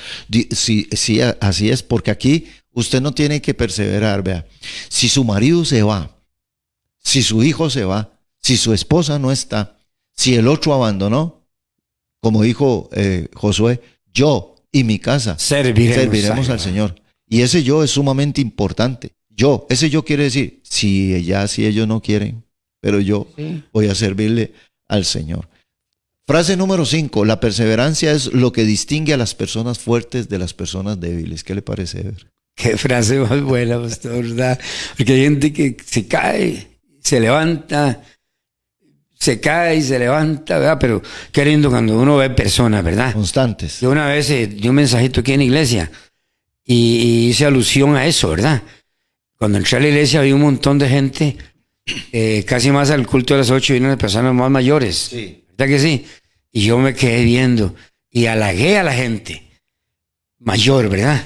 Sí, 0.52 0.88
sí, 0.90 1.20
así 1.40 1.70
es, 1.70 1.82
porque 1.82 2.10
aquí 2.10 2.46
usted 2.72 3.02
no 3.02 3.12
tiene 3.12 3.42
que 3.42 3.52
perseverar, 3.52 4.22
vea. 4.22 4.46
Si 4.88 5.10
su 5.10 5.22
marido 5.22 5.66
se 5.66 5.82
va, 5.82 6.16
si 6.98 7.22
su 7.22 7.42
hijo 7.42 7.68
se 7.68 7.84
va, 7.84 8.18
si 8.40 8.56
su 8.56 8.72
esposa 8.72 9.18
no 9.18 9.30
está, 9.30 9.76
si 10.14 10.34
el 10.34 10.48
otro 10.48 10.72
abandonó, 10.72 11.43
como 12.24 12.42
dijo 12.42 12.88
eh, 12.94 13.28
Josué, 13.34 13.82
yo 14.14 14.54
y 14.72 14.82
mi 14.82 14.98
casa 14.98 15.38
serviremos, 15.38 16.48
al 16.48 16.58
Señor. 16.58 16.94
Y 17.28 17.42
ese 17.42 17.62
yo 17.62 17.84
es 17.84 17.90
sumamente 17.90 18.40
importante. 18.40 19.12
Yo, 19.28 19.66
ese 19.68 19.90
yo 19.90 20.06
quiere 20.06 20.22
decir, 20.22 20.62
si 20.62 21.22
ya, 21.22 21.46
si 21.48 21.66
ellos 21.66 21.86
no 21.86 22.00
quieren, 22.00 22.42
pero 22.80 22.98
yo 22.98 23.28
voy 23.74 23.88
a 23.88 23.94
servirle 23.94 24.54
al 24.88 25.04
Señor. 25.04 25.50
Frase 26.26 26.56
número 26.56 26.86
5, 26.86 27.26
la 27.26 27.40
perseverancia 27.40 28.12
es 28.12 28.32
lo 28.32 28.52
que 28.52 28.64
distingue 28.64 29.12
a 29.12 29.18
las 29.18 29.34
personas 29.34 29.78
fuertes 29.78 30.30
de 30.30 30.38
las 30.38 30.54
personas 30.54 30.98
débiles. 30.98 31.44
¿Qué 31.44 31.54
le 31.54 31.60
parece, 31.60 32.10
Qué 32.56 32.78
frase 32.78 33.18
más 33.18 33.42
buena, 33.42 33.78
pastor, 33.78 34.22
¿verdad? 34.22 34.58
Porque 34.96 35.12
hay 35.12 35.24
gente 35.24 35.52
que 35.52 35.76
se 35.84 36.06
cae, 36.06 36.78
se 37.00 37.20
levanta, 37.20 38.02
se 39.14 39.40
cae 39.40 39.76
y 39.76 39.82
se 39.82 39.98
levanta, 39.98 40.58
¿verdad? 40.58 40.78
Pero 40.80 41.02
qué 41.32 41.44
lindo 41.44 41.70
cuando 41.70 41.98
uno 41.98 42.16
ve 42.16 42.30
personas, 42.30 42.84
¿verdad? 42.84 43.12
Constantes. 43.12 43.80
Yo 43.80 43.90
una 43.90 44.06
vez 44.06 44.30
eh, 44.30 44.46
di 44.46 44.68
un 44.68 44.74
mensajito 44.74 45.20
aquí 45.20 45.32
en 45.32 45.40
la 45.40 45.44
iglesia 45.44 45.90
y, 46.64 46.74
y 46.74 47.28
hice 47.28 47.46
alusión 47.46 47.96
a 47.96 48.06
eso, 48.06 48.30
¿verdad? 48.30 48.62
Cuando 49.36 49.58
entré 49.58 49.78
a 49.78 49.80
la 49.80 49.88
iglesia 49.88 50.20
había 50.20 50.34
un 50.34 50.42
montón 50.42 50.78
de 50.78 50.88
gente 50.88 51.36
eh, 52.12 52.44
casi 52.46 52.70
más 52.70 52.90
al 52.90 53.06
culto 53.06 53.34
de 53.34 53.40
las 53.40 53.50
ocho 53.50 53.74
vienen 53.74 53.90
las 53.90 53.98
personas 53.98 54.32
más 54.34 54.50
mayores. 54.50 54.96
Sí. 55.10 55.44
¿Verdad 55.56 55.74
que 55.74 55.78
sí? 55.78 56.06
Y 56.50 56.62
yo 56.62 56.78
me 56.78 56.94
quedé 56.94 57.24
viendo 57.24 57.74
y 58.10 58.26
halagué 58.26 58.78
a 58.78 58.82
la 58.82 58.94
gente 58.94 59.42
mayor, 60.38 60.88
¿verdad? 60.88 61.24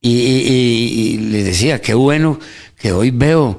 Y, 0.00 1.18
le 1.18 1.42
decía, 1.42 1.80
qué 1.82 1.92
bueno 1.92 2.40
que 2.76 2.92
hoy 2.92 3.10
veo 3.10 3.58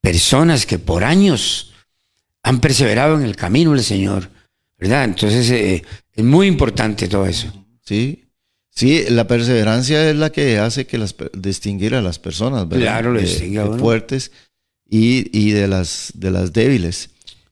personas 0.00 0.64
que 0.64 0.78
por 0.78 1.04
años 1.04 1.69
han 2.42 2.60
perseverado 2.60 3.16
en 3.16 3.24
el 3.24 3.36
camino 3.36 3.72
del 3.72 3.84
Señor, 3.84 4.30
¿verdad? 4.78 5.04
Entonces 5.04 5.50
eh, 5.50 5.84
es 6.12 6.24
muy 6.24 6.46
importante 6.46 7.08
todo 7.08 7.26
eso. 7.26 7.52
Sí, 7.84 8.24
Sí, 8.80 9.04
la 9.10 9.26
perseverancia 9.26 10.08
es 10.08 10.16
la 10.16 10.30
que 10.30 10.58
hace 10.58 10.86
que 10.86 10.96
las 10.96 11.14
distinguir 11.34 11.94
a 11.94 12.00
las 12.00 12.18
personas, 12.18 12.68
¿verdad? 12.68 12.84
Claro, 12.84 13.12
lo 13.12 13.20
distingue 13.20 13.62
fuertes 13.78 14.30
y, 14.88 15.50
de, 15.50 15.68
las, 15.68 16.12
de 16.14 16.30
las 16.30 16.52
débiles. 16.52 17.10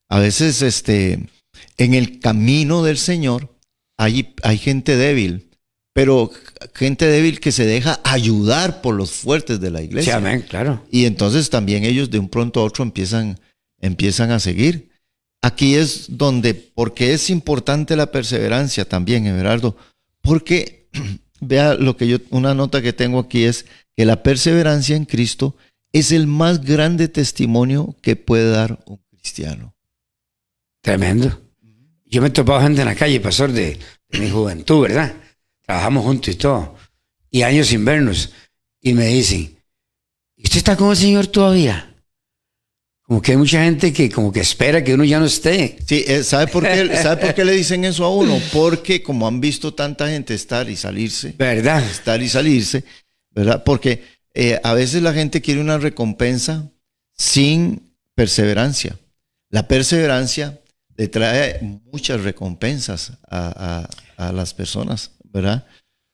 A 0.08 0.20
veces 0.20 0.62
este, 0.62 1.28
en 1.76 1.94
el 1.94 2.20
camino 2.20 2.82
del 2.82 2.98
Señor 2.98 3.54
hay, 3.98 4.34
hay 4.42 4.58
gente 4.58 4.96
débil, 4.96 5.50
pero 5.92 6.30
gente 6.74 7.06
débil 7.06 7.40
que 7.40 7.52
se 7.52 7.66
deja 7.66 8.00
ayudar 8.04 8.80
por 8.80 8.94
los 8.94 9.10
fuertes 9.10 9.60
de 9.60 9.70
la 9.70 9.82
iglesia. 9.82 10.12
Sí, 10.14 10.16
amén, 10.16 10.46
claro. 10.48 10.82
Y 10.90 11.04
entonces 11.04 11.50
también 11.50 11.84
ellos 11.84 12.10
de 12.10 12.20
un 12.20 12.28
pronto 12.28 12.60
a 12.60 12.64
otro 12.64 12.84
empiezan, 12.84 13.38
empiezan 13.80 14.30
a 14.30 14.40
seguir. 14.40 14.90
Aquí 15.42 15.74
es 15.74 16.06
donde, 16.08 16.54
porque 16.54 17.12
es 17.12 17.30
importante 17.30 17.96
la 17.96 18.10
perseverancia 18.10 18.84
también, 18.84 19.26
Everardo, 19.26 19.76
porque 20.20 20.88
vea 21.40 21.74
lo 21.74 21.96
que 21.96 22.08
yo, 22.08 22.18
una 22.30 22.54
nota 22.54 22.82
que 22.82 22.92
tengo 22.92 23.20
aquí 23.20 23.44
es 23.44 23.66
que 23.96 24.04
la 24.04 24.22
perseverancia 24.22 24.96
en 24.96 25.04
Cristo 25.04 25.56
es 25.92 26.12
el 26.12 26.26
más 26.26 26.62
grande 26.62 27.08
testimonio 27.08 27.96
que 28.02 28.16
puede 28.16 28.50
dar 28.50 28.80
un 28.86 29.00
cristiano. 29.10 29.74
Tremendo. 30.82 31.40
Yo 32.04 32.22
me 32.22 32.28
he 32.28 32.30
topado 32.30 32.62
gente 32.62 32.80
en 32.80 32.86
la 32.86 32.94
calle, 32.94 33.20
pastor, 33.20 33.52
de, 33.52 33.78
mi 34.18 34.30
juventud, 34.30 34.82
¿verdad? 34.82 35.14
Trabajamos 35.66 36.04
juntos 36.04 36.34
y 36.34 36.36
todo. 36.36 36.76
Y 37.30 37.42
años 37.42 37.66
sin 37.66 37.84
vernos. 37.84 38.32
Y 38.80 38.94
me 38.94 39.06
dicen, 39.06 39.58
¿y 40.36 40.44
usted 40.44 40.58
está 40.58 40.76
con 40.76 40.90
el 40.90 40.96
Señor 40.96 41.26
todavía? 41.26 41.94
Como 43.08 43.22
que 43.22 43.32
hay 43.32 43.38
mucha 43.38 43.64
gente 43.64 43.90
que 43.90 44.10
como 44.10 44.30
que 44.30 44.40
espera 44.40 44.84
que 44.84 44.92
uno 44.92 45.02
ya 45.02 45.18
no 45.18 45.24
esté. 45.24 45.78
Sí, 45.86 46.04
eh, 46.06 46.22
¿sabe 46.22 46.46
por 46.46 46.62
qué, 46.62 46.94
¿sabe 46.94 47.16
por 47.16 47.34
qué 47.34 47.42
le 47.42 47.52
dicen 47.52 47.86
eso 47.86 48.04
a 48.04 48.14
uno? 48.14 48.38
Porque 48.52 49.02
como 49.02 49.26
han 49.26 49.40
visto 49.40 49.72
tanta 49.72 50.10
gente 50.10 50.34
estar 50.34 50.68
y 50.68 50.76
salirse. 50.76 51.34
¿Verdad? 51.38 51.82
Estar 51.82 52.20
y 52.20 52.28
salirse, 52.28 52.84
¿verdad? 53.30 53.64
Porque 53.64 54.04
eh, 54.34 54.60
a 54.62 54.74
veces 54.74 55.00
la 55.00 55.14
gente 55.14 55.40
quiere 55.40 55.62
una 55.62 55.78
recompensa 55.78 56.70
sin 57.14 57.94
perseverancia. 58.14 58.98
La 59.48 59.66
perseverancia 59.68 60.60
le 60.94 61.08
trae 61.08 61.60
muchas 61.90 62.20
recompensas 62.20 63.14
a, 63.30 63.88
las 64.18 64.52
personas, 64.52 65.12
¿verdad? 65.24 65.64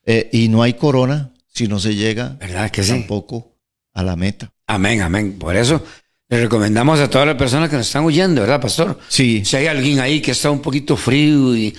Eh, 0.07 0.31
y 0.33 0.49
no 0.49 0.63
hay 0.63 0.75
corona 0.75 1.33
si 1.49 1.67
no 1.67 1.81
se 1.81 1.97
llega 1.97 2.37
¿verdad 2.39 2.71
que 2.71 2.83
tampoco 2.83 3.59
a 3.95 4.05
la 4.05 4.15
meta. 4.15 4.53
Amén, 4.69 5.03
amén. 5.03 5.39
Por 5.41 5.57
eso 5.57 5.85
le 6.35 6.43
recomendamos 6.43 6.99
a 6.99 7.09
todas 7.09 7.29
las 7.29 7.37
personas 7.37 7.71
que 7.71 7.77
nos 7.77 7.87
están 7.87 8.05
oyendo, 8.05 8.41
¿verdad, 8.41 8.61
pastor? 8.61 8.99
Sí. 9.09 9.45
Si 9.45 9.57
hay 9.57 9.69
alguien 9.69 10.01
ahí 10.01 10.21
que 10.21 10.33
está 10.33 10.51
un 10.51 10.61
poquito 10.61 10.97
frío 10.97 11.57
y, 11.57 11.73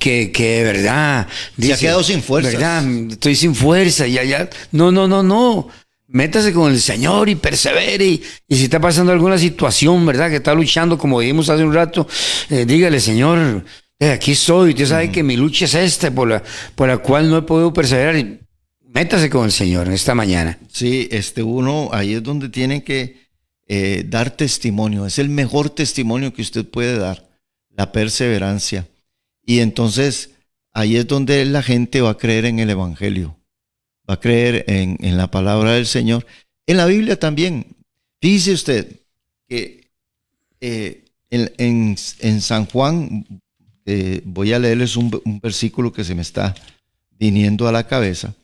que, 0.00 0.32
que, 0.32 0.64
verdad. 0.64 1.28
se 1.56 1.72
ha 1.72 1.76
quedado 1.76 2.02
sin 2.02 2.20
fuerza. 2.20 2.50
¿Verdad? 2.50 2.84
Estoy 3.10 3.36
sin 3.36 3.54
fuerza 3.54 4.06
y 4.08 4.18
allá. 4.18 4.50
No, 4.72 4.90
no, 4.90 5.06
no, 5.06 5.22
no 5.22 5.68
métase 6.08 6.52
con 6.52 6.72
el 6.72 6.80
Señor 6.80 7.28
y 7.28 7.36
persevere. 7.36 8.04
Y, 8.04 8.22
si 8.50 8.64
está 8.64 8.80
pasando 8.80 9.12
alguna 9.12 9.38
situación, 9.38 10.04
¿verdad? 10.04 10.30
Que 10.30 10.36
está 10.36 10.52
luchando, 10.52 10.98
como 10.98 11.20
dijimos 11.20 11.48
hace 11.48 11.64
un 11.64 11.72
rato, 11.72 12.08
eh, 12.50 12.64
dígale, 12.66 12.98
Señor, 12.98 13.64
eh, 14.00 14.10
aquí 14.10 14.32
estoy. 14.32 14.70
Usted 14.70 14.86
sabe 14.86 15.12
que 15.12 15.22
mi 15.22 15.36
lucha 15.36 15.64
es 15.64 15.74
esta, 15.74 16.10
por 16.10 16.28
la, 16.28 16.42
por 16.74 16.88
la 16.88 16.98
cual 16.98 17.30
no 17.30 17.38
he 17.38 17.42
podido 17.42 17.72
perseverar. 17.72 18.16
Métase 18.92 19.30
con 19.30 19.44
el 19.44 19.52
Señor 19.52 19.86
en 19.86 19.92
esta 19.92 20.14
mañana. 20.14 20.58
Sí, 20.70 21.08
este 21.12 21.42
uno 21.42 21.88
ahí 21.92 22.14
es 22.14 22.22
donde 22.24 22.48
tiene 22.48 22.82
que 22.82 23.21
eh, 23.74 24.04
dar 24.06 24.28
testimonio. 24.36 25.06
Es 25.06 25.18
el 25.18 25.30
mejor 25.30 25.70
testimonio 25.70 26.34
que 26.34 26.42
usted 26.42 26.66
puede 26.66 26.98
dar, 26.98 27.26
la 27.70 27.90
perseverancia. 27.90 28.86
Y 29.46 29.60
entonces 29.60 30.30
ahí 30.74 30.96
es 30.96 31.06
donde 31.06 31.42
la 31.46 31.62
gente 31.62 32.02
va 32.02 32.10
a 32.10 32.18
creer 32.18 32.44
en 32.44 32.58
el 32.58 32.68
Evangelio, 32.68 33.34
va 34.08 34.14
a 34.14 34.20
creer 34.20 34.64
en, 34.68 34.98
en 35.00 35.16
la 35.16 35.30
palabra 35.30 35.72
del 35.72 35.86
Señor. 35.86 36.26
En 36.66 36.76
la 36.76 36.84
Biblia 36.84 37.18
también. 37.18 37.64
Dice 38.20 38.52
usted 38.52 39.00
que 39.48 39.88
eh, 40.60 41.04
en, 41.30 41.96
en- 42.20 42.40
San 42.42 42.66
Juan, 42.66 43.24
eh, 43.86 44.20
voy 44.24 44.52
a 44.52 44.58
leerles 44.58 44.96
un, 44.96 45.10
un 45.24 45.40
versículo 45.40 45.90
que 45.94 46.04
se 46.04 46.14
me 46.14 46.22
está 46.22 46.54
viniendo 47.18 47.66
a 47.66 47.72
la 47.72 47.86
cabeza. 47.86 48.34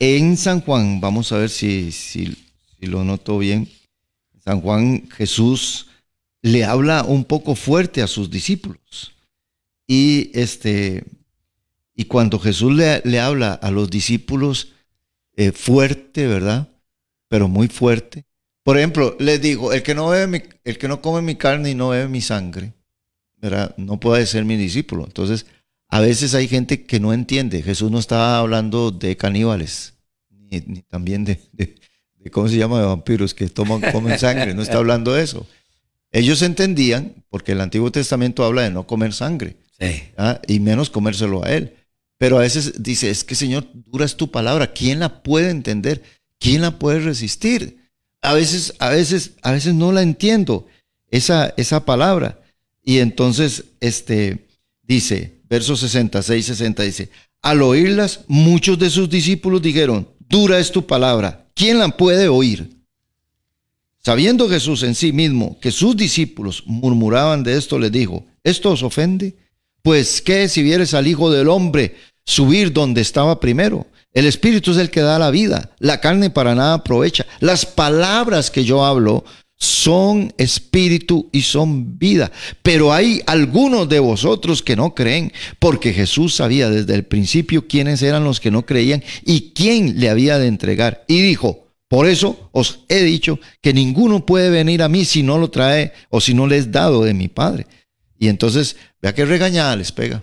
En 0.00 0.36
San 0.36 0.60
Juan, 0.62 1.00
vamos 1.00 1.30
a 1.30 1.38
ver 1.38 1.48
si, 1.48 1.92
si, 1.92 2.36
si 2.78 2.86
lo 2.86 3.04
noto 3.04 3.38
bien. 3.38 3.68
San 4.48 4.62
Juan 4.62 5.10
Jesús 5.10 5.88
le 6.40 6.64
habla 6.64 7.02
un 7.02 7.26
poco 7.26 7.54
fuerte 7.54 8.00
a 8.00 8.06
sus 8.06 8.30
discípulos. 8.30 9.12
Y 9.86 10.30
este 10.32 11.04
y 11.94 12.06
cuando 12.06 12.38
Jesús 12.38 12.72
le, 12.72 13.02
le 13.04 13.20
habla 13.20 13.52
a 13.52 13.70
los 13.70 13.90
discípulos 13.90 14.72
eh, 15.36 15.52
fuerte, 15.52 16.26
¿verdad? 16.26 16.68
Pero 17.28 17.46
muy 17.48 17.68
fuerte. 17.68 18.24
Por 18.62 18.78
ejemplo, 18.78 19.16
les 19.18 19.38
digo, 19.42 19.74
el 19.74 19.82
que 19.82 19.94
no 19.94 20.08
bebe 20.08 20.48
el 20.64 20.78
que 20.78 20.88
no 20.88 21.02
come 21.02 21.20
mi 21.20 21.34
carne 21.34 21.72
y 21.72 21.74
no 21.74 21.90
bebe 21.90 22.08
mi 22.08 22.22
sangre, 22.22 22.72
¿verdad? 23.36 23.74
No 23.76 24.00
puede 24.00 24.24
ser 24.24 24.46
mi 24.46 24.56
discípulo. 24.56 25.04
Entonces, 25.04 25.44
a 25.88 26.00
veces 26.00 26.34
hay 26.34 26.48
gente 26.48 26.86
que 26.86 27.00
no 27.00 27.12
entiende. 27.12 27.62
Jesús 27.62 27.90
no 27.90 27.98
estaba 27.98 28.38
hablando 28.38 28.92
de 28.92 29.14
caníbales, 29.14 29.98
ni, 30.30 30.62
también 30.88 31.26
de, 31.26 31.38
¿cómo 32.30 32.48
se 32.48 32.56
llama? 32.56 32.80
De 32.80 32.86
vampiros 32.86 33.34
que 33.34 33.48
toman, 33.48 33.80
comen 33.92 34.18
sangre. 34.18 34.54
No 34.54 34.62
está 34.62 34.78
hablando 34.78 35.12
de 35.12 35.22
eso. 35.22 35.46
Ellos 36.10 36.42
entendían, 36.42 37.14
porque 37.30 37.52
el 37.52 37.60
Antiguo 37.60 37.90
Testamento 37.92 38.44
habla 38.44 38.62
de 38.62 38.70
no 38.70 38.86
comer 38.86 39.12
sangre, 39.12 39.56
Sí. 39.78 40.02
¿ah? 40.16 40.40
y 40.46 40.58
menos 40.60 40.90
comérselo 40.90 41.44
a 41.44 41.52
él. 41.52 41.74
Pero 42.18 42.38
a 42.38 42.40
veces 42.40 42.82
dice, 42.82 43.10
es 43.10 43.22
que 43.22 43.34
Señor, 43.34 43.66
dura 43.72 44.04
es 44.04 44.16
tu 44.16 44.30
palabra. 44.30 44.72
¿Quién 44.72 44.98
la 44.98 45.22
puede 45.22 45.50
entender? 45.50 46.02
¿Quién 46.40 46.62
la 46.62 46.78
puede 46.78 47.00
resistir? 47.00 47.78
A 48.22 48.34
veces, 48.34 48.74
a 48.80 48.88
veces, 48.88 49.32
a 49.42 49.52
veces 49.52 49.74
no 49.74 49.92
la 49.92 50.02
entiendo, 50.02 50.66
esa, 51.10 51.54
esa 51.56 51.84
palabra. 51.84 52.40
Y 52.82 52.98
entonces, 52.98 53.64
este, 53.80 54.48
dice, 54.82 55.34
verso 55.48 55.76
66, 55.76 56.46
60, 56.46 56.82
dice, 56.82 57.10
al 57.42 57.62
oírlas, 57.62 58.20
muchos 58.26 58.78
de 58.78 58.90
sus 58.90 59.08
discípulos 59.08 59.62
dijeron, 59.62 60.08
dura 60.18 60.58
es 60.58 60.72
tu 60.72 60.86
palabra, 60.86 61.46
¿quién 61.58 61.80
la 61.80 61.88
puede 61.88 62.28
oír? 62.28 62.70
Sabiendo 63.98 64.48
Jesús 64.48 64.84
en 64.84 64.94
sí 64.94 65.12
mismo 65.12 65.58
que 65.60 65.72
sus 65.72 65.96
discípulos 65.96 66.62
murmuraban 66.64 67.42
de 67.42 67.58
esto, 67.58 67.78
les 67.78 67.92
dijo, 67.92 68.24
¿esto 68.44 68.70
os 68.70 68.82
ofende? 68.82 69.36
Pues 69.82 70.22
qué 70.22 70.48
si 70.48 70.62
vieres 70.62 70.94
al 70.94 71.08
Hijo 71.08 71.30
del 71.30 71.48
Hombre 71.48 71.96
subir 72.24 72.72
donde 72.72 73.00
estaba 73.00 73.40
primero. 73.40 73.86
El 74.14 74.26
Espíritu 74.26 74.70
es 74.70 74.78
el 74.78 74.90
que 74.90 75.00
da 75.00 75.18
la 75.18 75.30
vida, 75.30 75.74
la 75.80 76.00
carne 76.00 76.30
para 76.30 76.54
nada 76.54 76.74
aprovecha. 76.74 77.26
Las 77.40 77.66
palabras 77.66 78.50
que 78.50 78.64
yo 78.64 78.84
hablo 78.84 79.24
son 79.58 80.32
espíritu 80.38 81.28
y 81.32 81.42
son 81.42 81.98
vida. 81.98 82.30
Pero 82.62 82.92
hay 82.92 83.22
algunos 83.26 83.88
de 83.88 83.98
vosotros 83.98 84.62
que 84.62 84.76
no 84.76 84.94
creen, 84.94 85.32
porque 85.58 85.92
Jesús 85.92 86.34
sabía 86.36 86.70
desde 86.70 86.94
el 86.94 87.04
principio 87.04 87.66
quiénes 87.66 88.02
eran 88.02 88.24
los 88.24 88.40
que 88.40 88.50
no 88.50 88.64
creían 88.64 89.02
y 89.24 89.52
quién 89.54 89.98
le 90.00 90.08
había 90.08 90.38
de 90.38 90.46
entregar. 90.46 91.04
Y 91.08 91.20
dijo, 91.20 91.68
por 91.88 92.06
eso 92.06 92.50
os 92.52 92.84
he 92.88 93.02
dicho 93.02 93.40
que 93.60 93.72
ninguno 93.72 94.24
puede 94.24 94.50
venir 94.50 94.82
a 94.82 94.88
mí 94.88 95.04
si 95.04 95.22
no 95.22 95.38
lo 95.38 95.50
trae 95.50 95.92
o 96.10 96.20
si 96.20 96.34
no 96.34 96.46
le 96.46 96.58
es 96.58 96.70
dado 96.70 97.02
de 97.02 97.14
mi 97.14 97.28
Padre. 97.28 97.66
Y 98.18 98.28
entonces, 98.28 98.76
vea 99.00 99.14
qué 99.14 99.24
regañada 99.24 99.74
les 99.74 99.90
pega. 99.92 100.22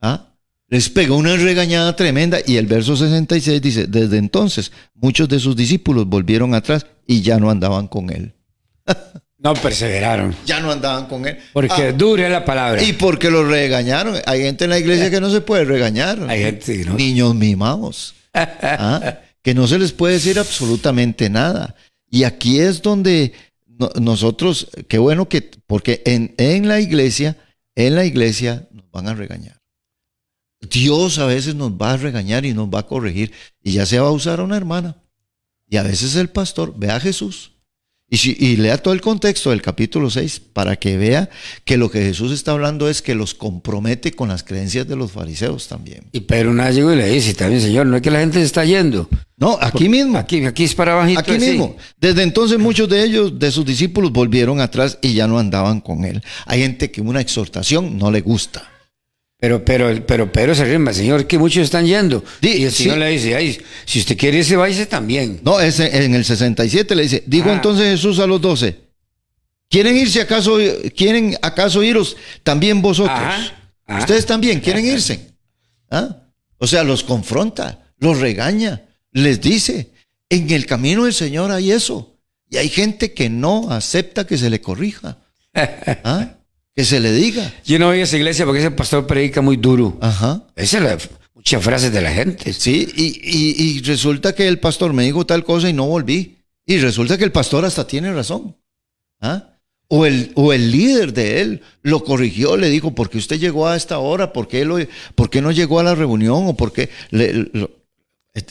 ¿Ah? 0.00 0.34
Les 0.70 0.88
pega 0.88 1.14
una 1.14 1.36
regañada 1.36 1.94
tremenda 1.96 2.38
y 2.46 2.56
el 2.56 2.66
verso 2.66 2.96
66 2.96 3.60
dice, 3.60 3.86
desde 3.88 4.16
entonces 4.18 4.70
muchos 4.94 5.28
de 5.28 5.38
sus 5.40 5.54
discípulos 5.56 6.06
volvieron 6.06 6.54
atrás 6.54 6.86
y 7.06 7.20
ya 7.22 7.38
no 7.38 7.50
andaban 7.50 7.88
con 7.88 8.10
él. 8.10 8.32
No 9.42 9.54
perseveraron. 9.54 10.36
Ya 10.44 10.60
no 10.60 10.70
andaban 10.70 11.06
con 11.06 11.26
él. 11.26 11.38
Porque 11.54 11.72
Ah, 11.72 11.92
dure 11.92 12.28
la 12.28 12.44
palabra. 12.44 12.82
y 12.82 12.92
porque 12.92 13.30
lo 13.30 13.42
regañaron. 13.42 14.16
Hay 14.26 14.42
gente 14.42 14.64
en 14.64 14.70
la 14.70 14.78
iglesia 14.78 15.10
que 15.10 15.18
no 15.18 15.30
se 15.30 15.40
puede 15.40 15.64
regañar. 15.64 16.18
Hay 16.28 16.42
gente 16.42 16.84
no. 16.84 16.92
Niños 16.94 17.34
mimados. 17.34 18.12
¿Ah? 18.34 19.20
Que 19.40 19.54
no 19.54 19.66
se 19.66 19.78
les 19.78 19.92
puede 19.92 20.12
decir 20.12 20.38
absolutamente 20.38 21.30
nada. 21.30 21.74
Y 22.10 22.24
aquí 22.24 22.60
es 22.60 22.82
donde 22.82 23.32
no- 23.66 23.90
nosotros, 23.98 24.68
qué 24.88 24.98
bueno 24.98 25.26
que, 25.26 25.50
porque 25.66 26.02
en, 26.04 26.34
en 26.36 26.68
la 26.68 26.78
iglesia, 26.78 27.38
en 27.76 27.94
la 27.94 28.04
iglesia 28.04 28.68
nos 28.72 28.90
van 28.90 29.08
a 29.08 29.14
regañar. 29.14 29.59
Dios 30.60 31.18
a 31.18 31.26
veces 31.26 31.54
nos 31.54 31.72
va 31.72 31.92
a 31.92 31.96
regañar 31.96 32.44
y 32.44 32.52
nos 32.52 32.68
va 32.68 32.80
a 32.80 32.86
corregir. 32.86 33.32
Y 33.62 33.72
ya 33.72 33.86
se 33.86 33.98
va 33.98 34.08
a 34.08 34.12
usar 34.12 34.40
a 34.40 34.44
una 34.44 34.56
hermana. 34.56 34.96
Y 35.68 35.76
a 35.76 35.82
veces 35.82 36.16
el 36.16 36.28
pastor, 36.28 36.74
ve 36.76 36.90
a 36.90 37.00
Jesús. 37.00 37.52
Y, 38.12 38.16
si, 38.16 38.36
y 38.40 38.56
lea 38.56 38.76
todo 38.76 38.92
el 38.92 39.00
contexto 39.00 39.50
del 39.50 39.62
capítulo 39.62 40.10
6 40.10 40.40
para 40.52 40.74
que 40.74 40.96
vea 40.96 41.30
que 41.64 41.76
lo 41.76 41.92
que 41.92 42.00
Jesús 42.00 42.32
está 42.32 42.50
hablando 42.50 42.88
es 42.88 43.02
que 43.02 43.14
los 43.14 43.34
compromete 43.34 44.10
con 44.10 44.30
las 44.30 44.42
creencias 44.42 44.88
de 44.88 44.96
los 44.96 45.12
fariseos 45.12 45.68
también. 45.68 46.08
Y 46.10 46.20
Pedro 46.20 46.50
una 46.50 46.64
vez 46.64 46.74
llegó 46.74 46.92
y 46.92 46.96
le 46.96 47.06
dice, 47.06 47.34
también 47.34 47.60
señor, 47.62 47.86
no 47.86 47.94
es 47.94 48.02
que 48.02 48.10
la 48.10 48.18
gente 48.18 48.40
se 48.40 48.46
está 48.46 48.64
yendo. 48.64 49.08
No, 49.36 49.56
aquí 49.60 49.88
mismo. 49.88 50.18
Aquí, 50.18 50.44
aquí 50.44 50.64
es 50.64 50.74
para. 50.74 51.00
Aquí 51.04 51.38
mismo. 51.38 51.76
Desde 52.00 52.24
entonces 52.24 52.58
muchos 52.58 52.88
de 52.88 53.04
ellos, 53.04 53.38
de 53.38 53.52
sus 53.52 53.64
discípulos, 53.64 54.10
volvieron 54.10 54.60
atrás 54.60 54.98
y 55.00 55.14
ya 55.14 55.28
no 55.28 55.38
andaban 55.38 55.80
con 55.80 56.04
él. 56.04 56.20
Hay 56.46 56.62
gente 56.62 56.90
que 56.90 57.00
una 57.00 57.20
exhortación 57.20 57.96
no 57.96 58.10
le 58.10 58.22
gusta. 58.22 58.69
Pero, 59.40 59.64
pero, 59.64 60.06
pero 60.06 60.30
Pedro 60.30 60.54
se 60.54 60.64
rima, 60.66 60.92
señor, 60.92 61.26
que 61.26 61.38
muchos 61.38 61.64
están 61.64 61.86
yendo. 61.86 62.22
Y 62.42 62.64
el 62.64 62.72
Señor 62.72 62.94
sí. 62.94 63.00
le 63.00 63.08
dice, 63.08 63.34
ay, 63.34 63.58
si 63.86 64.00
usted 64.00 64.16
quiere 64.16 64.38
irse, 64.38 64.54
váyase 64.54 64.84
también. 64.84 65.40
No, 65.42 65.58
es 65.58 65.80
en 65.80 66.14
el 66.14 66.24
67 66.26 66.94
le 66.94 67.02
dice, 67.04 67.22
dijo 67.26 67.48
Ah. 67.48 67.54
entonces 67.54 67.86
Jesús 67.90 68.18
a 68.18 68.26
los 68.26 68.40
doce, 68.40 68.76
¿quieren 69.70 69.96
irse 69.96 70.20
acaso, 70.20 70.58
quieren 70.94 71.38
acaso 71.40 71.82
iros 71.82 72.18
también 72.42 72.82
vosotros? 72.82 73.18
Ajá, 73.18 73.54
ajá. 73.86 74.00
Ustedes 74.00 74.26
también 74.26 74.60
quieren 74.60 74.84
irse. 74.84 75.30
¿Ah? 75.90 76.16
O 76.58 76.66
sea, 76.66 76.84
los 76.84 77.02
confronta, 77.02 77.86
los 77.98 78.20
regaña, 78.20 78.82
les 79.12 79.40
dice, 79.40 79.90
en 80.28 80.50
el 80.50 80.66
camino 80.66 81.04
del 81.04 81.14
Señor 81.14 81.50
hay 81.50 81.72
eso. 81.72 82.18
Y 82.50 82.58
hay 82.58 82.68
gente 82.68 83.14
que 83.14 83.30
no 83.30 83.70
acepta 83.70 84.26
que 84.26 84.36
se 84.36 84.50
le 84.50 84.60
corrija. 84.60 85.16
¿Ah? 85.54 86.34
Que 86.80 86.86
se 86.86 86.98
le 86.98 87.12
diga. 87.12 87.52
Yo 87.66 87.78
no 87.78 87.88
voy 87.88 88.00
a 88.00 88.04
esa 88.04 88.16
iglesia 88.16 88.46
porque 88.46 88.60
ese 88.60 88.70
pastor 88.70 89.06
predica 89.06 89.42
muy 89.42 89.58
duro. 89.58 89.98
Ajá. 90.00 90.44
Esa 90.56 90.78
es 90.78 90.82
la, 90.82 90.98
muchas 91.34 91.62
frases 91.62 91.92
de 91.92 92.00
la 92.00 92.10
gente. 92.10 92.54
Sí, 92.54 92.88
y, 92.96 93.20
y- 93.22 93.54
y 93.76 93.80
resulta 93.82 94.34
que 94.34 94.48
el 94.48 94.58
pastor 94.60 94.94
me 94.94 95.04
dijo 95.04 95.26
tal 95.26 95.44
cosa 95.44 95.68
y 95.68 95.74
no 95.74 95.84
volví. 95.86 96.38
Y 96.64 96.78
resulta 96.78 97.18
que 97.18 97.24
el 97.24 97.32
pastor 97.32 97.66
hasta 97.66 97.86
tiene 97.86 98.10
razón. 98.14 98.56
¿Ah? 99.20 99.58
O 99.88 100.06
el, 100.06 100.32
o 100.36 100.54
el 100.54 100.70
líder 100.70 101.12
de 101.12 101.42
él 101.42 101.60
lo 101.82 102.02
corrigió, 102.02 102.56
le 102.56 102.70
dijo, 102.70 102.94
¿por 102.94 103.10
qué 103.10 103.18
usted 103.18 103.38
llegó 103.38 103.68
a 103.68 103.76
esta 103.76 103.98
hora? 103.98 104.32
¿Por 104.32 104.48
qué, 104.48 104.64
lo- 104.64 104.78
por 105.14 105.28
qué 105.28 105.42
no 105.42 105.50
llegó 105.50 105.80
a 105.80 105.82
la 105.82 105.94
reunión? 105.94 106.46
¿O 106.46 106.56
por 106.56 106.72
qué 106.72 106.88
le- 107.10 107.50
lo- 107.52 107.70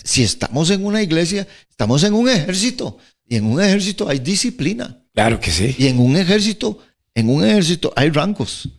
si 0.04 0.22
estamos 0.22 0.70
en 0.70 0.86
una 0.86 1.02
iglesia, 1.02 1.48
estamos 1.68 2.04
en 2.04 2.14
un 2.14 2.30
ejército. 2.30 3.00
Y 3.28 3.38
en 3.38 3.46
un 3.46 3.60
ejército 3.60 4.08
hay 4.08 4.20
disciplina. 4.20 5.02
Claro 5.16 5.40
que 5.40 5.50
sí. 5.50 5.76
Y 5.80 5.88
en 5.88 5.98
un 5.98 6.16
ejército, 6.16 6.78
en 7.14 7.30
un 7.30 7.44
ejército 7.44 7.94
hay 7.96 8.10
rangos. 8.10 8.70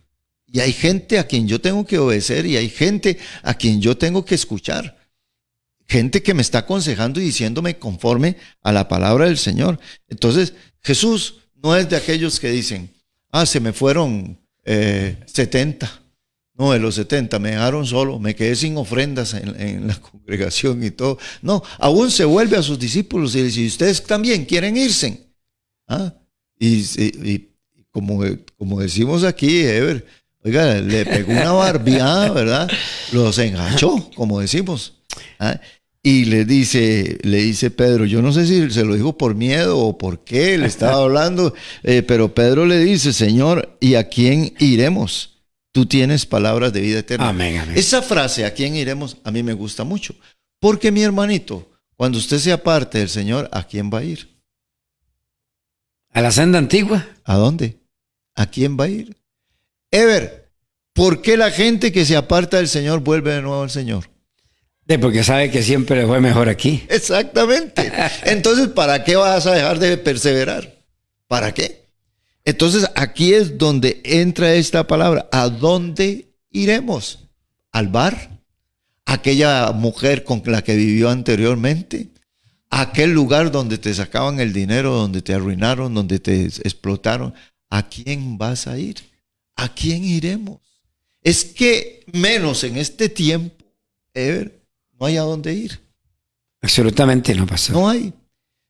Y 0.53 0.59
hay 0.59 0.73
gente 0.73 1.17
a 1.17 1.25
quien 1.25 1.47
yo 1.47 1.61
tengo 1.61 1.85
que 1.85 1.97
obedecer 1.97 2.45
y 2.45 2.57
hay 2.57 2.69
gente 2.69 3.17
a 3.41 3.53
quien 3.53 3.81
yo 3.81 3.97
tengo 3.97 4.25
que 4.25 4.35
escuchar. 4.35 4.97
Gente 5.87 6.21
que 6.21 6.33
me 6.33 6.41
está 6.41 6.59
aconsejando 6.59 7.21
y 7.21 7.25
diciéndome 7.25 7.77
conforme 7.77 8.35
a 8.61 8.73
la 8.73 8.87
palabra 8.89 9.25
del 9.25 9.37
Señor. 9.37 9.79
Entonces, 10.09 10.53
Jesús 10.81 11.35
no 11.55 11.75
es 11.75 11.89
de 11.89 11.95
aquellos 11.95 12.39
que 12.39 12.49
dicen, 12.49 12.91
ah, 13.31 13.45
se 13.45 13.61
me 13.61 13.71
fueron 13.71 14.39
eh, 14.65 15.17
70. 15.25 15.89
No, 16.55 16.73
de 16.73 16.79
los 16.79 16.95
70 16.95 17.39
me 17.39 17.51
dejaron 17.51 17.85
solo, 17.85 18.19
me 18.19 18.35
quedé 18.35 18.55
sin 18.55 18.75
ofrendas 18.75 19.33
en, 19.33 19.87
la 19.87 19.95
congregación 20.01 20.83
y 20.83 20.91
todo. 20.91 21.17
No, 21.41 21.63
aún 21.79 22.11
se 22.11 22.25
vuelve 22.25 22.57
a 22.57 22.61
sus 22.61 22.77
discípulos 22.77 23.35
y 23.35 23.43
dice, 23.43 23.65
ustedes 23.65 24.03
también 24.03 24.43
quieren 24.43 24.75
irse. 24.75 25.31
¿Ah? 25.87 26.13
Y 26.59 27.50
como, 27.91 28.23
como 28.57 28.79
decimos 28.79 29.23
aquí, 29.23 29.61
Ever, 29.61 30.05
oiga, 30.43 30.75
le 30.75 31.05
pegó 31.05 31.31
una 31.31 31.51
barbiada, 31.51 32.29
¿verdad? 32.33 32.69
Los 33.11 33.37
enganchó, 33.37 34.09
como 34.15 34.39
decimos. 34.39 34.93
¿Ah? 35.39 35.59
Y 36.03 36.25
le 36.25 36.45
dice, 36.45 37.19
le 37.21 37.37
dice 37.37 37.69
Pedro, 37.69 38.05
yo 38.05 38.23
no 38.23 38.33
sé 38.33 38.47
si 38.47 38.71
se 38.71 38.83
lo 38.83 38.95
dijo 38.95 39.17
por 39.17 39.35
miedo 39.35 39.77
o 39.77 39.97
por 39.97 40.23
qué 40.23 40.57
le 40.57 40.65
estaba 40.65 40.97
hablando, 41.03 41.53
eh, 41.83 42.01
pero 42.01 42.33
Pedro 42.33 42.65
le 42.65 42.79
dice, 42.79 43.13
Señor, 43.13 43.77
¿y 43.79 43.95
a 43.95 44.09
quién 44.09 44.55
iremos? 44.59 45.43
Tú 45.71 45.85
tienes 45.85 46.25
palabras 46.25 46.73
de 46.73 46.81
vida 46.81 46.99
eterna. 46.99 47.29
Amén, 47.29 47.57
amén. 47.57 47.77
Esa 47.77 48.01
frase, 48.01 48.45
¿a 48.45 48.53
quién 48.53 48.75
iremos? 48.75 49.17
A 49.23 49.31
mí 49.31 49.43
me 49.43 49.53
gusta 49.53 49.83
mucho, 49.83 50.15
Porque 50.59 50.91
mi 50.91 51.01
hermanito, 51.03 51.71
cuando 51.95 52.17
usted 52.17 52.39
se 52.39 52.51
aparte 52.51 52.97
del 52.97 53.09
Señor, 53.09 53.47
¿a 53.51 53.63
quién 53.63 53.91
va 53.93 53.99
a 53.99 54.03
ir? 54.03 54.27
A 56.13 56.21
la 56.21 56.31
senda 56.31 56.57
antigua. 56.57 57.07
¿A 57.23 57.35
dónde? 57.35 57.80
¿A 58.35 58.45
quién 58.45 58.77
va 58.79 58.85
a 58.85 58.89
ir? 58.89 59.17
Ever, 59.91 60.51
¿por 60.93 61.21
qué 61.21 61.37
la 61.37 61.51
gente 61.51 61.91
que 61.91 62.05
se 62.05 62.15
aparta 62.15 62.57
del 62.57 62.67
Señor 62.67 63.01
vuelve 63.01 63.33
de 63.33 63.41
nuevo 63.41 63.63
al 63.63 63.69
Señor? 63.69 64.09
De 64.85 64.97
porque 64.99 65.23
sabe 65.23 65.51
que 65.51 65.63
siempre 65.63 66.01
le 66.01 66.07
fue 66.07 66.19
mejor 66.19 66.49
aquí. 66.49 66.83
Exactamente. 66.89 67.91
Entonces, 68.23 68.69
¿para 68.69 69.03
qué 69.03 69.15
vas 69.15 69.45
a 69.45 69.53
dejar 69.53 69.79
de 69.79 69.97
perseverar? 69.97 70.79
¿Para 71.27 71.53
qué? 71.53 71.87
Entonces, 72.43 72.89
aquí 72.95 73.33
es 73.33 73.57
donde 73.57 74.01
entra 74.03 74.53
esta 74.53 74.87
palabra. 74.87 75.29
¿A 75.31 75.49
dónde 75.49 76.33
iremos? 76.49 77.29
¿Al 77.71 77.87
bar? 77.89 78.41
¿Aquella 79.05 79.71
mujer 79.71 80.23
con 80.23 80.41
la 80.45 80.63
que 80.63 80.75
vivió 80.75 81.09
anteriormente? 81.09 82.09
¿Aquel 82.69 83.11
lugar 83.11 83.51
donde 83.51 83.77
te 83.77 83.93
sacaban 83.93 84.39
el 84.39 84.53
dinero, 84.53 84.93
donde 84.93 85.21
te 85.21 85.33
arruinaron, 85.33 85.93
donde 85.93 86.19
te 86.19 86.45
explotaron? 86.45 87.33
¿A 87.71 87.87
quién 87.87 88.37
vas 88.37 88.67
a 88.67 88.77
ir? 88.77 88.97
¿A 89.55 89.73
quién 89.73 90.03
iremos? 90.03 90.59
Es 91.23 91.45
que 91.45 92.03
menos 92.11 92.63
en 92.63 92.77
este 92.77 93.09
tiempo, 93.09 93.55
Ever, 94.13 94.61
no 94.99 95.05
hay 95.05 95.15
a 95.15 95.21
dónde 95.21 95.53
ir. 95.53 95.79
Absolutamente 96.61 97.33
no 97.33 97.47
pasó. 97.47 97.71
No 97.71 97.89
hay. 97.89 98.13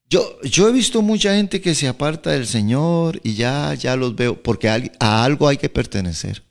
Yo, 0.08 0.40
yo 0.42 0.68
he 0.68 0.72
visto 0.72 1.02
mucha 1.02 1.34
gente 1.34 1.60
que 1.60 1.74
se 1.74 1.88
aparta 1.88 2.30
del 2.30 2.46
Señor 2.46 3.20
y 3.24 3.34
ya, 3.34 3.74
ya 3.74 3.96
los 3.96 4.14
veo, 4.14 4.40
porque 4.40 4.68
a, 4.68 4.80
a 5.00 5.24
algo 5.24 5.48
hay 5.48 5.56
que 5.56 5.68
pertenecer. 5.68 6.44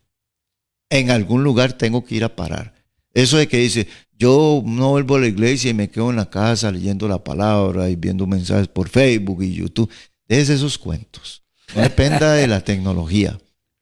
En 0.89 1.09
algún 1.09 1.43
lugar 1.43 1.73
tengo 1.73 2.03
que 2.03 2.15
ir 2.15 2.23
a 2.25 2.35
parar. 2.35 2.73
Eso 3.13 3.37
de 3.37 3.47
que 3.47 3.57
dice, 3.57 3.87
yo 4.17 4.61
no 4.65 4.89
vuelvo 4.89 5.15
a 5.15 5.21
la 5.21 5.27
iglesia 5.27 5.71
y 5.71 5.73
me 5.73 5.89
quedo 5.89 6.09
en 6.09 6.17
la 6.17 6.29
casa 6.29 6.69
leyendo 6.69 7.07
la 7.07 7.23
palabra 7.23 7.89
y 7.89 7.95
viendo 7.95 8.27
mensajes 8.27 8.67
por 8.67 8.89
Facebook 8.89 9.41
y 9.41 9.53
YouTube. 9.53 9.89
Es 10.27 10.49
esos 10.49 10.77
cuentos. 10.77 11.40
No 11.75 11.81
dependa 11.81 12.33
de 12.33 12.47
la 12.47 12.61
tecnología. 12.61 13.37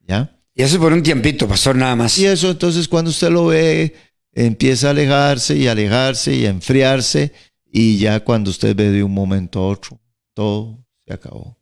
¿Ya? 0.06 0.36
Y 0.54 0.62
eso 0.62 0.78
por 0.78 0.92
un 0.92 1.02
tiempito, 1.02 1.48
pastor, 1.48 1.76
nada 1.76 1.96
más. 1.96 2.18
Y 2.18 2.26
eso 2.26 2.50
entonces 2.50 2.88
cuando 2.88 3.10
usted 3.10 3.30
lo 3.30 3.46
ve, 3.46 3.94
empieza 4.32 4.88
a 4.88 4.90
alejarse 4.90 5.56
y 5.56 5.68
alejarse 5.68 6.34
y 6.34 6.46
a 6.46 6.50
enfriarse 6.50 7.32
y 7.72 7.98
ya 7.98 8.20
cuando 8.20 8.50
usted 8.50 8.74
ve 8.74 8.90
de 8.90 9.02
un 9.02 9.14
momento 9.14 9.60
a 9.60 9.68
otro, 9.68 10.00
todo 10.34 10.84
se 11.06 11.12
acabó. 11.12 11.56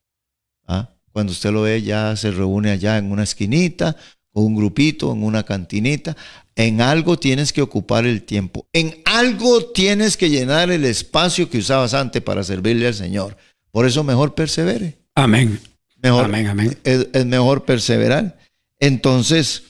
¿Ah? 0.67 0.91
Cuando 1.13 1.33
usted 1.33 1.51
lo 1.51 1.63
ve 1.63 1.83
ya 1.83 2.17
se 2.17 2.31
reúne 2.31 2.71
allá 2.71 2.99
en 2.99 3.11
una 3.11 3.25
esquinita, 3.25 3.97
con 4.33 4.45
un 4.45 4.57
grupito, 4.57 5.13
en 5.13 5.23
una 5.23 5.43
cantinita. 5.43 6.17
En 6.55 6.81
algo 6.81 7.19
tienes 7.19 7.53
que 7.53 7.63
ocupar 7.63 8.07
el 8.07 8.23
tiempo. 8.23 8.67
En 8.73 9.01
algo 9.05 9.67
tienes 9.67 10.17
que 10.17 10.31
llenar 10.31 10.71
el 10.71 10.85
espacio 10.85 11.49
que 11.51 11.59
usabas 11.59 11.95
antes 11.95 12.23
para 12.23 12.45
servirle 12.45 12.87
al 12.89 12.95
Señor. 12.95 13.37
Por 13.71 13.87
eso 13.87 14.03
mejor 14.05 14.35
persevere. 14.35 14.99
Amén. 15.15 15.61
Mejor, 16.03 16.25
Amén, 16.27 16.47
amén. 16.47 16.79
Es, 16.85 17.09
es 17.13 17.27
mejor 17.27 17.65
perseverar. 17.65 18.39
Entonces, 18.79 19.65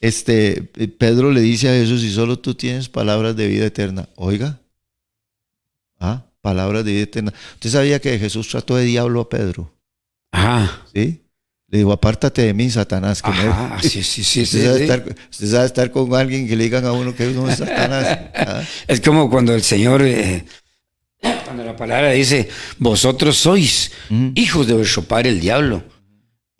este, 0.00 0.62
Pedro 0.98 1.30
le 1.32 1.40
dice 1.40 1.68
a 1.68 1.72
Jesús, 1.72 2.00
si 2.00 2.12
solo 2.12 2.38
tú 2.38 2.54
tienes 2.54 2.88
palabras 2.88 3.36
de 3.36 3.46
vida 3.48 3.66
eterna, 3.66 4.08
oiga, 4.16 4.60
ah, 6.00 6.24
palabras 6.40 6.84
de 6.84 6.92
vida 6.92 7.02
eterna. 7.04 7.32
¿Usted 7.54 7.70
sabía 7.70 8.00
que 8.00 8.18
Jesús 8.18 8.48
trató 8.48 8.76
de 8.76 8.84
diablo 8.84 9.20
a 9.22 9.28
Pedro? 9.28 9.72
Ajá. 10.32 10.82
¿Sí? 10.94 11.22
Le 11.70 11.78
dijo, 11.78 11.92
apártate 11.92 12.42
de 12.42 12.54
mí, 12.54 12.70
Satanás. 12.70 13.20
Que 13.22 13.30
me- 13.30 13.82
sí, 13.82 14.02
sí, 14.02 14.24
sí. 14.24 14.42
usted, 14.42 14.58
sí, 14.60 14.64
sabe 14.66 14.76
sí. 14.78 14.82
Estar, 14.84 15.04
usted 15.30 15.46
sabe 15.46 15.66
estar 15.66 15.90
con 15.90 16.14
alguien 16.14 16.48
que 16.48 16.56
le 16.56 16.64
digan 16.64 16.84
a 16.86 16.92
uno 16.92 17.14
que 17.14 17.28
uno 17.28 17.48
es 17.48 17.58
Satanás. 17.58 18.18
Ah, 18.34 18.62
Es 18.86 19.00
como 19.00 19.28
cuando 19.30 19.54
el 19.54 19.62
Señor, 19.62 20.02
eh, 20.02 20.44
cuando 21.48 21.64
la 21.64 21.76
palabra 21.76 22.10
dice, 22.12 22.48
vosotros 22.78 23.36
sois 23.36 23.90
Mm. 24.10 24.28
hijos 24.36 24.66
de 24.66 24.74
vuestro 24.74 25.02
padre 25.02 25.30
el 25.30 25.40
diablo. 25.40 25.82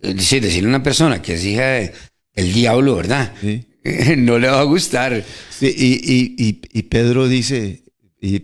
Es 0.01 0.17
decir, 0.17 0.43
decirle 0.43 0.67
a 0.69 0.71
una 0.77 0.83
persona 0.83 1.21
que 1.23 1.35
es 1.35 1.45
hija 1.45 1.67
de- 1.67 1.93
del 2.35 2.53
diablo, 2.53 2.97
¿verdad? 2.97 3.33
Sí. 3.41 3.65
No 4.17 4.39
le 4.39 4.49
va 4.49 4.61
a 4.61 4.65
gustar. 4.65 5.25
Sí, 5.51 5.67
y, 5.77 6.13
y- 6.45 6.61
y- 6.73 6.83
Pedro 6.83 7.27
dice, 7.29 7.83
y, 8.21 8.43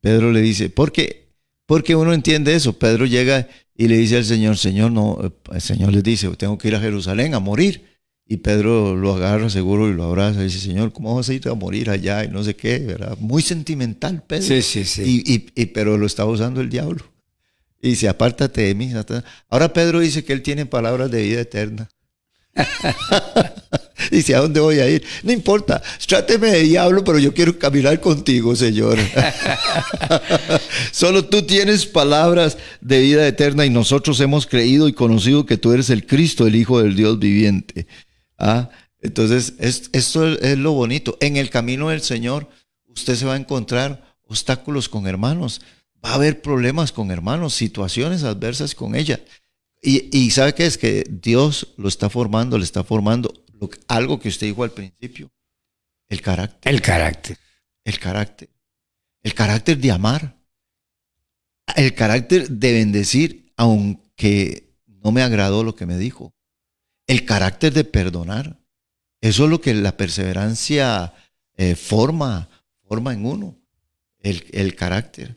Pedro 0.00 0.32
le 0.32 0.40
dice, 0.40 0.68
¿por 0.70 0.92
qué? 0.92 1.28
Porque 1.66 1.94
uno 1.96 2.12
entiende 2.12 2.54
eso. 2.54 2.78
Pedro 2.78 3.06
llega 3.06 3.48
y 3.76 3.88
le 3.88 3.96
dice 3.96 4.16
al 4.18 4.24
Señor, 4.24 4.58
Señor, 4.58 4.92
no, 4.92 5.18
eh, 5.24 5.30
el 5.54 5.60
Señor 5.60 5.92
le 5.92 6.02
dice, 6.02 6.28
tengo 6.36 6.58
que 6.58 6.68
ir 6.68 6.74
a 6.74 6.80
Jerusalén 6.80 7.34
a 7.34 7.40
morir. 7.40 7.93
Y 8.26 8.38
Pedro 8.38 8.96
lo 8.96 9.14
agarra 9.14 9.50
seguro 9.50 9.88
y 9.88 9.92
lo 9.94 10.04
abraza 10.04 10.40
y 10.40 10.44
dice, 10.44 10.58
Señor, 10.58 10.92
¿cómo 10.92 11.14
vas 11.14 11.28
a 11.28 11.34
ir 11.34 11.46
a 11.48 11.54
morir 11.54 11.90
allá? 11.90 12.24
Y 12.24 12.28
no 12.28 12.42
sé 12.42 12.56
qué, 12.56 12.78
¿verdad? 12.78 13.16
Muy 13.20 13.42
sentimental, 13.42 14.22
Pedro. 14.26 14.44
Sí, 14.46 14.62
sí, 14.62 14.84
sí. 14.84 15.02
Y, 15.26 15.32
y- 15.34 15.46
y- 15.62 15.66
pero 15.66 15.98
lo 15.98 16.06
está 16.06 16.24
usando 16.24 16.60
el 16.62 16.70
diablo. 16.70 17.04
Y 17.82 17.90
dice, 17.90 18.08
apártate 18.08 18.62
de 18.62 18.74
mí. 18.74 18.90
Satanás". 18.90 19.24
Ahora 19.50 19.72
Pedro 19.74 20.00
dice 20.00 20.24
que 20.24 20.32
él 20.32 20.40
tiene 20.42 20.64
palabras 20.64 21.10
de 21.10 21.22
vida 21.22 21.40
eterna. 21.42 21.90
dice, 24.10 24.34
¿a 24.34 24.38
dónde 24.40 24.60
voy 24.60 24.78
a 24.78 24.88
ir? 24.88 25.04
No 25.22 25.32
importa, 25.32 25.82
tráteme 26.06 26.48
de 26.50 26.62
diablo, 26.62 27.04
pero 27.04 27.18
yo 27.18 27.34
quiero 27.34 27.58
caminar 27.58 28.00
contigo, 28.00 28.56
Señor. 28.56 28.96
Solo 30.92 31.24
tú 31.26 31.42
tienes 31.42 31.84
palabras 31.86 32.56
de 32.80 33.00
vida 33.00 33.26
eterna 33.26 33.66
y 33.66 33.70
nosotros 33.70 34.20
hemos 34.20 34.46
creído 34.46 34.88
y 34.88 34.92
conocido 34.92 35.44
que 35.46 35.56
tú 35.58 35.72
eres 35.72 35.90
el 35.90 36.06
Cristo, 36.06 36.46
el 36.46 36.56
Hijo 36.56 36.80
del 36.80 36.94
Dios 36.96 37.18
viviente. 37.18 37.86
¿Ah? 38.38 38.70
Entonces, 39.00 39.54
es- 39.58 39.90
esto 39.92 40.26
es, 40.26 40.58
lo 40.58 40.72
bonito. 40.72 41.16
En 41.20 41.36
el 41.36 41.50
camino 41.50 41.88
del 41.90 42.00
Señor, 42.00 42.48
usted 42.86 43.14
se 43.16 43.26
va 43.26 43.34
a 43.34 43.38
encontrar 43.38 44.16
obstáculos 44.26 44.88
con 44.88 45.06
hermanos. 45.06 45.60
Va 46.04 46.10
a 46.10 46.14
haber 46.14 46.42
problemas 46.42 46.92
con 46.92 47.10
hermanos, 47.10 47.54
situaciones 47.54 48.24
adversas 48.24 48.74
con 48.74 48.94
ella. 48.94 49.20
Y, 49.82 50.16
y 50.16 50.30
sabe 50.30 50.54
qué 50.54 50.66
es 50.66 50.78
que 50.78 51.04
Dios 51.08 51.68
lo 51.76 51.88
está 51.88 52.08
formando, 52.10 52.56
le 52.58 52.64
está 52.64 52.84
formando 52.84 53.32
lo 53.60 53.68
algo 53.88 54.18
que 54.18 54.28
usted 54.28 54.46
dijo 54.46 54.64
al 54.64 54.70
principio, 54.72 55.30
el 56.08 56.20
carácter, 56.20 56.72
El 56.74 56.80
carácter. 56.82 57.38
el 57.84 57.98
carácter, 57.98 58.48
el 59.22 59.34
carácter 59.34 59.78
de 59.78 59.90
amar, 59.92 60.36
el 61.76 61.94
carácter 61.94 62.48
de 62.48 62.72
bendecir, 62.72 63.52
aunque 63.56 64.74
no 64.86 65.12
me 65.12 65.22
agradó 65.22 65.64
lo 65.64 65.74
que 65.74 65.86
me 65.86 65.96
dijo, 65.98 66.33
el 67.06 67.24
carácter 67.24 67.72
de 67.72 67.84
perdonar. 67.84 68.58
Eso 69.20 69.44
es 69.44 69.50
lo 69.50 69.60
que 69.60 69.74
la 69.74 69.96
perseverancia 69.96 71.14
eh, 71.56 71.74
forma, 71.76 72.48
forma 72.88 73.12
en 73.12 73.24
uno, 73.24 73.56
el, 74.20 74.44
el 74.52 74.74
carácter. 74.74 75.36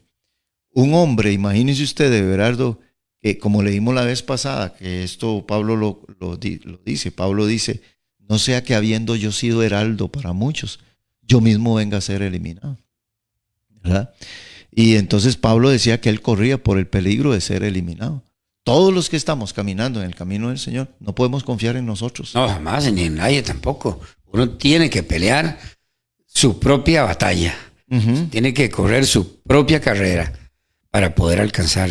Un 0.74 0.93
hombre, 0.93 1.32
imagínese 1.32 1.84
usted, 1.84 2.11
de 2.11 2.22
Berardo, 2.22 2.80
que 3.20 3.38
como 3.38 3.63
leímos 3.63 3.95
la 3.95 4.03
vez 4.03 4.22
pasada, 4.24 4.74
que 4.76 5.03
esto 5.03 5.45
Pablo 5.47 5.76
lo, 5.76 6.05
lo 6.20 6.38
di- 6.38 6.59
lo 6.59 6.78
dice, 6.78 7.11
Pablo 7.11 7.45
dice, 7.45 7.82
no 8.20 8.38
sea 8.39 8.63
que 8.63 8.76
habiendo 8.76 9.15
yo 9.15 9.32
sido 9.32 9.63
heraldo 9.63 10.09
para 10.09 10.34
muchos, 10.34 10.80
yo 11.22 11.41
mismo 11.41 11.76
venga 11.76 11.97
a 11.97 12.01
ser 12.01 12.22
eliminado. 12.22 12.78
Y 14.72 14.95
entonces 14.95 15.38
Pablo 15.38 15.70
decía 15.70 16.01
que 16.01 16.09
él 16.09 16.22
corría 16.22 16.61
por 16.61 16.78
el 16.78 16.88
peligro 16.88 17.32
de 17.32 17.41
ser 17.41 17.63
eliminado. 17.63 18.24
Todos 18.68 18.93
los 18.93 19.09
que 19.09 19.15
estamos 19.15 19.53
caminando 19.53 20.01
en 20.01 20.07
el 20.07 20.13
camino 20.13 20.49
del 20.49 20.59
Señor, 20.59 20.89
no 20.99 21.15
podemos 21.15 21.41
confiar 21.45 21.78
en 21.78 21.86
nosotros. 21.86 22.36
No, 22.36 22.49
jamás, 22.49 22.91
ni 22.91 23.03
en 23.03 23.15
nadie 23.15 23.41
tampoco. 23.41 24.01
Uno 24.26 24.57
tiene 24.57 24.89
que 24.89 25.03
pelear 25.03 25.57
su 26.26 26.59
propia 26.59 27.03
batalla. 27.03 27.55
Tiene 28.30 28.53
que 28.53 28.70
correr 28.70 29.05
su 29.05 29.39
propia 29.39 29.80
carrera 29.80 30.34
para 30.91 31.15
poder 31.15 31.39
alcanzar 31.39 31.89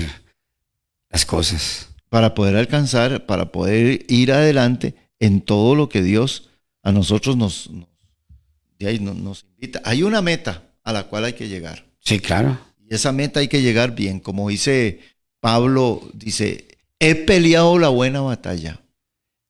las 1.08 1.24
cosas. 1.24 1.88
Para 2.10 2.34
poder 2.34 2.56
alcanzar, 2.56 3.24
para 3.24 3.52
poder 3.52 4.04
ir 4.10 4.30
adelante 4.30 4.94
en 5.18 5.40
todo 5.40 5.76
lo 5.76 5.88
que 5.88 6.02
Dios 6.02 6.50
a 6.82 6.92
nosotros 6.92 7.38
nos, 7.38 7.70
nos, 7.70 7.88
de 8.78 8.88
ahí 8.88 8.98
nos, 8.98 9.16
nos 9.16 9.44
invita. 9.44 9.80
Hay 9.82 10.02
una 10.02 10.20
meta 10.20 10.74
a 10.84 10.92
la 10.92 11.04
cual 11.04 11.24
hay 11.24 11.32
que 11.32 11.48
llegar. 11.48 11.86
Sí, 12.00 12.20
claro. 12.20 12.58
Y 12.86 12.94
esa 12.94 13.12
meta 13.12 13.40
hay 13.40 13.48
que 13.48 13.62
llegar 13.62 13.94
bien. 13.94 14.20
Como 14.20 14.50
dice 14.50 15.15
Pablo, 15.46 16.02
dice, 16.12 16.66
he 16.98 17.14
peleado 17.14 17.78
la 17.78 17.86
buena 17.88 18.20
batalla, 18.20 18.80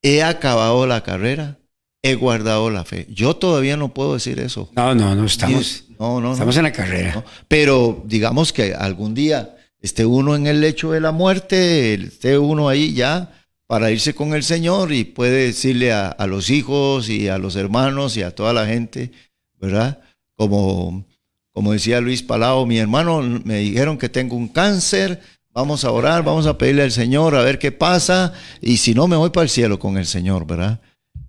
he 0.03 0.21
acabado 0.21 0.85
la 0.85 1.01
carrera, 1.01 1.57
he 2.03 2.13
guardado 2.13 2.69
la 2.69 2.85
fe. 2.85 3.07
Yo 3.09 3.35
todavía 3.35 3.77
no 3.77 3.95
puedo 3.95 4.13
decir 4.13 4.39
eso. 4.39 4.69
No, 4.75 4.93
no, 4.93 5.15
no, 5.15 5.25
estamos, 5.25 5.85
No, 5.97 6.21
no, 6.21 6.27
no. 6.27 6.33
estamos 6.33 6.55
en 6.57 6.63
la 6.65 6.71
carrera. 6.71 7.25
Pero 7.47 8.03
digamos 8.05 8.53
que 8.53 8.75
algún 8.75 9.15
día 9.15 9.57
esté 9.81 10.05
uno 10.05 10.35
en 10.35 10.45
el 10.45 10.61
lecho 10.61 10.91
de 10.91 11.01
la 11.01 11.11
muerte, 11.11 11.95
esté 11.95 12.37
uno 12.37 12.69
ahí 12.69 12.93
ya 12.93 13.31
para 13.65 13.89
irse 13.89 14.13
con 14.13 14.35
el 14.35 14.43
Señor 14.43 14.91
y 14.93 15.03
puede 15.03 15.47
decirle 15.47 15.93
a, 15.93 16.09
a 16.09 16.27
los 16.27 16.51
hijos 16.51 17.09
y 17.09 17.27
a 17.27 17.39
los 17.39 17.55
hermanos 17.55 18.17
y 18.17 18.21
a 18.21 18.35
toda 18.35 18.53
la 18.53 18.67
gente, 18.67 19.11
¿verdad? 19.59 19.99
Como, 20.35 21.07
como 21.53 21.73
decía 21.73 22.01
Luis 22.01 22.21
Palau, 22.21 22.67
mi 22.67 22.77
hermano, 22.77 23.19
me 23.43 23.57
dijeron 23.57 23.97
que 23.97 24.09
tengo 24.09 24.35
un 24.35 24.47
cáncer, 24.47 25.21
vamos 25.57 25.83
a 25.85 25.91
orar, 25.91 26.23
vamos 26.23 26.45
a 26.45 26.57
pedirle 26.57 26.83
al 26.83 26.91
Señor 26.91 27.35
a 27.35 27.41
ver 27.41 27.57
qué 27.57 27.71
pasa 27.71 28.31
y 28.61 28.77
si 28.77 28.93
no 28.93 29.07
me 29.07 29.15
voy 29.15 29.31
para 29.31 29.43
el 29.43 29.49
cielo 29.49 29.79
con 29.79 29.97
el 29.97 30.05
Señor, 30.05 30.45
¿verdad? 30.45 30.79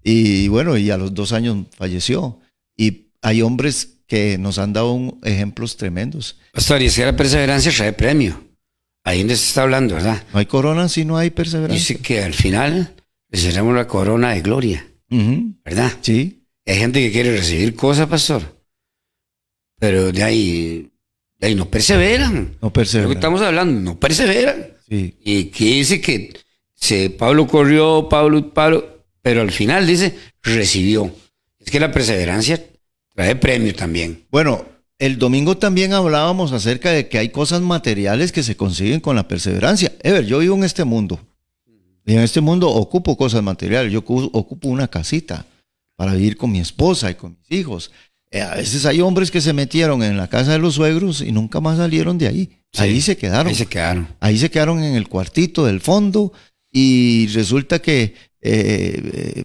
Y 0.05 0.49
bueno, 0.49 0.77
y 0.77 0.91
a 0.91 0.97
los 0.99 1.15
dos 1.15 1.33
años 1.33 1.67
falleció. 1.77 2.39
Y 2.77 3.09
hay 3.23 3.41
hombres 3.43 4.01
que 4.07 4.39
nos 4.39 4.59
han 4.59 4.73
dado 4.73 4.93
un- 4.93 5.19
ejemplos 5.25 5.77
tremendos. 5.77 6.39
Pastor, 6.53 6.81
y 6.83 6.87
es 6.87 6.95
que 6.97 7.05
la 7.05 7.17
perseverancia 7.17 7.73
trae 7.75 7.93
premio. 7.93 8.45
Ahí 9.05 9.19
donde 9.21 9.37
se 9.37 9.47
está 9.47 9.63
hablando, 9.63 9.95
¿verdad? 9.95 10.23
No 10.33 10.39
hay 10.39 10.47
corona 10.47 10.89
si 10.89 11.05
no 11.07 11.17
hay 11.17 11.31
perseverancia. 11.31 11.79
Dice 11.79 11.97
que 12.03 12.23
al 12.23 12.35
final 12.35 12.95
recibiremos 13.31 13.75
la 13.75 13.87
corona 13.89 14.33
de 14.35 14.43
gloria, 14.43 14.87
¿verdad? 15.65 15.93
Sí, 16.03 16.45
Hay 16.67 16.77
gente 16.77 17.01
que 17.01 17.11
quiere 17.13 17.35
recibir 17.35 17.75
cosas, 17.75 18.07
pastor. 18.09 18.43
Pero 19.81 20.13
de 20.13 20.23
ahí, 20.23 20.91
de 21.39 21.47
ahí 21.47 21.55
no 21.55 21.69
perseveran. 21.71 22.35
no 22.35 22.41
De 22.43 22.49
lo 22.61 22.69
que 22.69 22.75
perseveran. 22.75 23.13
estamos 23.13 23.41
hablando, 23.43 23.81
no 23.81 23.99
perseveran. 24.01 24.67
Sí, 24.89 25.15
Y 25.25 25.45
que 25.47 25.65
dice 25.65 26.01
que 26.01 26.35
se, 26.75 27.11
Pablo 27.11 27.47
corrió, 27.47 28.09
Pablo, 28.09 28.53
Pablo, 28.53 29.05
pero 29.23 29.43
al 29.43 29.51
final 29.51 29.87
dice, 29.87 30.15
recibió. 30.43 31.13
Es 31.59 31.71
que 31.71 31.81
la 31.81 31.93
perseverancia 31.93 32.65
trae 33.15 33.37
premio 33.37 33.75
también. 33.75 34.25
Bueno, 34.31 34.65
el 34.99 35.19
domingo 35.19 35.57
también 35.59 35.93
hablábamos 35.93 36.53
acerca 36.53 36.91
de 36.91 37.09
que 37.09 37.19
hay 37.19 37.29
cosas 37.29 37.61
materiales 37.61 38.33
que 38.33 38.43
se 38.43 38.57
consiguen 38.57 39.01
con 39.01 39.15
la 39.17 39.29
perseverancia. 39.29 39.93
Ever, 40.03 40.25
yo 40.25 40.39
vivo 40.39 40.57
en 40.57 40.65
este 40.65 40.85
mundo. 40.85 41.21
Y 42.07 42.15
en 42.15 42.21
este 42.21 42.41
mundo 42.41 42.71
ocupo 42.71 43.17
cosas 43.19 43.43
materiales. 43.43 43.93
Yo 43.93 44.03
ocu- 44.03 44.31
ocupo 44.33 44.69
una 44.69 44.89
casita 44.89 45.45
para 45.95 46.15
vivir 46.15 46.37
con 46.39 46.51
mi 46.51 46.59
esposa 46.61 47.11
y 47.11 47.15
con 47.17 47.37
mis 47.39 47.61
hijos. 47.61 47.91
Eh, 48.31 48.43
a 48.43 48.55
veces 48.57 48.85
hay 48.87 49.01
hombres 49.01 49.31
que 49.31 49.41
se 49.41 49.53
metieron 49.53 50.03
en 50.03 50.17
la 50.17 50.29
casa 50.29 50.53
de 50.53 50.59
los 50.59 50.75
suegros 50.75 51.23
y 51.23 51.33
nunca 51.33 51.61
más 51.61 51.79
salieron 51.79 52.19
de 52.19 52.29
ahí. 52.29 52.51
Sí, 52.73 52.83
ahí 52.83 53.01
se 53.01 53.17
quedaron. 53.17 53.49
Ahí 53.49 53.55
se 53.55 53.67
quedaron. 53.67 54.09
Ahí 54.21 54.39
se 54.39 54.51
quedaron 54.51 54.83
en 54.83 54.95
el 54.95 55.09
cuartito 55.09 55.65
del 55.65 55.81
fondo 55.81 56.33
y 56.71 57.27
resulta 57.29 57.79
que, 57.81 58.15
eh, 58.43 59.03
eh, 59.13 59.45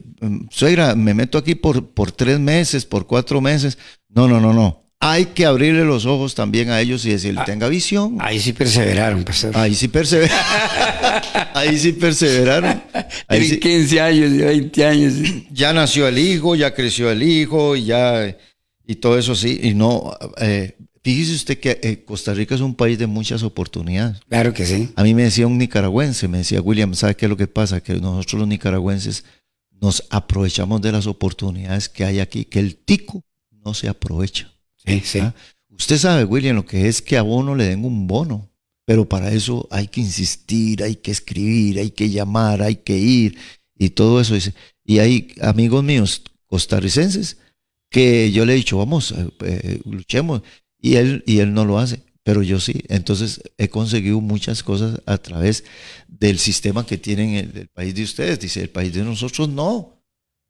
suegra, 0.51 0.95
me 0.95 1.13
meto 1.13 1.37
aquí 1.37 1.55
por, 1.55 1.87
por 1.91 2.11
tres 2.11 2.39
meses, 2.39 2.85
por 2.85 3.07
cuatro 3.07 3.39
meses. 3.41 3.77
No, 4.09 4.27
no, 4.27 4.39
no, 4.41 4.53
no. 4.53 4.81
Hay 4.99 5.25
que 5.27 5.45
abrirle 5.45 5.83
los 5.83 6.05
ojos 6.05 6.33
también 6.35 6.69
a 6.69 6.79
ellos 6.79 7.03
y 7.05 7.09
decirle, 7.09 7.41
Ah, 7.41 7.45
tenga 7.45 7.67
visión. 7.67 8.17
Ahí 8.19 8.39
sí 8.39 8.53
perseveraron, 8.53 9.23
pastor. 9.23 9.51
Ahí 9.55 9.75
sí 9.75 9.87
perseveraron. 9.89 10.45
Ahí 11.53 11.77
sí 11.77 11.91
perseveraron. 11.93 12.81
Ahí 13.27 13.39
Tienen 13.39 13.49
sí- 13.49 13.59
15 13.59 14.01
años, 14.01 14.37
20 14.37 14.85
años. 14.85 15.13
ya 15.51 15.73
nació 15.73 16.07
el 16.07 16.17
hijo, 16.17 16.55
ya 16.55 16.73
creció 16.73 17.11
el 17.11 17.21
hijo, 17.23 17.75
y 17.75 17.85
ya 17.85 18.35
y 18.85 18.95
todo 18.95 19.17
eso 19.17 19.35
sí. 19.35 19.59
Y 19.63 19.73
no, 19.73 20.13
eh, 20.37 20.77
fíjese 21.03 21.33
usted 21.33 21.59
que 21.59 21.79
eh, 21.81 22.03
Costa 22.03 22.33
Rica 22.33 22.55
es 22.55 22.61
un 22.61 22.75
país 22.75 22.97
de 22.99 23.07
muchas 23.07 23.43
oportunidades. 23.43 24.19
Claro 24.27 24.53
que 24.53 24.65
sí. 24.65 24.89
A 24.95 25.03
mí 25.03 25.13
me 25.13 25.23
decía 25.23 25.47
un 25.47 25.57
nicaragüense, 25.57 26.27
me 26.27 26.39
decía 26.39 26.61
William, 26.61 26.93
¿sabe 26.95 27.15
qué 27.15 27.25
es 27.25 27.29
lo 27.29 27.37
que 27.37 27.47
pasa? 27.47 27.81
Que 27.81 27.95
nosotros 27.95 28.39
los 28.39 28.47
nicaragüenses 28.47 29.23
nos 29.81 30.05
aprovechamos 30.09 30.81
de 30.81 30.91
las 30.91 31.07
oportunidades 31.07 31.89
que 31.89 32.05
hay 32.05 32.19
aquí, 32.19 32.45
que 32.45 32.59
el 32.59 32.75
tico 32.75 33.23
no 33.51 33.73
se 33.73 33.89
aprovecha. 33.89 34.51
Sí, 34.85 35.01
sí. 35.03 35.19
¿ah? 35.19 35.33
Usted 35.69 35.97
sabe, 35.97 36.23
William, 36.23 36.55
lo 36.55 36.65
que 36.65 36.87
es 36.87 37.01
que 37.01 37.17
a 37.17 37.23
uno 37.23 37.55
le 37.55 37.65
den 37.65 37.83
un 37.83 38.07
bono, 38.07 38.49
pero 38.85 39.07
para 39.07 39.31
eso 39.31 39.67
hay 39.71 39.87
que 39.87 40.01
insistir, 40.01 40.83
hay 40.83 40.95
que 40.97 41.11
escribir, 41.11 41.79
hay 41.79 41.91
que 41.91 42.09
llamar, 42.09 42.61
hay 42.61 42.77
que 42.77 42.97
ir 42.97 43.37
y 43.77 43.89
todo 43.89 44.21
eso. 44.21 44.35
Y 44.85 44.99
hay 44.99 45.33
amigos 45.41 45.83
míos 45.83 46.21
costarricenses 46.45 47.37
que 47.93 48.31
yo 48.31 48.43
le 48.43 48.53
he 48.53 48.55
dicho, 48.55 48.79
vamos, 48.79 49.11
eh, 49.11 49.29
eh, 49.45 49.79
luchemos, 49.85 50.41
y 50.81 50.95
él, 50.95 51.23
y 51.27 51.37
él 51.39 51.53
no 51.53 51.63
lo 51.63 51.77
hace, 51.77 52.01
pero 52.23 52.41
yo 52.41 52.59
sí. 52.59 52.83
Entonces 52.89 53.41
he 53.59 53.69
conseguido 53.69 54.19
muchas 54.19 54.63
cosas 54.63 54.99
a 55.05 55.19
través 55.19 55.63
del 56.07 56.39
sistema 56.39 56.87
que 56.87 56.97
tienen 56.97 57.35
el, 57.35 57.55
el 57.55 57.67
país 57.67 57.93
de 57.93 58.03
ustedes. 58.03 58.39
Dice, 58.39 58.61
el 58.61 58.69
país 58.71 58.93
de 58.93 59.03
nosotros 59.03 59.47
no, 59.47 60.01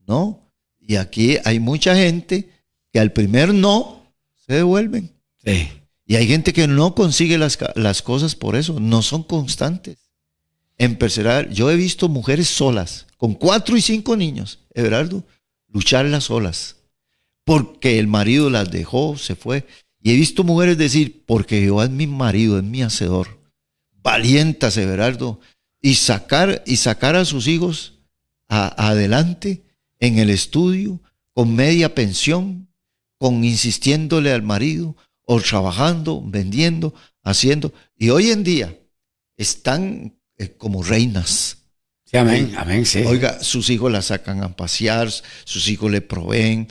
no. 0.08 0.50
Y 0.80 0.96
aquí 0.96 1.38
hay 1.44 1.60
mucha 1.60 1.96
gente 1.96 2.50
que 2.94 3.00
al 3.02 3.12
primer 3.12 3.54
no 3.54 4.02
se 4.48 4.54
devuelven. 4.54 5.12
Sí. 5.44 5.68
Y 6.06 6.16
hay 6.16 6.28
gente 6.28 6.54
que 6.54 6.68
no 6.68 6.96
consigue 6.96 7.38
las, 7.38 7.60
las 7.76 8.02
cosas 8.02 8.36
por 8.36 8.56
eso, 8.56 8.80
no 8.80 9.02
son 9.02 9.24
constantes. 9.24 9.98
En 10.78 10.96
perseverar, 10.96 11.50
yo 11.50 11.70
he 11.70 11.76
visto 11.76 12.08
mujeres 12.08 12.48
solas, 12.48 13.06
con 13.18 13.34
cuatro 13.34 13.76
y 13.76 13.82
cinco 13.82 14.16
niños, 14.16 14.60
Everardo, 14.74 15.26
lucharlas 15.68 16.26
solas, 16.26 16.78
porque 17.46 18.00
el 18.00 18.08
marido 18.08 18.50
las 18.50 18.72
dejó, 18.72 19.18
se 19.18 19.36
fue. 19.36 19.66
Y 20.02 20.12
he 20.12 20.16
visto 20.16 20.44
mujeres 20.44 20.78
decir, 20.78 21.24
porque 21.26 21.62
Jehová 21.62 21.86
es 21.86 21.90
mi 21.90 22.08
marido, 22.08 22.58
es 22.58 22.64
mi 22.64 22.82
hacedor. 22.82 23.40
Valientas, 24.02 24.78
Everardo, 24.78 25.40
y 25.82 25.96
sacar, 25.96 26.64
y 26.66 26.78
sacar 26.78 27.16
a 27.16 27.26
sus 27.26 27.48
hijos 27.48 28.00
a- 28.50 28.90
adelante 28.90 29.64
en 30.00 30.20
el 30.20 30.30
estudio, 30.30 31.02
con 31.34 31.56
media 31.56 31.96
pensión, 31.96 32.68
con 33.18 33.44
insistiéndole 33.44 34.32
al 34.32 34.44
marido, 34.44 34.96
o 35.26 35.40
trabajando, 35.40 36.22
vendiendo, 36.26 36.94
haciendo. 37.24 37.74
Y 37.98 38.10
hoy 38.10 38.32
en 38.32 38.44
día 38.44 38.78
están 39.38 40.18
eh, 40.38 40.50
como 40.58 40.84
reinas. 40.84 41.58
Sí, 42.06 42.18
amén, 42.18 42.54
amén, 42.58 42.86
sí. 42.86 43.00
Oiga, 43.06 43.42
sus 43.42 43.70
hijos 43.70 43.92
la 43.92 44.02
sacan 44.02 44.44
a 44.44 44.56
pasear, 44.56 45.10
sus 45.46 45.68
hijos 45.70 45.90
le 45.90 46.02
proveen 46.02 46.68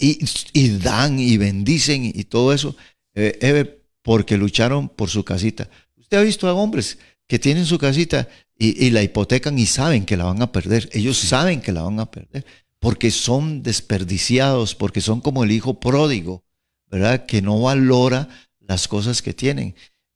y, 0.00 0.24
y 0.52 0.68
dan 0.78 1.18
y 1.18 1.36
bendicen 1.36 2.04
y 2.04 2.24
todo 2.24 2.52
eso, 2.52 2.76
eh, 3.14 3.38
Ever, 3.40 3.82
porque 4.02 4.36
lucharon 4.36 4.88
por 4.88 5.08
su 5.10 5.24
casita. 5.24 5.68
Usted 5.96 6.18
ha 6.18 6.22
visto 6.22 6.48
a 6.48 6.54
hombres 6.54 6.98
que 7.26 7.38
tienen 7.38 7.66
su 7.66 7.78
casita 7.78 8.28
y, 8.58 8.86
y 8.86 8.90
la 8.90 9.02
hipotecan 9.02 9.58
y 9.58 9.66
saben 9.66 10.04
que 10.04 10.16
la 10.16 10.24
van 10.24 10.42
a 10.42 10.52
perder. 10.52 10.88
Ellos 10.92 11.16
saben 11.18 11.60
que 11.60 11.72
la 11.72 11.82
van 11.82 12.00
a 12.00 12.10
perder 12.10 12.44
porque 12.78 13.10
son 13.10 13.62
desperdiciados, 13.62 14.74
porque 14.74 15.00
son 15.02 15.20
como 15.20 15.44
el 15.44 15.52
hijo 15.52 15.78
pródigo, 15.80 16.44
¿verdad? 16.90 17.26
Que 17.26 17.42
no 17.42 17.60
valora 17.60 18.28
las 18.58 18.88
cosas 18.88 19.20
que 19.20 19.34
tienen. 19.34 19.74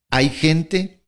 Hay 0.09 0.29
gente, 0.29 1.03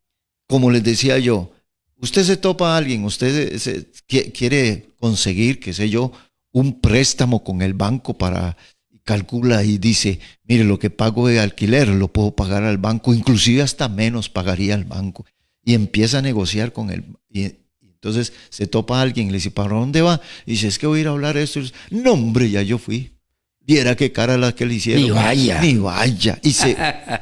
como 0.48 0.70
les 0.70 0.84
decía 0.84 1.18
yo, 1.18 1.52
usted 1.98 2.24
se 2.24 2.38
topa 2.38 2.74
a 2.74 2.78
alguien, 2.78 3.04
usted 3.06 3.58
se- 3.58 3.92
qui- 4.08 4.32
quiere 4.32 4.90
conseguir, 5.00 5.60
qué 5.60 5.74
sé 5.74 5.90
yo, 5.90 6.12
un 6.58 6.80
préstamo 6.80 7.44
con 7.44 7.62
el 7.62 7.74
banco 7.74 8.18
para 8.18 8.58
calcula 9.04 9.64
y 9.64 9.78
dice, 9.78 10.20
mire, 10.44 10.64
lo 10.64 10.80
que 10.80 10.90
pago 10.90 11.28
de 11.28 11.40
alquiler 11.40 11.88
lo 11.88 12.10
puedo 12.10 12.36
pagar 12.36 12.64
al 12.64 12.78
banco, 12.78 13.14
inclusive 13.14 13.62
hasta 13.62 13.88
menos 13.88 14.30
pagaría 14.30 14.74
al 14.74 14.84
banco. 14.84 15.26
Y 15.64 15.76
empieza 15.76 16.18
a 16.18 16.22
negociar 16.22 16.74
con 16.74 16.90
él. 16.90 17.06
Y, 17.30 17.42
y 17.42 17.56
entonces 17.82 18.34
se 18.50 18.68
topa 18.68 19.00
a 19.00 19.02
alguien 19.04 19.28
y 19.28 19.32
le 19.32 19.38
dice, 19.38 19.52
¿para 19.52 19.76
dónde 19.76 20.02
va? 20.02 20.20
Y 20.46 20.52
dice, 20.52 20.68
es 20.68 20.80
que 20.80 20.88
voy 20.88 21.00
a 21.00 21.02
ir 21.02 21.08
a 21.08 21.12
hablar 21.12 21.38
esto. 21.38 21.60
Y 21.60 21.64
dice, 21.64 21.76
no, 21.92 22.14
hombre, 22.14 22.50
ya 22.50 22.62
yo 22.64 22.78
fui. 22.78 23.14
Viera 23.62 23.96
qué 23.96 24.12
cara 24.12 24.38
la 24.38 24.56
que 24.56 24.66
le 24.66 24.76
hicieron. 24.76 25.04
Ni 25.04 25.10
vaya. 25.12 25.62
Ni 25.62 25.76
vaya. 25.76 26.40
Y 26.42 26.54
se, 26.54 26.76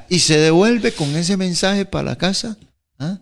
y 0.09 0.19
se 0.19 0.37
devuelve 0.37 0.91
con 0.91 1.15
ese 1.15 1.37
mensaje 1.37 1.85
para 1.85 2.11
la 2.11 2.17
casa. 2.17 2.57
¿ah? 2.99 3.19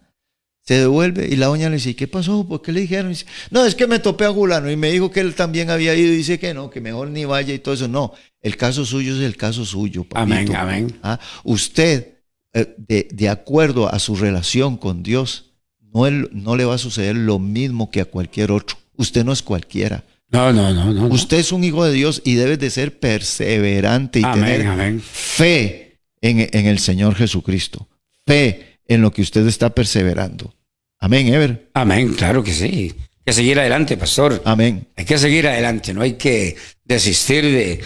Se 0.66 0.76
devuelve 0.76 1.28
y 1.30 1.36
la 1.36 1.48
doña 1.48 1.68
le 1.70 1.76
dice, 1.76 1.90
¿y 1.90 1.94
qué 1.94 2.08
pasó? 2.08 2.48
¿Por 2.48 2.62
qué 2.62 2.72
le 2.72 2.82
dijeron? 2.82 3.10
Dice, 3.10 3.26
no, 3.52 3.66
es 3.66 3.76
que 3.76 3.86
me 3.86 4.00
topé 4.00 4.24
a 4.24 4.30
Gulano 4.30 4.72
y 4.72 4.78
me 4.78 4.92
dijo 4.92 5.12
que 5.12 5.20
él 5.20 5.36
también 5.36 5.70
había 5.70 5.94
ido 5.94 6.08
y 6.14 6.16
dice 6.16 6.40
que 6.40 6.54
no, 6.54 6.70
que 6.70 6.80
mejor 6.80 7.10
ni 7.10 7.26
vaya 7.26 7.54
y 7.54 7.60
todo 7.60 7.74
eso. 7.74 7.90
No, 7.90 8.14
el 8.42 8.56
caso 8.56 8.86
suyo 8.86 9.14
es 9.16 9.22
el 9.22 9.36
caso 9.36 9.66
suyo. 9.66 10.06
papito. 10.06 10.34
Amén, 10.34 10.56
amén. 10.56 11.00
¿Ah? 11.04 11.20
Usted, 11.44 12.20
eh, 12.54 12.76
de, 12.78 13.10
de 13.12 13.28
acuerdo 13.30 13.94
a 13.94 14.00
su 14.00 14.16
relación 14.16 14.78
con 14.78 15.04
Dios, 15.04 15.52
no, 15.94 16.08
él- 16.08 16.30
no 16.32 16.56
le 16.56 16.64
va 16.64 16.76
a 16.76 16.80
suceder 16.80 17.16
lo 17.18 17.40
mismo 17.40 17.92
que 17.92 18.00
a 18.00 18.06
cualquier 18.06 18.52
otro. 18.52 18.78
Usted 18.96 19.26
no 19.26 19.34
es 19.34 19.42
cualquiera. 19.42 20.06
No, 20.30 20.54
no, 20.54 20.74
no, 20.74 20.94
no. 20.94 21.08
no. 21.10 21.14
Usted 21.14 21.38
es 21.40 21.52
un 21.52 21.64
hijo 21.66 21.84
de 21.84 21.92
Dios 21.92 22.22
y 22.24 22.36
debe 22.36 22.56
de 22.58 22.70
ser 22.70 23.00
perseverante 23.00 24.22
y 24.22 24.24
amén, 24.24 24.46
tener 24.46 24.68
amén. 24.68 25.02
fe 25.02 26.00
en, 26.22 26.40
en 26.52 26.66
el 26.68 26.80
Señor 26.80 27.16
Jesucristo. 27.16 27.88
Fe 28.26 28.73
en 28.88 29.02
lo 29.02 29.12
que 29.12 29.22
usted 29.22 29.46
está 29.48 29.70
perseverando. 29.70 30.54
Amén, 31.00 31.28
Ever. 31.28 31.70
Amén, 31.74 32.14
claro 32.14 32.44
que 32.44 32.54
sí. 32.54 32.94
Hay 32.96 33.24
que 33.26 33.34
seguir 33.34 33.60
adelante, 33.60 33.98
pastor. 33.98 34.42
Amén. 34.46 34.88
Hay 34.96 35.06
que 35.06 35.18
seguir 35.18 35.48
adelante, 35.48 35.94
no 35.94 36.02
hay 36.02 36.14
que 36.14 36.56
desistir 36.84 37.44
de, 37.44 37.82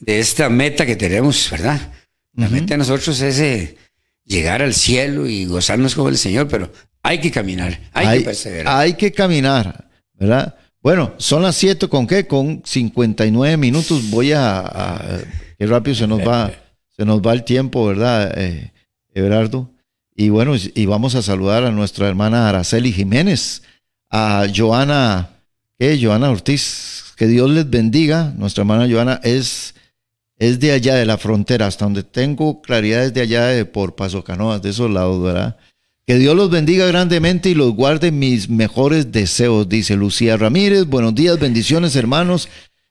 de 0.00 0.18
esta 0.20 0.48
meta 0.48 0.84
que 0.86 0.96
tenemos, 0.96 1.48
¿verdad? 1.50 1.92
La 2.34 2.48
meta 2.48 2.74
de 2.74 2.78
nosotros 2.78 3.20
es 3.20 3.38
eh, 3.40 3.76
llegar 4.24 4.62
al 4.62 4.74
cielo 4.74 5.26
y 5.28 5.44
gozarnos 5.44 5.94
con 5.94 6.08
el 6.08 6.16
Señor, 6.16 6.48
pero 6.48 6.72
hay 7.02 7.20
que 7.20 7.30
caminar, 7.30 7.78
hay, 7.92 8.18
que 8.18 8.24
perseverar. 8.24 8.76
hay 8.80 8.94
que 8.94 9.12
caminar, 9.12 9.88
¿verdad? 10.14 10.56
Bueno, 10.80 11.14
son 11.18 11.42
las 11.42 11.56
7 11.56 11.88
con 11.88 12.06
qué? 12.06 12.26
Con 12.26 12.62
59 12.64 13.56
minutos. 13.56 14.08
Voy 14.10 14.32
a, 14.32 14.58
a- 14.60 15.20
qué 15.58 15.66
rápido 15.66 15.94
se 15.94 16.06
nos 16.06 16.20
va, 16.26 16.50
se 16.96 17.04
nos 17.04 17.20
va 17.20 17.32
el 17.34 17.44
tiempo, 17.44 17.86
¿verdad, 17.86 18.32
eh, 18.36 18.72
Everardo? 19.14 19.70
Y 20.14 20.28
bueno, 20.28 20.54
y 20.56 20.86
vamos 20.86 21.14
a 21.14 21.22
saludar 21.22 21.64
a 21.64 21.70
nuestra 21.70 22.08
hermana 22.08 22.48
Araceli 22.48 22.92
Jiménez, 22.92 23.62
a 24.10 24.46
Joana, 24.54 25.30
¿qué? 25.78 25.98
Joana 26.00 26.30
Ortiz. 26.30 27.14
Que 27.16 27.26
Dios 27.26 27.50
les 27.50 27.68
bendiga. 27.68 28.32
Nuestra 28.36 28.62
hermana 28.62 28.92
Joana 28.92 29.20
es, 29.22 29.74
es 30.38 30.60
de 30.60 30.72
allá 30.72 30.96
de 30.96 31.06
la 31.06 31.18
frontera, 31.18 31.66
hasta 31.66 31.84
donde 31.84 32.02
tengo 32.02 32.60
claridad 32.60 33.04
es 33.04 33.14
de 33.14 33.20
allá 33.20 33.46
de 33.46 33.64
por 33.64 33.94
Paso 33.94 34.24
Canoas, 34.24 34.60
de 34.60 34.70
esos 34.70 34.90
lados, 34.90 35.22
¿verdad? 35.22 35.56
Que 36.06 36.16
Dios 36.16 36.34
los 36.34 36.50
bendiga 36.50 36.86
grandemente 36.86 37.50
y 37.50 37.54
los 37.54 37.74
guarde 37.74 38.10
mis 38.10 38.48
mejores 38.48 39.12
deseos, 39.12 39.68
dice 39.68 39.96
Lucía 39.96 40.36
Ramírez. 40.36 40.86
Buenos 40.86 41.14
días, 41.14 41.38
bendiciones, 41.38 41.94
hermanos. 41.96 42.48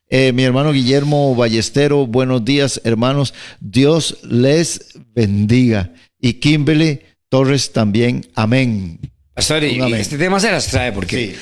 Eh, 0.07 0.31
mi 0.33 0.43
hermano 0.43 0.71
Guillermo 0.71 1.35
Ballestero, 1.35 2.07
buenos 2.07 2.43
días, 2.45 2.81
hermanos. 2.83 3.33
Dios 3.59 4.17
les 4.23 4.97
bendiga. 5.13 5.91
Y 6.19 6.33
Kimberly 6.35 7.01
Torres 7.31 7.71
también. 7.71 8.27
Amén. 8.35 8.99
Pastor, 9.33 9.63
y, 9.63 9.79
amén. 9.79 10.01
este 10.01 10.17
tema 10.17 10.37
se 10.37 10.51
las 10.51 10.67
trae 10.67 10.91
porque 10.91 11.33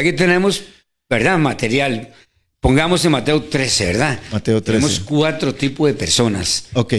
aquí 0.00 0.14
tenemos, 0.14 0.64
¿verdad? 1.08 1.36
Material. 1.36 2.14
Pongamos 2.60 3.04
en 3.04 3.12
Mateo 3.12 3.42
13, 3.42 3.84
¿verdad? 3.84 4.18
Mateo 4.32 4.62
13. 4.62 4.64
Tenemos 4.64 5.00
cuatro 5.00 5.54
tipos 5.54 5.86
de 5.86 5.92
personas. 5.92 6.68
Ok. 6.72 6.94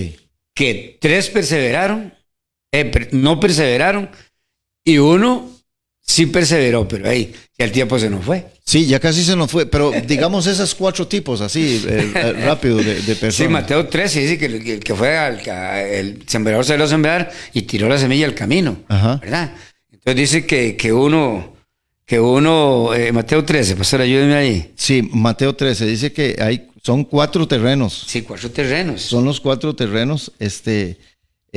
Que 0.54 1.00
tres 1.02 1.30
perseveraron, 1.30 2.14
eh, 2.72 3.10
no 3.14 3.40
perseveraron, 3.40 4.12
y 4.84 5.00
uno 5.00 5.50
sí 6.00 6.28
perseveró, 6.28 6.88
pero 6.88 7.10
ahí 7.10 7.34
ya 7.58 7.66
el 7.66 7.72
tiempo 7.72 7.98
se 7.98 8.12
nos 8.12 8.24
fue. 8.24 8.46
Sí, 8.68 8.88
ya 8.88 9.00
casi 9.00 9.24
se 9.24 9.36
nos 9.36 9.52
fue, 9.52 9.68
pero 9.68 9.92
digamos 10.08 10.48
esas 10.48 10.74
cuatro 10.74 11.08
tipos 11.08 11.40
así, 11.40 11.84
eh, 11.88 12.12
eh, 12.16 12.34
rápido, 12.46 12.78
de, 12.78 12.96
de 12.96 13.16
personas. 13.16 13.36
Sí, 13.36 13.48
Mateo 13.48 13.88
13 13.88 14.20
dice 14.22 14.38
que 14.40 14.46
el, 14.48 14.80
que 14.80 14.96
fue 14.96 15.16
al, 15.16 15.40
el 15.88 16.24
sembrador 16.26 16.66
salió 16.66 16.86
a 16.86 16.88
sembrar 16.88 17.32
y 17.54 17.62
tiró 17.62 17.88
la 17.88 18.00
semilla 18.00 18.26
al 18.26 18.34
camino, 18.34 18.78
Ajá. 18.88 19.18
¿verdad? 19.22 19.54
Entonces 19.92 20.16
dice 20.16 20.46
que, 20.48 20.76
que 20.76 20.92
uno, 20.92 21.56
que 22.08 22.20
uno, 22.20 22.92
eh, 22.96 23.12
Mateo 23.12 23.46
13, 23.46 23.76
pastor, 23.76 24.02
ayúdeme 24.02 24.34
ahí. 24.34 24.74
Sí, 24.76 25.08
Mateo 25.14 25.56
13 25.56 25.86
dice 25.86 26.12
que 26.12 26.36
hay, 26.42 26.68
son 26.84 27.04
cuatro 27.04 27.48
terrenos. 27.48 28.06
Sí, 28.08 28.24
cuatro 28.24 28.50
terrenos. 28.50 29.02
Son 29.02 29.26
los 29.26 29.40
cuatro 29.40 29.76
terrenos 29.76 30.32
este, 30.40 30.98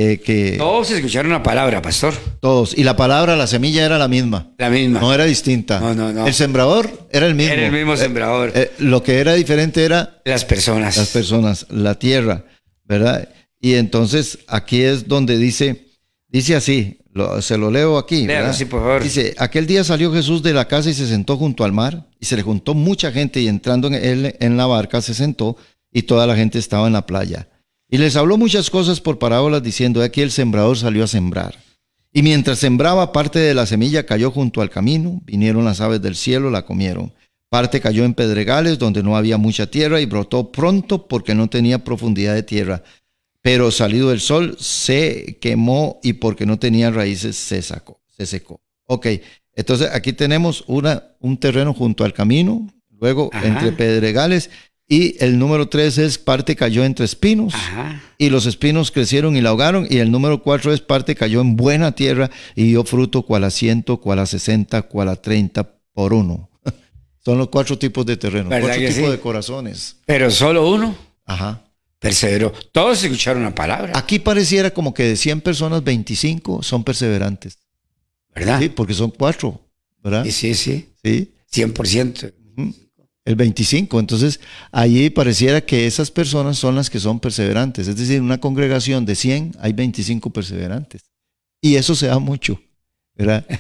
eh, 0.01 0.21
que 0.25 0.55
Todos 0.59 0.91
escucharon 0.93 1.33
una 1.33 1.43
palabra, 1.43 1.83
pastor. 1.83 2.15
todos. 2.41 2.77
Y 2.79 2.85
la 2.85 2.95
palabra, 2.95 3.35
la 3.35 3.49
semilla 3.49 3.85
era 3.85 3.99
la 3.99 4.07
misma. 4.07 4.53
La 4.57 4.71
misma. 4.71 5.01
No 5.01 5.13
era 5.13 5.25
distinta. 5.25 5.81
No, 5.81 5.93
no, 5.93 6.13
no. 6.13 6.25
El 6.27 6.35
sembrador 6.35 7.09
era 7.11 7.27
el 7.27 7.35
mismo. 7.35 7.53
Era 7.53 7.67
el 7.67 7.73
mismo 7.73 7.95
Eh, 7.95 7.97
sembrador. 7.97 8.53
eh, 8.55 8.71
lo 8.79 9.03
que 9.03 9.19
era 9.19 9.35
diferente 9.35 9.85
era 9.85 10.21
Las 10.25 10.45
personas. 10.45 10.97
las 10.97 11.09
personas, 11.09 11.67
la 11.71 11.97
tierra, 11.99 12.45
¿verdad? 12.85 13.29
Y 13.61 13.75
entonces 13.75 14.39
aquí 14.47 14.83
es 14.83 15.09
donde 15.09 15.37
dice, 15.37 15.89
dice 16.29 16.55
así, 16.55 16.99
lo- 17.13 17.43
se 17.43 17.59
lo 17.59 17.73
leo 17.73 17.99
aquí. 17.99 18.25
Léalo, 18.25 18.53
sí, 18.55 18.67
por 18.67 18.81
favor. 18.83 19.03
Dice, 19.03 19.35
aquel 19.37 19.67
día 19.67 19.83
salió 19.83 20.13
Jesús 20.13 20.45
de 20.45 20.53
la 20.53 20.69
casa 20.69 20.91
y 20.91 20.95
se 20.95 21.09
sentó 21.09 21.37
junto 21.37 21.65
al 21.65 21.73
mar 21.73 22.07
y 22.21 22.27
se 22.27 22.37
le 22.37 22.43
juntó 22.43 22.75
mucha 22.75 23.11
gente 23.11 23.41
y 23.41 23.49
entrando 23.49 23.89
en 23.89 23.95
él 23.95 24.37
en 24.39 24.57
la 24.57 24.67
barca 24.67 25.01
se 25.03 25.13
sentó 25.13 25.57
y 25.93 26.03
toda 26.03 26.25
la 26.29 26.37
gente 26.37 26.61
estaba 26.61 26.87
en 26.87 26.93
la 26.93 27.05
playa. 27.05 27.49
Y 27.91 27.99
les 27.99 28.17
habló 28.17 28.37
muchas 28.37 28.69
cosas 28.71 29.01
por 29.01 29.19
parábolas 29.19 29.63
diciendo, 29.63 30.03
aquí 30.03 30.21
el 30.21 30.31
sembrador 30.31 30.77
salió 30.77 31.05
a 31.05 31.09
sembrar. 31.09 31.59
Y 32.13 32.23
mientras 32.23 32.59
sembraba, 32.59 33.13
parte 33.13 33.39
de 33.39 33.55
la 33.55 33.67
semilla 33.67 34.05
cayó 34.05 34.31
junto 34.31 34.61
al 34.61 34.71
camino, 34.71 35.21
vinieron 35.25 35.65
las 35.65 35.81
aves 35.81 36.03
del 36.03 36.17
cielo, 36.17 36.51
la 36.51 36.65
comieron. 36.65 37.13
Parte 37.49 37.81
cayó 37.81 38.05
en 38.05 38.15
pedregales 38.15 38.79
donde 38.79 39.03
no 39.03 39.17
había 39.17 39.39
mucha 39.39 39.71
tierra 39.71 40.01
y 40.01 40.07
brotó 40.07 40.53
pronto 40.53 41.09
porque 41.09 41.35
no 41.35 41.49
tenía 41.49 41.85
profundidad 41.85 42.35
de 42.35 42.43
tierra. 42.43 42.83
Pero 43.41 43.71
salido 43.71 44.13
el 44.13 44.21
sol 44.21 44.57
se 44.59 45.39
quemó 45.41 45.99
y 46.03 46.15
porque 46.15 46.45
no 46.45 46.59
tenía 46.59 46.91
raíces 46.91 47.37
se 47.37 47.63
sacó, 47.63 48.03
se 48.07 48.27
secó. 48.27 48.61
Ok, 48.85 49.07
entonces 49.55 49.89
aquí 49.93 50.13
tenemos 50.13 50.65
una, 50.67 51.05
un 51.21 51.39
terreno 51.39 51.73
junto 51.73 52.05
al 52.05 52.13
camino, 52.13 52.69
luego 52.91 53.31
Ajá. 53.33 53.47
entre 53.47 53.73
pedregales 53.73 54.51
y 54.89 55.23
el 55.23 55.39
número 55.39 55.69
tres 55.69 55.99
es 55.99 56.17
parte 56.17 56.57
cayó 56.57 56.83
entre 56.85 57.05
espinos 57.05 57.55
Ajá. 57.55 58.03
y 58.17 58.31
los 58.31 58.47
espinos 58.47 58.91
crecieron 58.91 59.37
y 59.37 59.43
la 59.43 59.51
ahogaron. 59.51 59.87
Y 59.91 59.99
el 59.99 60.11
número 60.11 60.43
cuatro 60.43 60.73
es 60.73 60.81
parte 60.81 61.15
cayó 61.15 61.41
en 61.43 61.57
buena 61.57 61.93
tierra 61.93 62.31
y 62.55 62.65
dio 62.69 62.85
fruto 62.85 63.23
cual 63.23 63.45
a 63.45 63.51
ciento, 63.51 63.99
cual 64.01 64.19
a 64.21 64.27
sesenta, 64.27 64.83
cual 64.83 65.09
a 65.11 65.17
treinta 65.17 65.71
por 65.93 66.15
uno. 66.15 66.49
Son 67.25 67.37
los 67.37 67.49
cuatro 67.49 67.79
tipos 67.79 68.07
de 68.07 68.17
terreno, 68.17 68.49
¿Verdad 68.49 68.69
cuatro 68.69 68.81
tipos 68.89 69.05
sí? 69.05 69.11
de 69.11 69.21
corazones. 69.21 69.97
Pero 70.07 70.31
solo 70.31 70.67
uno 70.69 70.97
Ajá. 71.27 71.63
perseveró. 71.99 72.53
Todos 72.73 73.05
escucharon 73.05 73.43
una 73.43 73.55
palabra, 73.55 73.93
Aquí 73.95 74.19
pareciera 74.19 74.71
como 74.71 74.95
que 74.95 75.03
de 75.03 75.17
100 75.17 75.43
personas, 75.43 75.85
25 75.85 76.63
son 76.63 76.83
perseverantes. 76.83 77.59
¿verdad? 78.35 78.59
Sí, 78.61 78.69
porque 78.71 78.95
son 78.95 79.11
cuatro, 79.11 79.61
¿verdad? 80.03 80.25
Sí, 80.25 80.33
sí, 80.33 80.55
sí. 80.55 80.89
Sí. 81.03 81.35
100%. 81.53 82.33
Ujú. 82.57 82.75
El 83.29 83.37
25. 83.37 84.01
Entonces, 84.01 84.41
allí 84.73 85.11
pareciera 85.11 85.61
que 85.61 85.87
esas 85.87 86.11
personas 86.11 86.57
son 86.57 86.77
las 86.77 86.89
que 86.89 86.99
son 86.99 87.21
perseverantes. 87.21 87.87
Es 87.87 87.97
decir, 87.97 88.17
en 88.17 88.23
una 88.23 88.39
congregación 88.41 89.05
de 89.05 89.15
100 89.15 89.53
hay 89.61 89.75
25 89.75 90.31
perseverantes. 90.31 91.03
Y 91.61 91.75
eso 91.75 91.95
se 91.95 92.07
da 92.07 92.19
mucho, 92.19 92.59
¿verdad? 93.15 93.45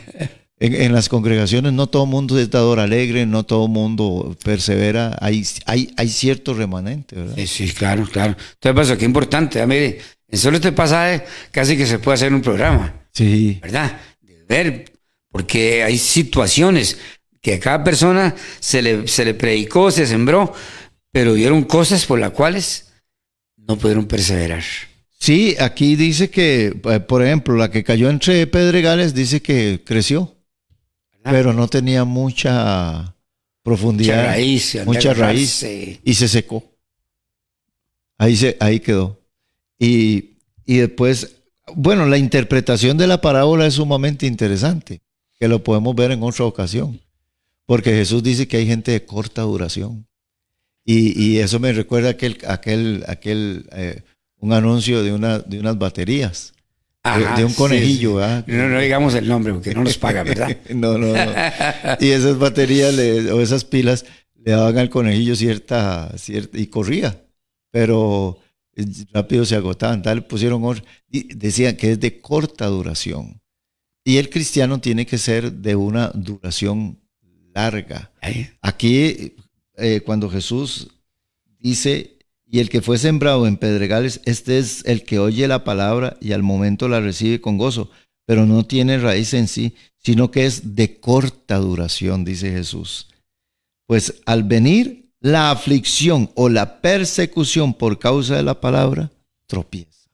En, 0.60 0.74
en 0.74 0.92
las 0.92 1.08
congregaciones 1.08 1.72
no 1.72 1.86
todo 1.86 2.02
el 2.02 2.10
mundo 2.10 2.36
es 2.36 2.50
dador 2.50 2.80
alegre, 2.80 3.26
no 3.26 3.44
todo 3.44 3.66
el 3.66 3.70
mundo 3.70 4.36
persevera. 4.42 5.16
Hay, 5.20 5.46
hay, 5.66 5.92
hay 5.96 6.08
cierto 6.08 6.52
remanente, 6.52 7.14
¿verdad? 7.14 7.34
Sí, 7.36 7.46
sí, 7.46 7.72
claro, 7.72 8.04
claro. 8.10 8.34
Entonces, 8.54 8.74
pasó, 8.74 8.98
qué 8.98 9.04
importante. 9.04 9.64
Mire, 9.68 10.00
en 10.26 10.36
solo 10.36 10.56
este 10.56 10.72
pasaje 10.72 11.24
casi 11.52 11.76
que 11.76 11.86
se 11.86 12.00
puede 12.00 12.16
hacer 12.16 12.34
un 12.34 12.42
programa, 12.42 12.92
Sí. 13.12 13.60
¿verdad? 13.62 14.00
De 14.20 14.44
ver, 14.48 14.92
porque 15.30 15.84
hay 15.84 15.96
situaciones 15.96 16.98
que 17.40 17.54
a 17.54 17.60
cada 17.60 17.84
persona 17.84 18.34
se 18.60 18.82
le, 18.82 19.08
se 19.08 19.24
le 19.24 19.34
predicó, 19.34 19.90
se 19.90 20.06
sembró, 20.06 20.52
pero 21.12 21.34
vieron 21.34 21.64
cosas 21.64 22.04
por 22.06 22.18
las 22.18 22.32
cuales 22.32 22.92
no 23.56 23.76
pudieron 23.76 24.06
perseverar. 24.06 24.62
Sí, 25.18 25.56
aquí 25.58 25.96
dice 25.96 26.30
que, 26.30 26.80
eh, 26.84 27.00
por 27.00 27.24
ejemplo, 27.24 27.56
la 27.56 27.70
que 27.70 27.82
cayó 27.82 28.08
entre 28.08 28.46
pedregales 28.46 29.14
dice 29.14 29.42
que 29.42 29.82
creció, 29.84 30.36
¿verdad? 31.12 31.32
pero 31.32 31.52
no 31.52 31.68
tenía 31.68 32.04
mucha 32.04 33.16
profundidad. 33.62 34.16
Mucha 34.16 34.26
raíz, 34.26 34.78
mucha 34.86 35.14
raíz. 35.14 35.66
y 36.04 36.14
se 36.14 36.28
secó. 36.28 36.64
Ahí, 38.16 38.36
se, 38.36 38.56
ahí 38.60 38.80
quedó. 38.80 39.20
Y, 39.78 40.38
y 40.64 40.78
después, 40.78 41.36
bueno, 41.74 42.06
la 42.06 42.18
interpretación 42.18 42.96
de 42.96 43.06
la 43.06 43.20
parábola 43.20 43.66
es 43.66 43.74
sumamente 43.74 44.26
interesante, 44.26 45.02
que 45.38 45.48
lo 45.48 45.62
podemos 45.62 45.94
ver 45.94 46.12
en 46.12 46.22
otra 46.22 46.44
ocasión, 46.44 47.00
porque 47.68 47.90
Jesús 47.90 48.22
dice 48.22 48.48
que 48.48 48.56
hay 48.56 48.66
gente 48.66 48.92
de 48.92 49.04
corta 49.04 49.42
duración. 49.42 50.06
Y, 50.86 51.22
y 51.22 51.38
eso 51.40 51.60
me 51.60 51.70
recuerda 51.74 52.08
aquel, 52.08 52.38
aquel, 52.46 53.04
aquel 53.06 53.68
eh, 53.72 54.00
un 54.38 54.54
anuncio 54.54 55.02
de, 55.02 55.12
una, 55.12 55.38
de 55.40 55.60
unas 55.60 55.76
baterías, 55.76 56.54
de, 57.04 57.10
Ajá, 57.10 57.36
de 57.36 57.44
un 57.44 57.52
conejillo, 57.52 58.12
sí. 58.12 58.16
¿verdad? 58.16 58.46
No, 58.46 58.68
no 58.70 58.80
digamos 58.80 59.14
el 59.14 59.28
nombre 59.28 59.52
porque 59.52 59.74
no 59.74 59.84
nos 59.84 59.98
pagan, 59.98 60.26
¿verdad? 60.26 60.56
No, 60.74 60.96
no, 60.96 61.08
no. 61.12 61.32
Y 62.00 62.08
esas 62.08 62.38
baterías 62.38 62.94
le- 62.94 63.30
o 63.32 63.42
esas 63.42 63.66
pilas 63.66 64.06
le 64.34 64.52
daban 64.52 64.78
al 64.78 64.88
conejillo 64.88 65.36
cierta, 65.36 66.10
cierta 66.16 66.58
y 66.58 66.68
corría, 66.68 67.22
pero 67.70 68.38
eh, 68.76 68.86
rápido 69.12 69.44
se 69.44 69.56
agotaban. 69.56 70.00
Tal 70.00 70.24
pusieron 70.24 70.62
y 71.10 71.34
decían 71.34 71.76
que 71.76 71.92
es 71.92 72.00
de 72.00 72.18
corta 72.22 72.64
duración. 72.64 73.42
Y 74.04 74.16
el 74.16 74.30
cristiano 74.30 74.80
tiene 74.80 75.04
que 75.04 75.18
ser 75.18 75.52
de 75.52 75.76
una 75.76 76.10
duración 76.14 76.98
larga. 77.58 78.12
Aquí, 78.62 79.34
eh, 79.76 80.00
cuando 80.04 80.30
Jesús 80.30 80.88
dice, 81.58 82.18
y 82.46 82.60
el 82.60 82.70
que 82.70 82.82
fue 82.82 82.98
sembrado 82.98 83.46
en 83.46 83.56
pedregales, 83.56 84.20
este 84.24 84.58
es 84.58 84.84
el 84.84 85.02
que 85.02 85.18
oye 85.18 85.48
la 85.48 85.64
palabra 85.64 86.16
y 86.20 86.32
al 86.32 86.42
momento 86.42 86.88
la 86.88 87.00
recibe 87.00 87.40
con 87.40 87.58
gozo, 87.58 87.90
pero 88.26 88.46
no 88.46 88.64
tiene 88.64 88.98
raíz 88.98 89.34
en 89.34 89.48
sí, 89.48 89.74
sino 89.98 90.30
que 90.30 90.46
es 90.46 90.76
de 90.76 91.00
corta 91.00 91.56
duración, 91.56 92.24
dice 92.24 92.52
Jesús. 92.52 93.08
Pues 93.86 94.22
al 94.24 94.44
venir 94.44 95.10
la 95.20 95.50
aflicción 95.50 96.30
o 96.36 96.48
la 96.48 96.80
persecución 96.80 97.74
por 97.74 97.98
causa 97.98 98.36
de 98.36 98.44
la 98.44 98.60
palabra, 98.60 99.10
tropieza. 99.48 100.08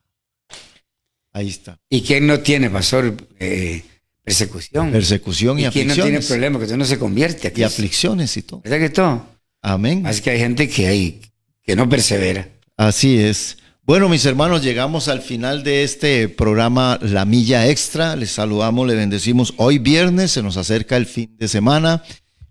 Ahí 1.33 1.49
está. 1.49 1.79
¿Y 1.91 2.01
quién 2.03 2.27
no 2.27 2.41
tiene, 2.41 2.71
pastor, 2.71 3.15
eh, 3.39 3.83
persecución? 4.25 4.91
Persecución 4.91 5.59
y, 5.59 5.67
¿Y 5.67 5.71
quién 5.71 5.89
no 5.89 5.95
tiene 5.95 6.09
aflicciones. 6.17 6.27
problema? 6.27 6.59
Que 6.59 6.65
usted 6.65 6.77
no 6.77 6.85
se 6.85 6.99
convierte 6.99 7.49
aquí. 7.49 7.61
y 7.61 7.65
aflicciones 7.65 8.37
y 8.37 8.43
todo. 8.43 8.61
¿Verdad 8.61 8.79
que 8.79 8.91
todo? 8.91 9.27
Amén. 9.63 10.07
Así 10.07 10.23
que 10.23 10.31
hay 10.31 10.39
gente 10.39 10.69
que, 10.69 10.87
hay, 10.87 11.21
que 11.63 11.77
no 11.77 11.89
persevera. 11.89 12.49
Así 12.77 13.19
es. 13.19 13.59
Bueno, 13.87 14.09
mis 14.09 14.25
hermanos, 14.25 14.63
llegamos 14.63 15.09
al 15.09 15.21
final 15.21 15.63
de 15.63 15.85
este 15.85 16.29
programa 16.31 16.99
La 17.03 17.27
Milla 17.27 17.69
Extra. 17.69 18.17
Les 18.17 18.31
saludamos, 18.31 18.87
les 18.87 18.97
bendecimos. 18.97 19.53
Hoy 19.59 19.79
viernes 19.79 20.31
se 20.31 20.43
nos 20.43 20.57
acerca 20.57 20.97
el 20.97 21.05
fin 21.05 21.37
de 21.39 21.49
semana. 21.49 22.03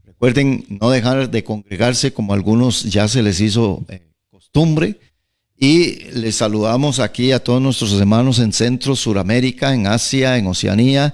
Recuerden 0.06 0.66
no 0.70 0.92
dejar 0.92 1.32
de 1.32 1.44
congregarse 1.44 2.14
como 2.14 2.34
a 2.34 2.36
algunos 2.36 2.84
ya 2.84 3.08
se 3.08 3.24
les 3.24 3.42
hizo 3.42 3.84
eh, 3.90 4.02
costumbre. 4.30 5.00
Y 5.58 6.04
les 6.12 6.36
saludamos 6.36 7.00
aquí 7.00 7.32
a 7.32 7.44
todos 7.44 7.62
nuestros 7.62 7.94
hermanos 8.00 8.40
en 8.40 8.54
Centro, 8.54 8.96
Suramérica, 8.96 9.74
en 9.74 9.88
Asia, 9.88 10.38
en 10.38 10.46
Oceanía, 10.48 11.14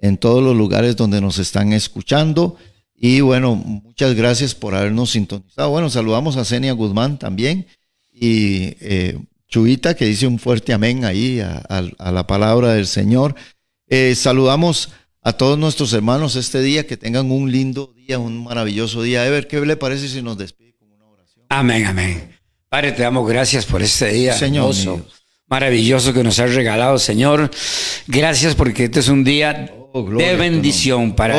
en 0.00 0.16
todos 0.18 0.42
los 0.42 0.56
lugares 0.56 0.96
donde 0.96 1.20
nos 1.20 1.38
están 1.38 1.72
escuchando. 1.72 2.56
Y 2.94 3.20
bueno, 3.20 3.54
muchas 3.54 4.14
gracias 4.14 4.54
por 4.54 4.74
habernos 4.74 5.10
sintonizado. 5.10 5.70
Bueno, 5.70 5.88
saludamos 5.90 6.36
a 6.36 6.44
Zenia 6.44 6.72
Guzmán 6.72 7.18
también 7.18 7.66
y 8.12 8.74
eh, 8.80 9.18
Chuita 9.48 9.94
que 9.94 10.04
dice 10.04 10.26
un 10.26 10.38
fuerte 10.38 10.72
amén 10.72 11.04
ahí 11.04 11.40
a, 11.40 11.62
a- 11.68 11.90
a 11.98 12.12
la 12.12 12.26
palabra 12.26 12.74
del 12.74 12.86
Señor. 12.86 13.34
Eh, 13.88 14.14
saludamos 14.14 14.90
a 15.22 15.32
todos 15.32 15.58
nuestros 15.58 15.92
hermanos 15.92 16.36
este 16.36 16.60
día, 16.62 16.86
que 16.86 16.96
tengan 16.96 17.30
un 17.30 17.50
lindo 17.50 17.92
día, 17.96 18.18
un 18.18 18.44
maravilloso 18.44 19.02
día. 19.02 19.26
Ever, 19.26 19.48
¿qué 19.48 19.60
le 19.60 19.76
parece 19.76 20.08
si 20.08 20.22
nos 20.22 20.38
despide 20.38 20.74
con 20.78 20.90
una 20.92 21.06
oración? 21.06 21.44
Amén, 21.48 21.84
amén. 21.86 22.30
Padre, 22.68 22.92
te 22.92 23.02
damos 23.02 23.28
gracias 23.28 23.66
por 23.66 23.82
este 23.82 24.12
día 24.12 24.32
Señor 24.34 24.62
hermoso, 24.70 24.96
mío. 24.98 25.06
Maravilloso 25.50 26.14
que 26.14 26.22
nos 26.22 26.38
has 26.38 26.54
regalado, 26.54 26.98
Señor. 26.98 27.50
Gracias 28.06 28.54
porque 28.54 28.84
este 28.84 29.00
es 29.00 29.08
un 29.08 29.24
día 29.24 29.74
Oh, 29.92 30.04
de 30.08 30.36
bendición 30.36 31.16
para 31.16 31.36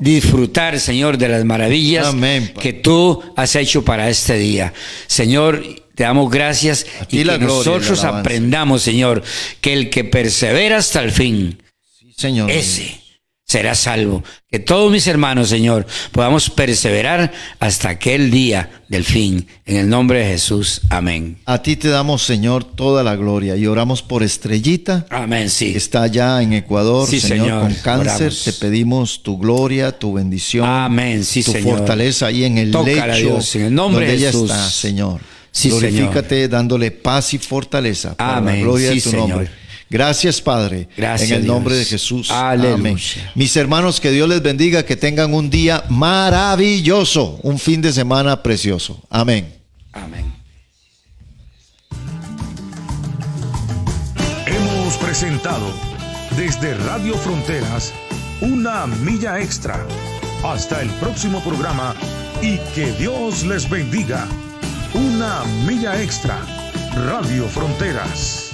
disfrutar, 0.00 0.80
Señor, 0.80 1.18
de 1.18 1.28
las 1.28 1.44
maravillas 1.44 2.06
Amén, 2.06 2.54
que 2.58 2.72
tú 2.72 3.22
has 3.36 3.54
hecho 3.56 3.84
para 3.84 4.08
este 4.08 4.38
día. 4.38 4.72
Señor, 5.06 5.62
te 5.94 6.04
damos 6.04 6.30
gracias 6.30 6.86
y 7.10 7.18
que 7.18 7.24
gloria 7.24 7.46
nosotros 7.46 8.02
aprendamos, 8.04 8.80
Señor, 8.80 9.22
que 9.60 9.74
el 9.74 9.90
que 9.90 10.02
persevera 10.04 10.78
hasta 10.78 11.02
el 11.02 11.10
fin, 11.12 11.62
Sí, 11.98 12.14
Señor. 12.16 12.50
ese 12.50 12.98
será 13.54 13.76
salvo. 13.76 14.24
Que 14.50 14.58
todos 14.58 14.90
mis 14.90 15.06
hermanos, 15.06 15.48
Señor, 15.48 15.86
podamos 16.10 16.50
perseverar 16.50 17.30
hasta 17.60 17.88
aquel 17.90 18.32
día 18.32 18.82
del 18.88 19.04
fin. 19.04 19.46
En 19.64 19.76
el 19.76 19.88
nombre 19.88 20.18
de 20.18 20.32
Jesús. 20.32 20.80
Amén. 20.90 21.38
A 21.44 21.62
ti 21.62 21.76
te 21.76 21.86
damos, 21.88 22.22
Señor, 22.24 22.64
toda 22.64 23.04
la 23.04 23.14
gloria 23.14 23.54
y 23.56 23.66
oramos 23.68 24.02
por 24.02 24.24
Estrellita. 24.24 25.06
Amén, 25.08 25.50
sí. 25.50 25.70
que 25.70 25.78
Está 25.78 26.02
allá 26.02 26.42
en 26.42 26.52
Ecuador, 26.52 27.06
Sí, 27.08 27.20
Señor, 27.20 27.46
Señor. 27.46 27.62
con 27.62 27.74
cáncer. 27.74 28.14
Oramos. 28.26 28.44
Te 28.44 28.52
pedimos 28.54 29.22
tu 29.22 29.38
gloria, 29.38 29.92
tu 29.96 30.14
bendición, 30.14 30.66
Amén, 30.68 31.24
sí, 31.24 31.44
tu 31.44 31.52
Señor. 31.52 31.78
fortaleza 31.78 32.26
ahí 32.26 32.42
en 32.44 32.58
el 32.58 32.72
Tócala, 32.72 33.14
lecho 33.14 33.26
Dios, 33.34 33.54
en 33.54 33.62
el 33.66 33.74
nombre 33.74 34.06
donde 34.06 34.12
de 34.12 34.18
ella 34.18 34.32
Jesús. 34.32 34.50
está, 34.50 34.68
Señor. 34.68 35.20
Sí, 35.52 35.68
Glorifícate 35.70 36.48
dándole 36.48 36.90
paz 36.90 37.34
y 37.34 37.38
fortaleza 37.38 38.16
para 38.16 38.38
Amén, 38.38 38.56
la 38.56 38.60
gloria 38.62 38.88
sí, 38.90 38.96
de 38.96 39.00
tu 39.02 39.10
Señor. 39.10 39.28
nombre. 39.28 39.50
Gracias, 39.90 40.40
Padre. 40.40 40.88
Gracias, 40.96 41.30
En 41.30 41.38
el 41.38 41.46
nombre 41.46 41.76
de. 41.76 41.84
Jesús. 41.84 42.30
Aleluya. 42.30 42.74
Amén. 42.74 42.98
Mis 43.34 43.56
hermanos, 43.56 44.00
que 44.00 44.10
Dios 44.10 44.28
les 44.28 44.42
bendiga, 44.42 44.84
que 44.84 44.96
tengan 44.96 45.34
un 45.34 45.50
día 45.50 45.84
maravilloso, 45.88 47.38
un 47.42 47.58
fin 47.58 47.80
de 47.82 47.92
semana 47.92 48.42
precioso. 48.42 49.00
Amén. 49.10 49.52
Amén. 49.92 50.32
Hemos 54.46 54.96
presentado 54.96 55.72
desde 56.36 56.74
Radio 56.74 57.14
Fronteras 57.16 57.92
una 58.40 58.86
milla 58.86 59.40
extra. 59.40 59.86
Hasta 60.42 60.82
el 60.82 60.90
próximo 61.00 61.40
programa 61.42 61.94
y 62.42 62.58
que 62.74 62.92
Dios 62.98 63.44
les 63.44 63.68
bendiga. 63.68 64.26
Una 64.92 65.44
milla 65.66 66.02
extra. 66.02 66.38
Radio 67.06 67.48
Fronteras. 67.48 68.50